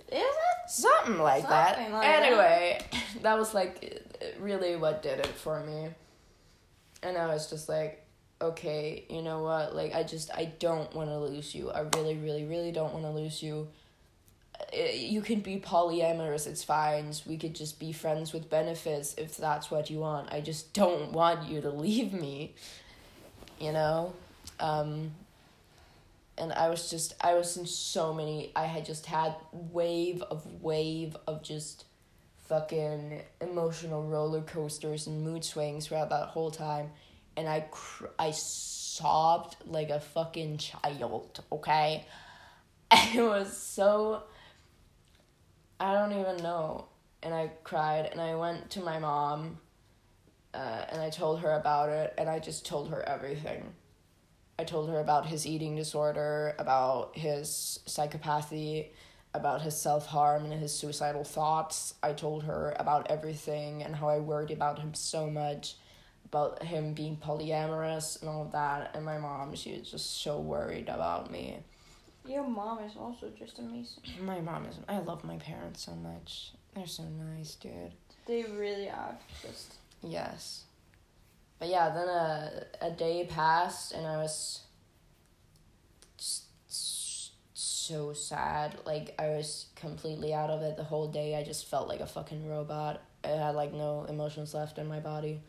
Is 0.10 0.14
it? 0.14 0.70
something 0.70 1.20
like 1.20 1.48
that 1.50 1.76
Something 1.76 1.94
like 1.94 2.04
that. 2.04 2.24
anyway 2.24 2.80
that 3.24 3.38
was 3.38 3.54
like 3.54 4.04
really 4.40 4.76
what 4.76 5.02
did 5.02 5.20
it 5.20 5.28
for 5.28 5.62
me 5.66 5.90
and 7.04 7.18
i 7.18 7.26
was 7.28 7.50
just 7.50 7.68
like 7.70 8.07
okay 8.42 9.06
you 9.10 9.22
know 9.22 9.44
what? 9.44 9.76
Like 9.76 9.94
i 9.94 10.04
just 10.04 10.30
i 10.34 10.46
don't 10.46 10.94
want 10.96 11.10
to 11.10 11.18
lose 11.18 11.54
you. 11.56 11.72
I 11.72 11.82
really 11.96 12.18
really 12.18 12.46
really 12.46 12.72
don't 12.72 12.94
want 12.94 13.06
to 13.06 13.12
lose 13.12 13.42
you. 13.42 13.68
You 14.74 15.22
can 15.22 15.42
be 15.42 15.60
polyamorous 15.60 16.48
it's 16.48 16.64
fine. 16.64 17.12
We 17.26 17.38
could 17.38 17.56
just 17.56 17.80
be 17.80 17.92
friends 17.92 18.34
with 18.34 18.50
benefits 18.50 19.16
if 19.18 19.38
that's 19.38 19.70
what 19.72 19.90
you 19.90 20.00
want. 20.00 20.32
I 20.32 20.42
just 20.42 20.74
don't 20.74 21.12
want 21.12 21.50
you 21.50 21.62
to 21.62 21.70
leave 21.70 22.14
me 22.14 22.54
you 23.60 23.72
know? 23.72 24.14
Um 24.60 25.12
and 26.38 26.54
I 26.54 26.70
was 26.70 26.90
just 26.90 27.16
I 27.22 27.34
was 27.34 27.58
in 27.58 27.66
so 27.66 28.14
many 28.14 28.52
I 28.56 28.66
had 28.66 28.86
just 28.86 29.06
had 29.08 29.36
wave 29.52 30.22
of 30.22 30.46
wave 30.62 31.16
of 31.26 31.42
just 31.44 31.86
fucking 32.48 33.22
emotional 33.42 34.04
roller 34.04 34.42
coasters 34.42 35.08
and 35.08 35.22
mood 35.24 35.44
swings 35.44 35.88
throughout 35.88 36.10
that 36.10 36.30
whole 36.30 36.52
time, 36.52 36.92
and 37.38 37.48
I 37.48 37.62
cr- 37.72 38.08
I 38.20 38.32
sobbed 38.32 39.56
like 39.66 39.90
a 39.90 40.00
fucking 40.00 40.58
child. 40.58 41.44
Okay, 41.52 42.06
And 42.92 43.16
it 43.16 43.24
was 43.24 43.56
so. 43.56 44.24
I 45.80 45.94
don't 45.94 46.20
even 46.20 46.38
know, 46.38 46.88
and 47.22 47.34
I 47.34 47.52
cried, 47.64 48.08
and 48.12 48.20
I 48.20 48.36
went 48.36 48.72
to 48.72 48.82
my 48.82 49.00
mom. 49.00 49.60
Uh, 50.54 50.86
and 50.90 51.02
I 51.02 51.10
told 51.12 51.42
her 51.42 51.52
about 51.52 51.90
it, 51.90 52.16
and 52.18 52.28
I 52.28 52.40
just 52.40 52.66
told 52.66 52.90
her 52.90 53.08
everything. 53.08 53.76
I 54.58 54.64
told 54.64 54.90
her 54.90 55.00
about 55.00 55.28
his 55.28 55.46
eating 55.46 55.76
disorder, 55.76 56.56
about 56.58 57.16
his 57.16 57.80
psychopathy, 57.86 58.88
about 59.36 59.62
his 59.62 59.76
self 59.76 60.08
harm 60.08 60.46
and 60.46 60.54
his 60.60 60.74
suicidal 60.74 61.24
thoughts. 61.24 61.94
I 62.02 62.14
told 62.14 62.44
her 62.44 62.76
about 62.80 63.12
everything 63.12 63.84
and 63.84 63.96
how 63.96 64.10
I 64.10 64.20
worried 64.20 64.52
about 64.52 64.80
him 64.80 64.94
so 64.96 65.30
much, 65.30 65.76
about 66.30 66.64
him 66.64 66.94
being 66.94 67.18
polyamorous 67.18 68.20
and 68.22 68.30
all 68.30 68.44
of 68.44 68.52
that. 68.52 68.92
And 68.94 69.06
my 69.06 69.18
mom, 69.18 69.56
she 69.56 69.78
was 69.78 69.90
just 69.90 70.22
so 70.22 70.40
worried 70.40 70.90
about 70.90 71.32
me. 71.32 71.60
Your 72.26 72.46
mom 72.46 72.80
is 72.80 72.94
also 72.98 73.32
just 73.38 73.60
amazing. 73.60 74.04
My 74.22 74.42
mom 74.42 74.66
is, 74.66 74.76
I 74.90 75.00
love 75.00 75.24
my 75.24 75.38
parents 75.38 75.86
so 75.86 75.94
much. 75.96 76.52
They're 76.76 76.86
so 76.86 77.04
nice, 77.04 77.56
dude. 77.56 77.94
They 78.26 78.44
really 78.44 78.90
are 78.90 79.18
just. 79.42 79.76
Yes. 80.04 80.64
But 81.60 81.70
yeah, 81.70 81.90
then 81.90 82.08
a, 82.08 82.64
a 82.82 82.92
day 82.92 83.26
passed 83.30 83.94
and 83.94 84.06
I 84.06 84.18
was 84.18 84.62
so 87.54 88.12
sad. 88.12 88.78
Like, 88.86 89.16
I 89.18 89.30
was 89.30 89.68
completely 89.78 90.34
out 90.34 90.50
of 90.50 90.62
it 90.62 90.76
the 90.76 90.84
whole 90.84 91.08
day. 91.08 91.36
I 91.38 91.44
just 91.44 91.68
felt 91.68 91.88
like 91.88 92.02
a 92.02 92.06
fucking 92.06 92.48
robot. 92.48 93.02
I 93.24 93.30
had 93.30 93.56
like 93.56 93.74
no 93.74 94.06
emotions 94.10 94.54
left 94.54 94.78
in 94.78 94.88
my 94.88 95.00
body. 95.00 95.42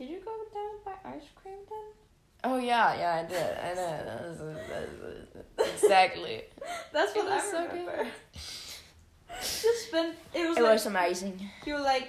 Did 0.00 0.08
you 0.08 0.20
go 0.24 0.32
down 0.54 0.76
by 0.82 1.10
ice 1.10 1.28
cream 1.34 1.56
then? 1.68 1.88
Oh, 2.42 2.56
yeah, 2.56 2.96
yeah, 2.98 3.14
I 3.22 3.28
did. 3.28 3.58
I 3.58 3.68
did. 3.68 4.06
That 4.08 4.22
was- 4.28 4.38
that 4.38 4.88
was- 5.58 5.74
exactly. 5.74 6.44
That's 6.92 7.14
what 7.14 7.28
I 7.30 7.38
so 7.38 7.66
remember. 7.68 8.06
Just 9.40 9.88
spend. 9.88 10.14
It 10.32 10.48
was 10.48 10.56
It 10.56 10.62
like 10.62 10.72
was 10.72 10.86
amazing. 10.86 11.38
you 11.66 11.74
were 11.74 11.80
like, 11.80 12.08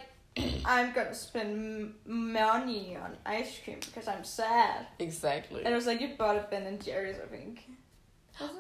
I'm 0.64 0.94
gonna 0.94 1.14
spend 1.14 1.96
money 2.06 2.96
on 2.96 3.18
ice 3.26 3.60
cream 3.62 3.80
because 3.86 4.08
I'm 4.08 4.24
sad. 4.24 4.88
Exactly. 5.00 5.66
And 5.66 5.74
it 5.74 5.76
was 5.76 5.86
like 5.86 6.00
you 6.00 6.16
bought 6.18 6.38
a 6.38 6.48
Ben 6.50 6.64
and 6.64 6.82
Jerry's, 6.82 7.18
I 7.22 7.28
think. 7.28 7.64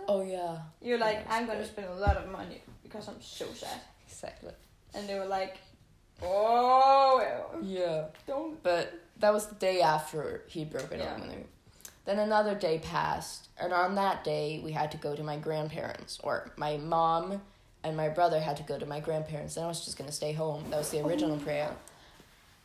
Oh, 0.09 0.21
yeah, 0.23 0.57
You're 0.81 0.99
like, 0.99 1.23
Yeah, 1.25 1.33
I'm 1.35 1.43
it's 1.45 1.51
gonna 1.53 1.65
spend 1.65 1.87
a 1.87 1.95
lot 1.95 2.17
of 2.17 2.29
money 2.29 2.61
because 2.83 3.07
I'm 3.07 3.21
so 3.21 3.45
sad. 3.53 3.79
exactly. 4.05 4.51
And 4.93 5.07
they 5.07 5.17
were 5.17 5.25
like, 5.25 5.57
Oh, 6.21 7.59
Yeah. 7.61 8.05
don't. 8.27 8.61
But 8.63 8.93
that 9.19 9.33
was 9.33 9.47
the 9.47 9.55
day 9.55 9.81
after 9.81 10.43
he'd 10.47 10.69
broken 10.69 10.99
Yeah. 10.99 11.13
up 11.13 11.19
with 11.19 11.29
me. 11.29 11.45
Then 12.05 12.19
another 12.19 12.55
day 12.55 12.79
passed, 12.79 13.49
and 13.57 13.71
on 13.71 13.95
that 13.95 14.23
day 14.23 14.59
we 14.63 14.71
had 14.71 14.91
to 14.91 14.97
go 14.97 15.15
to 15.15 15.23
my 15.23 15.37
grandparents, 15.37 16.19
or 16.23 16.51
my 16.57 16.77
mom 16.77 17.41
and 17.83 17.95
my 17.95 18.09
brother 18.09 18.39
had 18.39 18.57
to 18.57 18.63
go 18.63 18.77
to 18.77 18.85
my 18.85 18.99
grandparents, 18.99 19.55
and 19.55 19.65
I 19.65 19.67
was 19.67 19.85
just 19.85 19.97
gonna 19.97 20.11
stay 20.11 20.33
home. 20.33 20.69
That 20.69 20.77
was 20.79 20.89
the 20.89 21.05
original 21.05 21.35
oh. 21.35 21.43
plan. 21.43 21.75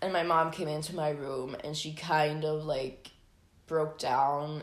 And 0.01 0.13
my 0.13 0.23
mom 0.23 0.51
came 0.51 0.69
into 0.69 0.95
my 0.95 1.11
room, 1.11 1.57
and 1.65 1.77
she 1.77 1.93
kind 1.93 2.45
of 2.45 2.65
like 2.65 3.11
broke 3.67 3.99
down 3.99 4.63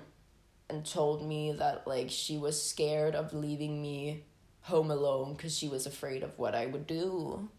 and 0.70 0.86
told 0.86 1.22
me 1.22 1.52
that 1.52 1.86
like 1.86 2.10
she 2.10 2.38
was 2.38 2.62
scared 2.62 3.16
of 3.16 3.34
leaving 3.34 3.82
me 3.82 4.24
home 4.62 4.89
alone 4.89 5.34
because 5.34 5.58
she 5.58 5.68
was 5.68 5.86
afraid 5.86 6.24
of 6.24 6.38
what 6.39 6.56
I 6.56 6.66
would 6.68 6.88
do. 6.88 7.50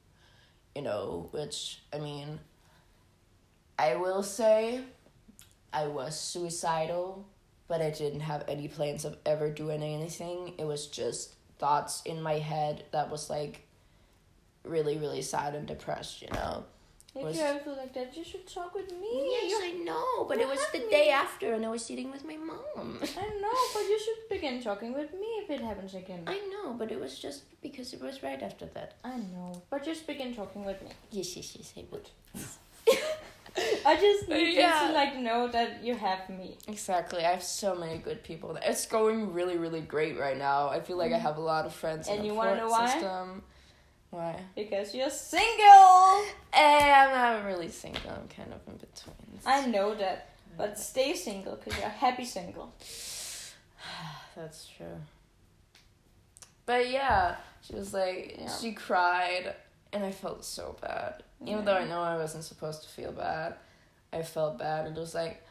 You 0.75 0.83
know, 0.83 1.29
which 1.31 1.83
I 1.93 1.99
mean, 1.99 2.41
I 3.79 3.97
will 3.97 4.23
say 4.23 4.81
I 5.73 5.87
was 5.87 6.19
suicidal, 6.19 7.27
but 7.69 7.81
I 7.81 7.91
didn't 7.91 8.21
have 8.21 8.45
any 8.49 8.69
plans 8.69 9.05
of 9.05 9.17
ever 9.25 9.51
doing 9.51 9.83
anything. 9.83 10.55
It 10.59 10.65
was 10.65 10.87
just 10.87 11.35
thoughts 11.59 12.03
in 12.05 12.23
my 12.23 12.39
head 12.39 12.85
that 12.93 13.11
was 13.11 13.31
like 13.31 13.67
really, 14.65 14.99
really 14.99 15.23
sad 15.23 15.55
and 15.55 15.67
depressed, 15.67 16.23
you 16.23 16.29
know? 16.33 16.65
If 17.17 17.37
you 17.37 17.43
ever 17.43 17.61
feel 17.61 17.77
like 17.77 17.95
that, 17.95 18.17
you 18.17 18.25
should 18.25 18.47
talk 18.47 18.75
with 18.75 18.91
me. 18.91 19.39
Yes, 19.43 19.61
I 19.63 19.71
know, 19.85 20.25
but 20.25 20.39
you 20.39 20.45
it 20.45 20.49
was 20.49 20.59
the 20.73 20.79
have 20.79 20.91
day 20.91 21.11
after 21.11 21.55
and 21.55 21.65
I 21.65 21.69
was 21.69 21.85
sitting 21.85 22.11
with 22.11 22.25
my 22.25 22.37
mom. 22.37 22.99
I 23.03 23.29
know, 23.41 23.59
but 23.73 23.83
you 23.83 23.99
should 24.05 24.29
begin 24.29 24.61
talking 24.61 24.93
with 24.93 25.13
me 25.13 25.29
if 25.43 25.49
it 25.51 25.61
happens 25.61 25.95
again. 25.95 26.25
I 26.27 26.41
know, 26.51 26.75
but 26.75 26.91
it 26.91 26.99
was 26.99 27.19
just 27.19 27.43
because 27.63 27.93
it 27.93 28.03
was 28.03 28.23
right 28.25 28.43
after 28.43 28.67
that. 28.75 28.95
I 29.05 29.17
know, 29.17 29.63
but 29.71 29.85
just 29.85 30.09
begin 30.09 30.35
talking 30.35 30.65
with 30.65 30.83
me. 30.83 30.91
Yes, 31.13 31.37
yes, 31.37 31.57
yes, 31.57 31.73
I 31.77 31.85
would. 31.93 32.11
I 33.87 33.97
just 33.97 34.29
uh, 34.29 34.35
need 34.35 34.55
Yeah. 34.57 34.83
you 34.83 34.89
to 34.89 34.95
like 34.95 35.17
know 35.17 35.47
that 35.49 35.85
you 35.85 35.95
have 35.95 36.29
me. 36.29 36.59
Exactly. 36.67 37.25
I 37.25 37.31
have 37.31 37.45
so 37.45 37.77
many 37.77 37.99
good 37.99 38.25
people. 38.25 38.59
It's 38.61 38.87
going 38.87 39.33
really, 39.33 39.57
really 39.57 39.81
great 39.81 40.19
right 40.19 40.37
now. 40.37 40.69
I 40.69 40.81
feel 40.81 40.97
like 40.97 41.13
I 41.13 41.19
mm. 41.19 41.23
have 41.23 41.37
a 41.37 41.41
lot 41.41 41.65
of 41.65 41.73
friends. 41.73 42.09
And 42.09 42.21
in 42.21 42.25
you 42.25 42.33
the 42.33 42.39
wanna 42.39 42.57
support 42.57 42.71
know 42.71 42.77
why? 42.77 42.91
System. 42.91 43.43
Why? 44.15 44.39
Because 44.55 44.95
you're 44.95 45.11
single! 45.11 46.25
Eh, 46.53 46.93
I'm 46.93 47.11
not 47.11 47.45
really 47.47 47.69
single. 47.69 48.13
I'm 48.13 48.29
kind 48.29 48.53
of 48.53 48.61
in 48.69 48.77
between. 48.77 49.41
I 49.45 49.67
know 49.67 49.97
that. 49.97 50.29
But 50.57 50.79
stay 50.79 51.15
single 51.17 51.57
because 51.57 51.77
you're 51.81 51.89
happy 51.89 52.25
single. 52.25 52.73
That's 54.37 54.69
true. 54.69 54.99
But 56.65 56.91
yeah, 56.91 57.35
she 57.61 57.75
was 57.75 57.93
like, 57.93 58.37
Yeah. 58.39 58.49
she 58.57 58.73
cried, 58.73 59.53
and 59.93 60.05
I 60.05 60.13
felt 60.13 60.45
so 60.45 60.77
bad. 60.81 61.25
Even 61.45 61.65
though 61.65 61.75
I 61.75 61.85
know 61.85 62.01
I 62.01 62.17
wasn't 62.17 62.45
supposed 62.45 62.85
to 62.85 62.89
feel 62.89 63.11
bad, 63.11 63.57
I 64.13 64.23
felt 64.23 64.61
bad. 64.61 64.87
And 64.87 64.97
it 64.97 65.01
was 65.01 65.15
like, 65.17 65.43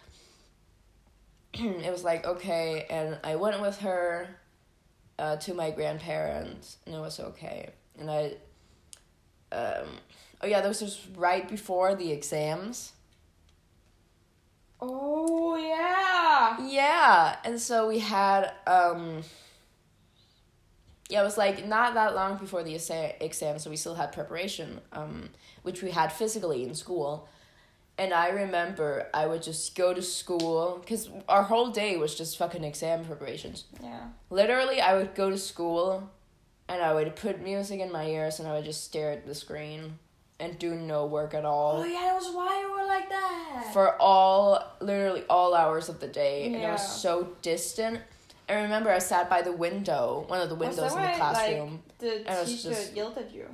it 1.53 1.91
was 1.91 2.05
like, 2.05 2.25
okay. 2.25 2.87
And 2.89 3.17
I 3.25 3.35
went 3.35 3.59
with 3.59 3.79
her 3.79 4.29
uh, 5.19 5.35
to 5.35 5.53
my 5.53 5.69
grandparents, 5.69 6.77
and 6.85 6.95
it 6.95 6.99
was 6.99 7.19
okay. 7.19 7.71
And 7.99 8.09
I, 8.09 8.35
um, 9.53 9.87
oh 10.41 10.47
yeah, 10.47 10.61
this 10.61 10.81
was 10.81 11.07
right 11.15 11.47
before 11.47 11.95
the 11.95 12.11
exams. 12.11 12.93
Oh, 14.81 15.55
yeah! 15.55 16.67
Yeah, 16.67 17.37
and 17.45 17.59
so 17.59 17.87
we 17.87 17.99
had 17.99 18.51
um 18.67 19.23
yeah, 21.09 21.21
it 21.21 21.25
was 21.25 21.37
like 21.37 21.67
not 21.67 21.93
that 21.93 22.15
long 22.15 22.37
before 22.37 22.63
the 22.63 22.73
exa- 22.73 23.13
exam, 23.21 23.59
so 23.59 23.69
we 23.69 23.75
still 23.75 23.95
had 23.95 24.11
preparation, 24.11 24.81
um, 24.93 25.29
which 25.61 25.83
we 25.83 25.91
had 25.91 26.11
physically 26.11 26.63
in 26.63 26.73
school. 26.73 27.27
And 27.97 28.11
I 28.13 28.29
remember 28.29 29.07
I 29.13 29.27
would 29.27 29.43
just 29.43 29.75
go 29.75 29.93
to 29.93 30.01
school 30.01 30.79
because 30.81 31.11
our 31.29 31.43
whole 31.43 31.69
day 31.69 31.97
was 31.97 32.15
just 32.15 32.37
fucking 32.37 32.63
exam 32.63 33.05
preparations. 33.05 33.65
Yeah. 33.83 34.07
Literally, 34.31 34.81
I 34.81 34.95
would 34.95 35.13
go 35.13 35.29
to 35.29 35.37
school 35.37 36.09
and 36.69 36.81
I 36.81 36.93
would 36.93 37.15
put 37.15 37.41
music 37.41 37.79
in 37.79 37.91
my 37.91 38.05
ears 38.07 38.39
and 38.39 38.47
I 38.47 38.53
would 38.53 38.65
just 38.65 38.83
stare 38.83 39.11
at 39.11 39.25
the 39.25 39.35
screen 39.35 39.99
and 40.39 40.57
do 40.57 40.73
no 40.75 41.05
work 41.05 41.33
at 41.33 41.45
all 41.45 41.81
Oh, 41.81 41.85
yeah, 41.85 41.99
that 42.01 42.15
was 42.15 42.33
why 42.35 42.59
you 42.61 42.71
were 42.71 42.85
like 42.87 43.09
that. 43.09 43.69
for 43.73 43.95
all 44.01 44.63
literally 44.81 45.23
all 45.29 45.53
hours 45.55 45.89
of 45.89 45.99
the 45.99 46.07
day 46.07 46.45
and 46.47 46.55
it 46.55 46.67
was 46.67 47.01
so 47.01 47.29
distant 47.41 47.99
i 48.49 48.53
remember 48.53 48.89
i 48.89 48.97
sat 48.99 49.29
by 49.29 49.41
the 49.41 49.51
window 49.53 50.25
one 50.27 50.41
of 50.41 50.49
the 50.49 50.55
windows 50.55 50.79
in 50.93 51.01
the 51.01 51.07
classroom 51.15 51.81
the 51.99 52.29
I 52.29 52.39
was 52.41 52.49
teacher 52.49 52.69
just- 52.75 52.93
yelled 52.93 53.17
at 53.17 53.33
you. 53.33 53.45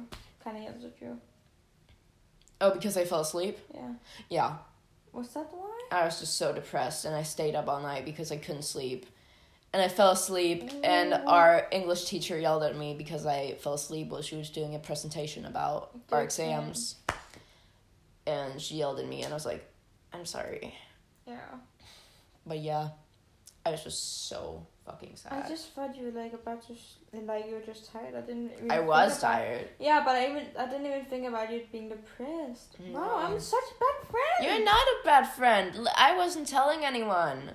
Kind 0.44 0.58
of 0.58 0.64
yelled 0.64 0.84
at 0.84 1.02
you. 1.02 1.20
oh 2.62 2.72
because 2.72 2.98
i 2.98 3.06
fell 3.06 3.20
asleep 3.22 3.60
Yeah. 3.74 3.92
yeah 4.30 4.54
Was 5.12 5.30
that 5.34 5.48
why? 5.52 5.80
i 5.92 6.06
was 6.06 6.20
just 6.22 6.38
so 6.38 6.54
depressed 6.54 7.06
and 7.06 7.14
i 7.16 7.24
stayed 7.24 7.56
up 7.56 7.68
all 7.68 7.82
night 7.82 8.06
because 8.06 8.32
i 8.32 8.38
couldn't 8.38 8.64
sleep 8.64 9.06
and 9.74 9.82
i 9.82 9.88
fell 9.88 10.12
asleep 10.12 10.70
and 10.84 11.14
our 11.14 11.68
english 11.72 12.06
teacher 12.06 12.38
yelled 12.40 12.64
at 12.64 12.76
me 12.78 12.94
because 12.98 13.26
i 13.26 13.54
fell 13.60 13.74
asleep 13.74 14.10
while 14.10 14.22
she 14.22 14.36
was 14.36 14.50
doing 14.50 14.76
a 14.76 14.80
presentation 14.80 15.46
about 15.46 15.92
The 16.10 16.16
our 16.16 16.24
exams 16.24 16.96
and 18.26 18.62
she 18.62 18.76
yelled 18.76 19.00
at 19.00 19.08
me 19.08 19.24
and 19.24 19.32
i 19.32 19.36
was 19.36 19.46
like 19.46 19.66
i'm 20.14 20.26
sorry 20.26 20.74
Yeah. 21.28 21.40
but 22.46 22.60
yeah 22.60 22.90
i 23.66 23.72
was 23.72 23.84
just 23.84 24.28
so 24.28 24.66
fucking 24.86 25.16
sad 25.16 25.46
I 25.46 25.48
just 25.48 25.70
thought 25.74 25.96
you 25.96 26.06
were 26.06 26.20
like 26.20 26.34
about 26.34 26.66
to, 26.68 26.74
s- 26.74 26.96
like 27.14 27.46
you 27.48 27.54
were 27.54 27.62
just 27.62 27.92
tired. 27.92 28.16
I 28.16 28.22
didn't. 28.22 28.52
Really 28.58 28.72
I 28.72 28.80
was 28.80 29.20
about- 29.20 29.32
tired. 29.34 29.68
Yeah, 29.80 30.02
but 30.04 30.16
I 30.16 30.30
even 30.32 30.46
I 30.58 30.66
didn't 30.66 30.88
even 30.88 31.06
think 31.06 31.28
about 31.28 31.52
you 31.52 31.62
being 31.72 31.90
depressed. 31.90 32.76
No. 32.80 33.00
Wow, 33.00 33.22
I'm 33.24 33.34
mm. 33.34 33.42
such 33.42 33.70
a 33.76 33.80
bad 33.80 34.10
friend. 34.10 34.40
You're 34.42 34.66
not 34.66 34.82
a 34.82 35.06
bad 35.06 35.26
friend. 35.28 35.88
I 35.96 36.18
wasn't 36.18 36.48
telling 36.48 36.84
anyone. 36.84 37.52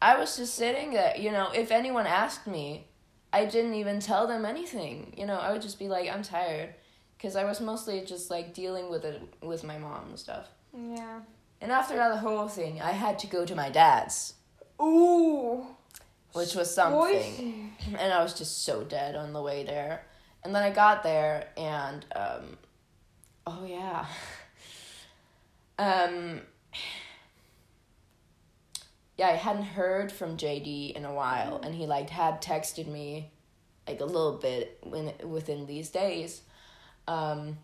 I 0.00 0.18
was 0.18 0.36
just 0.36 0.54
sitting 0.54 0.92
there. 0.92 1.16
You 1.16 1.32
know, 1.32 1.50
if 1.54 1.70
anyone 1.70 2.06
asked 2.06 2.46
me, 2.46 2.86
I 3.32 3.44
didn't 3.44 3.74
even 3.74 4.00
tell 4.00 4.26
them 4.26 4.44
anything. 4.44 5.14
You 5.16 5.26
know, 5.26 5.36
I 5.36 5.52
would 5.52 5.62
just 5.62 5.78
be 5.78 5.88
like, 5.88 6.10
I'm 6.10 6.22
tired. 6.22 6.74
Because 7.16 7.34
I 7.34 7.44
was 7.44 7.60
mostly 7.60 8.02
just 8.02 8.30
like 8.30 8.52
dealing 8.52 8.90
with 8.90 9.04
it 9.04 9.22
with 9.42 9.64
my 9.64 9.78
mom 9.78 10.08
and 10.08 10.18
stuff. 10.18 10.48
Yeah. 10.74 11.20
And 11.60 11.72
after 11.72 11.96
that 11.96 12.18
whole 12.18 12.48
thing, 12.48 12.80
I 12.82 12.90
had 12.90 13.18
to 13.20 13.26
go 13.26 13.46
to 13.46 13.54
my 13.54 13.70
dad's, 13.70 14.34
Ooh. 14.80 15.66
which 16.34 16.54
was 16.54 16.72
something. 16.74 17.72
And 17.98 18.12
I 18.12 18.22
was 18.22 18.34
just 18.34 18.64
so 18.64 18.84
dead 18.84 19.16
on 19.16 19.32
the 19.32 19.40
way 19.40 19.64
there. 19.64 20.04
And 20.44 20.54
then 20.54 20.62
I 20.62 20.70
got 20.70 21.02
there, 21.02 21.48
and 21.56 22.04
um, 22.14 22.58
Oh 23.46 23.64
yeah. 23.66 24.06
Um. 25.78 26.40
Yeah, 29.16 29.28
I 29.28 29.32
hadn't 29.32 29.62
heard 29.64 30.12
from 30.12 30.36
JD 30.36 30.92
in 30.94 31.04
a 31.04 31.12
while, 31.14 31.58
and 31.62 31.74
he 31.74 31.86
like 31.86 32.10
had 32.10 32.42
texted 32.42 32.86
me, 32.86 33.30
like 33.88 34.00
a 34.00 34.04
little 34.04 34.34
bit 34.38 34.78
when 34.82 35.12
within 35.24 35.66
these 35.66 35.88
days. 35.90 36.42
Um, 37.08 37.56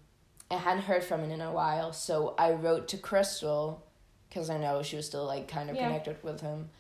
I 0.51 0.55
hadn't 0.57 0.85
heard 0.85 1.05
from 1.05 1.21
him 1.23 1.31
in 1.31 1.41
a 1.41 1.53
while, 1.53 1.93
so 1.93 2.35
I 2.39 2.53
wrote 2.53 2.89
to 2.89 2.97
Crystal, 2.99 3.83
because 4.29 4.49
I 4.51 4.57
know 4.59 4.83
she 4.83 4.97
was 4.97 5.07
still 5.07 5.27
like 5.27 5.49
kind 5.49 5.69
of 5.69 5.77
Yeah. 5.77 5.89
connected 5.89 6.23
with 6.23 6.41
him. 6.41 6.71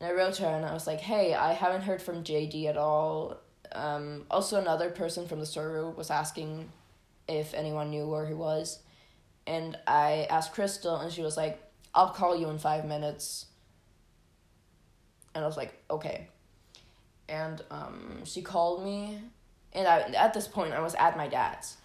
And 0.00 0.10
I 0.10 0.12
wrote 0.12 0.34
to 0.34 0.42
her 0.42 0.56
and 0.56 0.66
I 0.66 0.72
was 0.74 0.86
like, 0.86 1.00
"Hey, 1.00 1.32
I 1.34 1.52
haven't 1.52 1.82
heard 1.82 2.02
from 2.02 2.24
JD 2.24 2.66
at 2.68 2.76
all. 2.76 3.36
Um, 3.72 4.26
also, 4.30 4.60
another 4.60 4.90
person 4.90 5.26
from 5.28 5.40
the 5.40 5.46
server 5.46 5.88
was 5.90 6.10
asking 6.10 6.70
if 7.28 7.54
anyone 7.54 7.90
knew 7.90 8.08
where 8.08 8.26
he 8.26 8.34
was, 8.34 8.80
and 9.46 9.78
I 9.86 10.26
asked 10.30 10.52
Crystal, 10.52 10.96
and 10.96 11.12
she 11.12 11.22
was 11.22 11.36
like, 11.36 11.60
"I'll 11.94 12.10
call 12.10 12.36
you 12.36 12.48
in 12.48 12.58
five 12.58 12.84
minutes." 12.84 13.46
And 15.36 15.44
I 15.44 15.46
was 15.46 15.58
like, 15.58 15.78
"Okay." 15.90 16.28
And 17.28 17.62
um, 17.70 18.24
she 18.24 18.40
called 18.40 18.82
me, 18.82 19.20
and 19.74 19.86
I 19.86 20.00
at 20.12 20.32
this 20.32 20.48
point 20.48 20.72
I 20.72 20.80
was 20.80 20.94
at 20.94 21.18
my 21.18 21.28
dad's, 21.28 21.76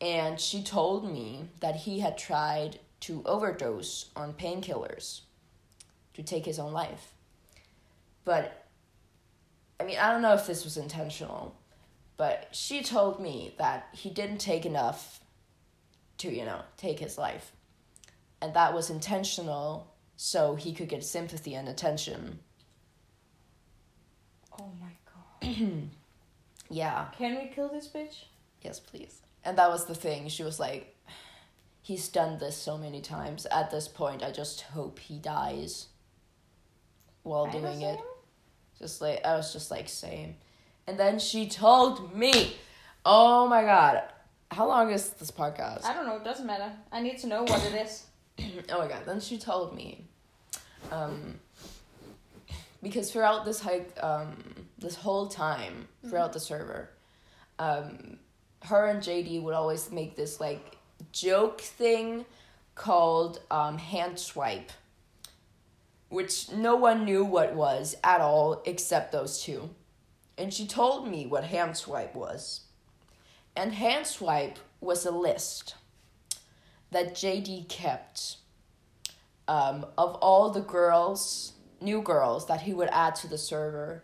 and 0.00 0.40
she 0.40 0.62
told 0.62 1.04
me 1.04 1.50
that 1.60 1.76
he 1.76 2.00
had 2.00 2.16
tried 2.16 2.80
to 3.00 3.22
overdose 3.26 4.06
on 4.16 4.32
painkillers 4.32 5.20
to 6.14 6.22
take 6.22 6.46
his 6.46 6.58
own 6.58 6.72
life. 6.72 7.12
But 8.24 8.66
I 9.78 9.84
mean, 9.84 9.98
I 9.98 10.10
don't 10.10 10.22
know 10.22 10.32
if 10.32 10.46
this 10.46 10.64
was 10.64 10.78
intentional, 10.78 11.54
but 12.16 12.48
she 12.52 12.82
told 12.82 13.20
me 13.20 13.54
that 13.58 13.88
he 13.92 14.08
didn't 14.08 14.38
take 14.38 14.64
enough 14.64 15.20
to, 16.18 16.34
you 16.34 16.46
know, 16.46 16.62
take 16.78 16.98
his 16.98 17.18
life. 17.18 17.52
And 18.40 18.54
that 18.54 18.72
was 18.72 18.88
intentional 18.88 19.92
so 20.16 20.54
he 20.54 20.72
could 20.72 20.88
get 20.88 21.04
sympathy 21.04 21.54
and 21.54 21.68
attention. 21.68 22.38
Oh 24.60 24.70
my 24.80 24.92
god. 25.50 25.82
Yeah, 26.68 27.06
Can 27.16 27.36
we 27.36 27.46
kill 27.54 27.68
this 27.68 27.86
bitch? 27.86 28.24
yes, 28.60 28.80
please. 28.80 29.20
And 29.44 29.56
that 29.58 29.68
was 29.70 29.84
the 29.86 29.94
thing. 29.94 30.26
She 30.28 30.42
was 30.42 30.58
like, 30.58 30.96
he's 31.80 32.08
done 32.08 32.38
this 32.38 32.56
so 32.56 32.76
many 32.76 33.00
times. 33.00 33.46
At 33.46 33.70
this 33.70 33.86
point, 33.86 34.24
I 34.24 34.32
just 34.32 34.62
hope 34.62 34.98
he 34.98 35.18
dies 35.18 35.86
while 37.22 37.46
Kinda 37.46 37.60
doing 37.68 37.82
it. 37.82 37.96
same? 37.98 38.04
Just 38.80 39.00
like 39.00 39.24
I 39.24 39.36
was 39.36 39.52
just 39.52 39.70
like 39.70 39.88
same. 39.88 40.34
And 40.88 40.98
then 40.98 41.18
she 41.20 41.48
told 41.48 42.14
me, 42.16 42.56
"Oh 43.04 43.46
my 43.48 43.62
god, 43.62 44.02
how 44.50 44.66
long 44.66 44.90
is 44.90 45.10
this 45.10 45.30
podcast?" 45.30 45.84
I 45.84 45.94
don't 45.94 46.06
know. 46.06 46.16
It 46.16 46.24
doesn't 46.24 46.46
matter. 46.46 46.72
I 46.90 47.00
need 47.00 47.18
to 47.18 47.26
know 47.28 47.42
what 47.44 47.64
it 47.64 47.74
is. 47.74 48.06
oh 48.70 48.78
my 48.80 48.88
god. 48.88 49.02
Then 49.06 49.20
she 49.20 49.38
told 49.38 49.74
me, 49.74 50.04
um, 50.90 51.38
because 52.82 53.10
throughout 53.10 53.44
this 53.44 53.60
hike, 53.60 53.92
um, 54.02 54.36
this 54.78 54.96
whole 54.96 55.26
time 55.26 55.88
throughout 56.08 56.32
the 56.32 56.40
server, 56.40 56.90
um, 57.58 58.18
her 58.64 58.86
and 58.86 59.00
JD 59.00 59.42
would 59.42 59.54
always 59.54 59.90
make 59.90 60.16
this 60.16 60.40
like 60.40 60.76
joke 61.12 61.60
thing 61.60 62.24
called 62.74 63.40
um, 63.50 63.78
hand 63.78 64.18
swipe, 64.18 64.70
which 66.08 66.52
no 66.52 66.76
one 66.76 67.04
knew 67.04 67.24
what 67.24 67.54
was 67.54 67.96
at 68.04 68.20
all 68.20 68.62
except 68.66 69.12
those 69.12 69.42
two. 69.42 69.70
And 70.38 70.52
she 70.52 70.66
told 70.66 71.08
me 71.08 71.26
what 71.26 71.44
hand 71.44 71.76
swipe 71.76 72.14
was. 72.14 72.62
And 73.56 73.72
hand 73.72 74.06
swipe 74.06 74.58
was 74.80 75.06
a 75.06 75.10
list 75.10 75.74
that 76.90 77.14
JD 77.14 77.68
kept 77.68 78.36
um, 79.48 79.86
of 79.96 80.14
all 80.16 80.50
the 80.50 80.60
girls, 80.60 81.52
new 81.80 82.02
girls 82.02 82.46
that 82.46 82.62
he 82.62 82.74
would 82.74 82.88
add 82.92 83.14
to 83.16 83.28
the 83.28 83.38
server, 83.38 84.02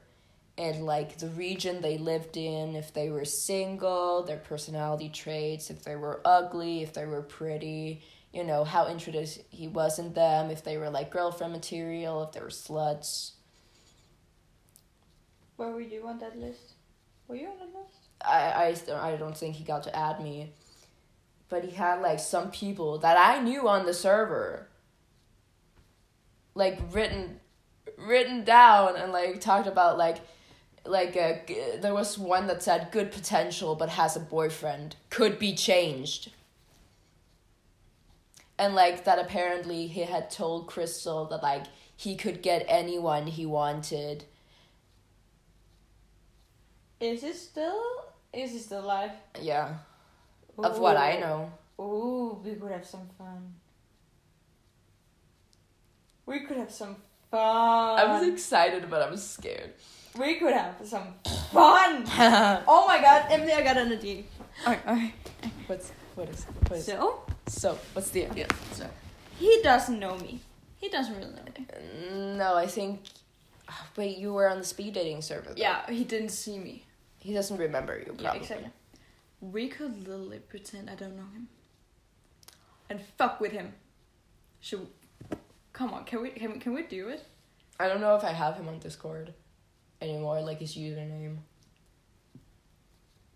and 0.59 0.85
like 0.85 1.19
the 1.19 1.29
region 1.29 1.81
they 1.81 1.99
lived 1.99 2.37
in, 2.37 2.77
if 2.77 2.93
they 2.93 3.11
were 3.11 3.25
single, 3.25 4.23
their 4.23 4.39
personality 4.39 5.09
traits, 5.09 5.71
if 5.71 5.83
they 5.83 5.97
were 5.97 6.21
ugly, 6.25 6.83
if 6.83 6.93
they 6.93 7.07
were 7.07 7.23
pretty, 7.23 8.03
you 8.33 8.45
know, 8.45 8.65
how 8.65 8.89
interested 8.89 9.45
he 9.49 9.69
was 9.69 9.99
in 9.99 10.13
them, 10.13 10.51
if 10.51 10.63
they 10.63 10.77
were 10.77 10.91
like 10.91 11.11
girlfriend 11.11 11.53
material, 11.53 12.23
if 12.23 12.33
they 12.33 12.41
were 12.41 12.49
sluts. 12.49 13.33
Where 15.57 15.71
were 15.71 15.81
you 15.81 16.07
on 16.07 16.19
that 16.19 16.39
list? 16.39 16.75
Were 17.29 17.37
you 17.37 17.49
on 17.49 17.59
that 17.59 17.79
list? 17.79 17.97
I, 18.25 18.75
I, 18.93 19.13
I 19.13 19.17
don't 19.17 19.37
think 19.37 19.57
he 19.57 19.65
got 19.65 19.85
to 19.85 19.97
add 19.97 20.21
me. 20.21 20.53
But 21.49 21.65
he 21.65 21.71
had 21.73 22.01
like 22.01 22.19
some 22.19 22.51
people 22.51 22.99
that 22.99 23.17
I 23.19 23.43
knew 23.43 23.69
on 23.69 23.87
the 23.87 23.95
server. 23.95 24.69
Like 26.55 26.81
written 26.91 27.41
written 27.99 28.45
down 28.45 28.97
and 28.97 29.13
like 29.13 29.41
talked 29.41 29.67
about 29.67 29.99
like 29.99 30.19
like 30.85 31.17
uh, 31.17 31.35
g- 31.47 31.77
there 31.81 31.95
was 31.95 32.19
one 32.19 32.47
that 32.49 32.63
said 32.63 32.89
good 32.91 33.13
potential 33.13 33.75
but 33.75 33.89
has 33.91 34.17
a 34.17 34.21
boyfriend 34.21 34.97
could 35.11 35.39
be 35.39 35.55
changed 35.55 36.31
and 38.59 38.75
like 38.75 39.05
that 39.05 39.19
apparently 39.19 39.87
he 39.87 40.03
had 40.03 40.31
told 40.31 40.67
crystal 40.67 41.25
that 41.27 41.43
like 41.43 41.65
he 41.97 42.17
could 42.17 42.43
get 42.43 42.65
anyone 42.69 43.27
he 43.27 43.47
wanted 43.47 44.25
Is 47.01 47.23
he 47.23 47.33
still? 47.33 47.83
Is 48.33 48.53
he 48.53 48.59
still 48.59 48.85
alive? 48.85 49.11
yeah 49.41 49.75
of 50.59 50.79
what 50.79 50.97
i 50.97 51.17
know 51.19 51.51
Ooh, 51.81 52.41
we 52.45 52.55
could 52.55 52.71
have 52.71 52.87
some 52.87 53.09
fun. 53.19 53.55
We 56.27 56.41
could 56.41 56.59
have 56.59 56.71
some 56.71 56.97
fun. 57.33 57.99
I 57.99 58.05
was 58.13 58.29
excited, 58.29 58.89
but 58.89 59.03
I 59.03 59.11
was 59.11 59.23
scared. 59.29 59.73
we 60.17 60.37
could 60.39 60.53
have 60.53 60.77
some 60.85 61.09
fun. 61.51 62.05
oh 62.69 62.85
my 62.87 63.01
god, 63.01 63.27
Emily, 63.31 63.53
I 63.53 63.63
got 63.63 63.77
an 63.79 63.93
idea. 63.93 64.23
Okay, 64.69 64.81
okay. 64.87 65.15
what's 65.67 65.91
what 66.15 66.29
is 66.29 66.45
what 66.69 66.79
is 66.79 66.85
So, 66.87 67.23
so? 67.47 67.79
What's 67.95 68.11
the 68.11 68.27
idea? 68.27 68.47
So 68.73 68.87
he 69.39 69.61
doesn't 69.63 69.99
know 69.99 70.17
me. 70.19 70.41
He 70.77 70.89
doesn't 70.89 71.17
really 71.17 71.33
know 71.33 71.45
me. 71.47 71.67
Mm, 72.13 72.37
no, 72.37 72.55
I 72.55 72.67
think. 72.67 73.01
Wait, 73.97 74.19
you 74.19 74.33
were 74.33 74.49
on 74.49 74.59
the 74.59 74.65
speed 74.65 74.95
dating 74.95 75.23
server. 75.23 75.51
though. 75.51 75.55
Yeah, 75.57 75.91
he 75.91 76.05
didn't 76.05 76.31
see 76.31 76.59
me. 76.59 76.85
he 77.19 77.33
doesn't 77.33 77.57
remember 77.57 77.99
you. 77.99 78.13
Probably. 78.13 78.25
Yeah, 78.25 78.35
exactly. 78.35 78.71
We 79.41 79.69
could 79.69 80.07
literally 80.07 80.39
pretend 80.39 80.91
I 80.91 80.95
don't 80.95 81.17
know 81.17 81.31
him. 81.35 81.49
And 82.91 83.01
fuck 83.17 83.41
with 83.41 83.53
him. 83.53 83.73
Should 84.61 84.87
Come 85.73 85.95
on, 85.95 86.05
can 86.05 86.23
we 86.23 86.31
can, 86.31 86.53
we- 86.53 86.59
can 86.59 86.75
we 86.75 86.83
do 86.83 87.09
it? 87.09 87.25
I 87.81 87.89
don't 87.89 88.01
know 88.01 88.15
if 88.17 88.25
I 88.25 88.31
have 88.33 88.57
him 88.57 88.69
on 88.69 88.79
Discord 88.79 89.33
anymore, 90.01 90.41
like 90.43 90.59
his 90.61 90.77
username. 90.77 91.39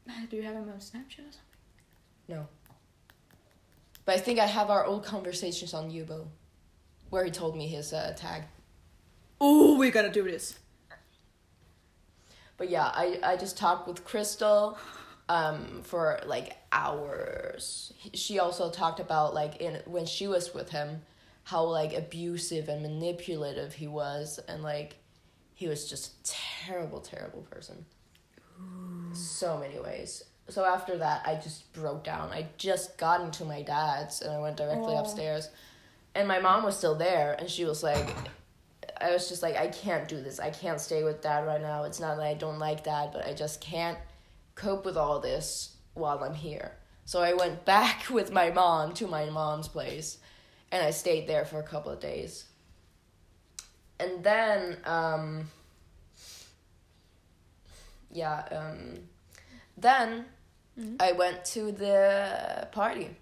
Do 0.30 0.37
you 0.37 0.43
have 0.43 0.55
him 0.55 0.68
on 0.68 0.78
Snapchat 0.78 1.20
or 1.28 1.32
something? 1.32 1.41
No. 2.28 2.47
But 4.05 4.16
I 4.16 4.18
think 4.18 4.39
I 4.39 4.47
have 4.47 4.70
our 4.70 4.84
old 4.84 5.05
conversations 5.05 5.74
on 5.74 5.91
Yubo, 5.91 6.26
where 7.11 7.24
he 7.24 7.30
told 7.30 7.57
me 7.57 7.66
his 7.66 7.93
uh, 7.93 8.14
tag. 8.16 8.45
Oh, 9.41 9.76
we 9.78 9.91
gotta 9.91 10.11
do 10.11 10.22
this. 10.22 10.59
But 12.57 12.70
yeah, 12.70 12.87
I, 12.95 13.18
I 13.22 13.37
just 13.37 13.59
talked 13.59 13.87
with 13.89 14.05
Crystal 14.05 14.78
um, 15.28 15.82
for 15.82 16.20
like 16.24 16.57
hours. 16.72 17.93
She 18.14 18.39
also 18.39 18.70
talked 18.70 19.01
about 19.01 19.34
like 19.34 19.61
in 19.61 19.80
when 19.87 20.07
she 20.07 20.26
was 20.26 20.55
with 20.55 20.70
him, 20.70 21.03
how 21.47 21.63
like 21.63 21.95
abusive 21.95 22.69
and 22.69 22.83
manipulative 22.83 23.73
he 23.73 23.87
was, 23.87 24.41
and 24.49 24.65
like 24.65 24.97
he 25.55 25.69
was 25.69 25.89
just 25.89 26.11
a 26.11 26.35
terrible, 26.67 27.01
terrible 27.01 27.43
person. 27.43 27.87
So 29.13 29.57
many 29.57 29.79
ways. 29.79 30.25
So 30.49 30.65
after 30.65 30.99
that, 30.99 31.23
I 31.25 31.37
just 31.37 31.73
broke 31.73 32.03
down. 32.03 32.31
I 32.33 32.49
just 32.59 32.99
got 32.99 33.21
into 33.21 33.45
my 33.45 33.63
dad's, 33.63 34.23
and 34.23 34.33
I 34.33 34.41
went 34.41 34.57
directly 34.57 34.95
Aw. 34.95 35.01
upstairs, 35.01 35.49
and 36.17 36.27
my 36.27 36.41
mom 36.41 36.65
was 36.65 36.77
still 36.77 36.97
there, 36.97 37.37
and 37.39 37.49
she 37.49 37.65
was 37.65 37.83
like. 37.83 38.09
I 38.99 39.11
was 39.11 39.29
just 39.29 39.43
like, 39.43 39.57
I 39.57 39.67
can't 39.67 40.09
do 40.09 40.23
this. 40.23 40.41
I 40.41 40.49
can't 40.49 40.81
stay 40.81 41.05
with 41.05 41.21
dad 41.21 41.47
right 41.47 41.61
now. 41.61 41.83
It's 41.83 42.01
not 42.01 42.17
that 42.17 42.25
I 42.25 42.33
don't 42.33 42.59
like 42.59 42.83
dad, 42.83 43.11
but 43.13 43.27
I 43.27 43.35
just 43.35 43.61
can't 43.61 43.99
cope 44.55 44.87
with 44.87 44.97
all 44.97 45.21
this 45.21 45.77
while 45.93 46.25
I'm 46.25 46.33
here. 46.33 46.73
So 47.05 47.21
I 47.21 47.35
went 47.35 47.65
back 47.67 48.09
with 48.09 48.33
my 48.33 48.49
mom 48.49 48.95
to 48.95 49.07
my 49.07 49.29
mom's 49.29 49.69
place 49.69 50.17
and 50.73 50.83
I 50.85 50.91
stayed 50.91 51.27
there 51.27 51.45
for 51.45 51.59
a 51.61 51.62
couple 51.62 51.93
of 51.93 52.01
days. 52.01 52.45
And 53.99 54.23
then, 54.23 54.79
um, 54.85 55.51
yeah, 58.11 58.47
um, 58.51 59.09
then 59.77 60.27
Mhm. 60.79 60.97
I 61.01 61.12
went 61.12 61.45
to 61.47 61.73
the 61.73 62.69
party 62.73 63.17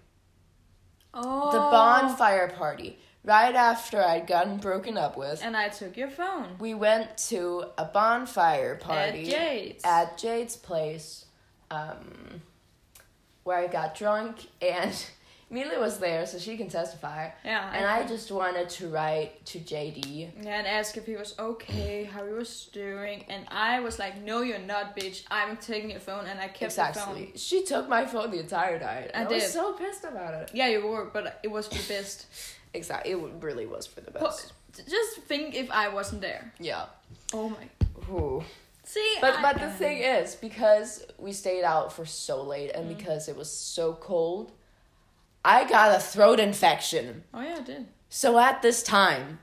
Oh. 1.13 1.51
the 1.51 1.59
bonfire 1.59 2.49
party 2.49 2.99
right 3.23 3.55
after 3.55 4.03
I'd 4.03 4.27
gotten 4.27 4.57
broken 4.57 4.97
up 4.97 5.15
with. 5.15 5.41
And 5.43 5.55
I 5.55 5.69
took 5.69 5.95
your 5.95 6.09
phone. 6.09 6.57
We 6.59 6.73
went 6.73 7.17
to 7.29 7.71
a 7.77 7.85
bonfire 7.85 8.75
party 8.75 9.23
At 9.33 9.39
Jade's. 9.39 9.83
at 9.85 10.17
Jade's 10.17 10.57
place, 10.57 11.25
um, 11.71 12.41
where 13.43 13.57
I 13.57 13.67
got 13.67 13.95
drunk 13.95 14.47
and 14.61 14.93
Mila 15.49 15.79
was 15.79 15.99
there, 15.99 16.25
so 16.25 16.39
she 16.39 16.57
can 16.57 16.69
testify. 16.69 17.29
Yeah. 17.43 17.71
And 17.71 17.85
I 17.85 18.05
just 18.07 18.31
wanted 18.31 18.67
to 18.69 18.87
write 18.89 19.45
to 19.47 19.59
JD. 19.59 20.31
Yeah, 20.41 20.57
and 20.57 20.67
ask 20.67 20.97
if 20.97 21.05
he 21.05 21.15
was 21.15 21.35
okay, 21.37 22.03
how 22.05 22.25
he 22.25 22.33
was 22.33 22.65
doing, 22.73 23.25
and 23.29 23.45
I 23.49 23.79
was 23.79 23.99
like, 23.99 24.19
"No, 24.21 24.41
you're 24.41 24.57
not, 24.59 24.97
bitch. 24.97 25.23
I'm 25.29 25.57
taking 25.57 25.91
your 25.91 25.99
phone," 25.99 26.25
and 26.25 26.39
I 26.39 26.47
kept 26.47 26.75
the 26.75 26.81
phone. 26.81 26.87
Exactly. 26.89 27.31
She 27.35 27.63
took 27.63 27.87
my 27.87 28.05
phone 28.05 28.31
the 28.31 28.39
entire 28.39 28.79
night. 28.79 29.11
I 29.13 29.21
I, 29.21 29.27
was 29.27 29.43
did. 29.43 29.51
so 29.51 29.73
pissed 29.73 30.03
about 30.03 30.33
it. 30.33 30.51
Yeah, 30.53 30.67
you 30.67 30.85
were, 30.87 31.05
but 31.05 31.39
it 31.43 31.49
was 31.51 31.67
for 31.67 31.75
the 31.75 31.93
best. 31.93 32.25
Exactly. 32.73 33.11
It 33.13 33.19
really 33.39 33.65
was 33.65 33.85
for 33.87 34.01
the 34.01 34.11
But 34.11 34.21
best. 34.21 34.51
just 34.89 35.21
think 35.29 35.55
if 35.55 35.71
I 35.71 35.87
wasn't 35.87 36.19
there. 36.19 36.51
Yeah. 36.59 36.87
Oh 37.33 37.47
my. 37.47 37.69
Ooh. 38.13 38.43
See, 38.83 39.15
But 39.21 39.35
I- 39.35 39.41
but 39.41 39.59
the 39.61 39.69
thing 39.71 39.99
is, 39.99 40.35
because 40.35 41.05
we 41.17 41.31
stayed 41.31 41.63
out 41.63 41.93
for 41.93 42.05
so 42.05 42.43
late 42.43 42.71
and 42.75 42.85
Mm. 42.89 42.97
because 42.97 43.29
it 43.29 43.37
was 43.37 43.49
so 43.49 43.93
cold, 43.93 44.51
I 45.45 45.69
got 45.69 45.95
a 45.95 45.99
throat 45.99 46.39
infection. 46.39 47.23
Oh 47.31 47.41
yeah, 47.41 47.57
I 47.59 47.61
did. 47.61 47.85
So 48.09 48.39
at 48.39 48.63
this 48.63 48.81
time, 48.81 49.39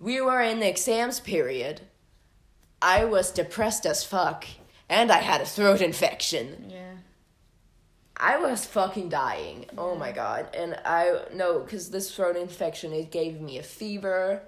we 0.00 0.20
were 0.20 0.40
in 0.40 0.58
the 0.58 0.68
exams 0.68 1.20
period. 1.20 1.82
I 2.82 3.04
was 3.04 3.30
depressed 3.30 3.86
as 3.86 4.02
fuck, 4.02 4.44
and 4.88 5.12
I 5.12 5.18
had 5.18 5.40
a 5.40 5.46
throat 5.46 5.80
infection. 5.80 6.66
Yeah. 6.68 6.94
I 8.16 8.38
was 8.38 8.66
fucking 8.66 9.08
dying. 9.08 9.66
Oh 9.78 9.94
my 9.94 10.10
god. 10.10 10.48
And 10.52 10.76
I 10.84 11.20
no, 11.32 11.60
cuz 11.60 11.90
this 11.90 12.12
throat 12.12 12.36
infection 12.36 12.92
it 12.92 13.12
gave 13.12 13.40
me 13.40 13.58
a 13.58 13.62
fever 13.62 14.42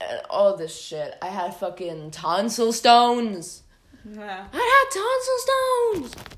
and 0.00 0.20
all 0.28 0.56
this 0.56 0.76
shit. 0.76 1.16
I 1.22 1.28
had 1.28 1.54
fucking 1.54 2.10
tonsil 2.10 2.72
stones. 2.72 3.62
Yeah. 4.04 4.48
I 4.52 4.64
had 4.74 4.86
tonsil 5.00 5.38
stones. 5.46 6.36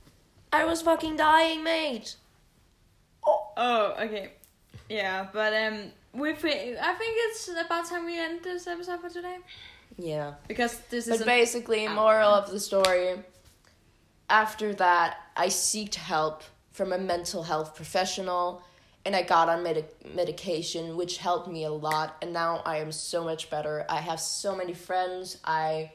I 0.52 0.64
was 0.64 0.82
fucking 0.82 1.16
dying, 1.16 1.64
mate. 1.64 2.16
Oh. 3.28 3.52
Oh, 3.56 4.04
okay. 4.04 4.32
Yeah, 4.88 5.26
but 5.32 5.52
um, 5.64 5.76
we 6.14 6.30
I 6.30 6.34
think 6.34 7.12
it's 7.26 7.48
about 7.64 7.88
time 7.88 8.04
we 8.06 8.18
end 8.18 8.42
this 8.42 8.66
episode 8.66 9.00
for 9.00 9.10
today 9.10 9.38
Yeah. 9.98 10.34
because 10.46 10.78
this 10.90 11.06
is 11.08 11.18
But 11.18 11.26
basically, 11.26 11.86
moral 11.88 12.30
of 12.40 12.50
the 12.50 12.60
story. 12.60 13.08
After 14.30 14.74
that, 14.74 15.16
I 15.36 15.46
seeked 15.48 15.94
help 15.96 16.42
from 16.72 16.92
a 16.92 16.98
mental 16.98 17.42
health 17.42 17.74
professional, 17.74 18.62
and 19.04 19.16
I 19.16 19.22
got 19.22 19.48
on 19.48 19.62
medi- 19.62 19.84
medication, 20.14 20.96
which 20.96 21.18
helped 21.18 21.48
me 21.48 21.64
a 21.64 21.70
lot. 21.72 22.16
And 22.22 22.32
now 22.32 22.62
I 22.64 22.76
am 22.78 22.92
so 22.92 23.24
much 23.24 23.50
better. 23.50 23.84
I 23.88 24.00
have 24.00 24.20
so 24.20 24.54
many 24.54 24.74
friends. 24.74 25.38
I 25.44 25.92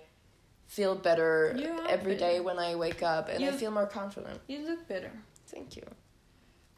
feel 0.68 0.96
better 0.96 1.56
You 1.58 1.86
every 1.88 2.16
day 2.16 2.40
when 2.40 2.58
I 2.60 2.76
wake 2.76 3.04
up, 3.04 3.30
and 3.30 3.44
I 3.44 3.52
feel 3.52 3.72
more 3.72 3.86
confident. 3.88 4.40
you 4.48 4.60
look 4.68 4.88
better. 4.88 5.12
Thank 5.48 5.76
you. 5.78 5.84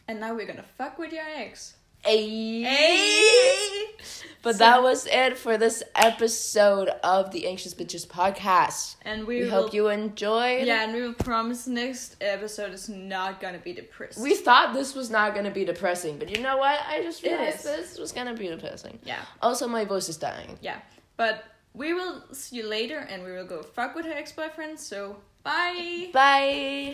And 0.08 0.20
now 0.20 0.34
we're 0.36 0.46
gonna 0.46 0.66
fuck 0.78 0.98
with 1.00 1.12
your 1.14 1.24
ex. 1.36 1.76
Hey. 2.04 2.64
But 4.44 4.54
So- 4.56 4.60
that 4.60 4.84
was 4.84 5.08
it 5.08 5.38
for 5.40 5.58
this 5.58 5.82
episode 5.96 6.90
of 7.04 7.32
the 7.32 7.48
Anxious 7.48 7.74
Bitches 7.74 8.06
podcast. 8.06 8.96
And 9.02 9.26
we, 9.26 9.40
We, 9.40 9.46
will, 9.46 9.50
hope 9.64 9.74
you 9.74 9.88
enjoyed. 9.90 10.68
Yeah, 10.68 10.84
and 10.84 10.94
we 10.94 11.02
will 11.02 11.16
promise 11.16 11.66
next 11.66 12.18
episode 12.22 12.72
is 12.72 12.88
not 12.88 13.42
gonna 13.42 13.58
be 13.58 13.74
depressing. 13.74 14.22
We 14.22 14.36
thought 14.36 14.76
this 14.76 14.94
was 14.94 15.10
not 15.10 15.34
gonna 15.34 15.50
be 15.50 15.66
depressing, 15.66 16.20
but 16.20 16.30
you 16.30 16.44
know 16.44 16.58
what? 16.58 16.80
I 16.88 17.02
just 17.02 17.24
realized 17.24 17.64
this 17.66 17.98
was 17.98 18.12
gonna 18.12 18.36
be 18.36 18.48
depressing. 18.48 19.00
yeah, 19.04 19.22
Also, 19.42 19.68
my 19.68 19.84
voice 19.84 20.10
is 20.10 20.18
dying. 20.18 20.60
yeah. 20.62 20.78
But 21.18 21.44
we 21.74 21.96
will 21.96 22.22
see 22.32 22.58
you 22.58 22.68
later, 22.68 23.00
and 23.00 23.24
we 23.24 23.32
will 23.32 23.48
go 23.48 23.64
fuck 23.64 23.96
with 23.96 24.06
her 24.06 24.14
ex 24.14 24.32
boyfriend. 24.32 24.80
So 24.80 25.16
bye. 25.44 26.10
Bye. 26.14 26.94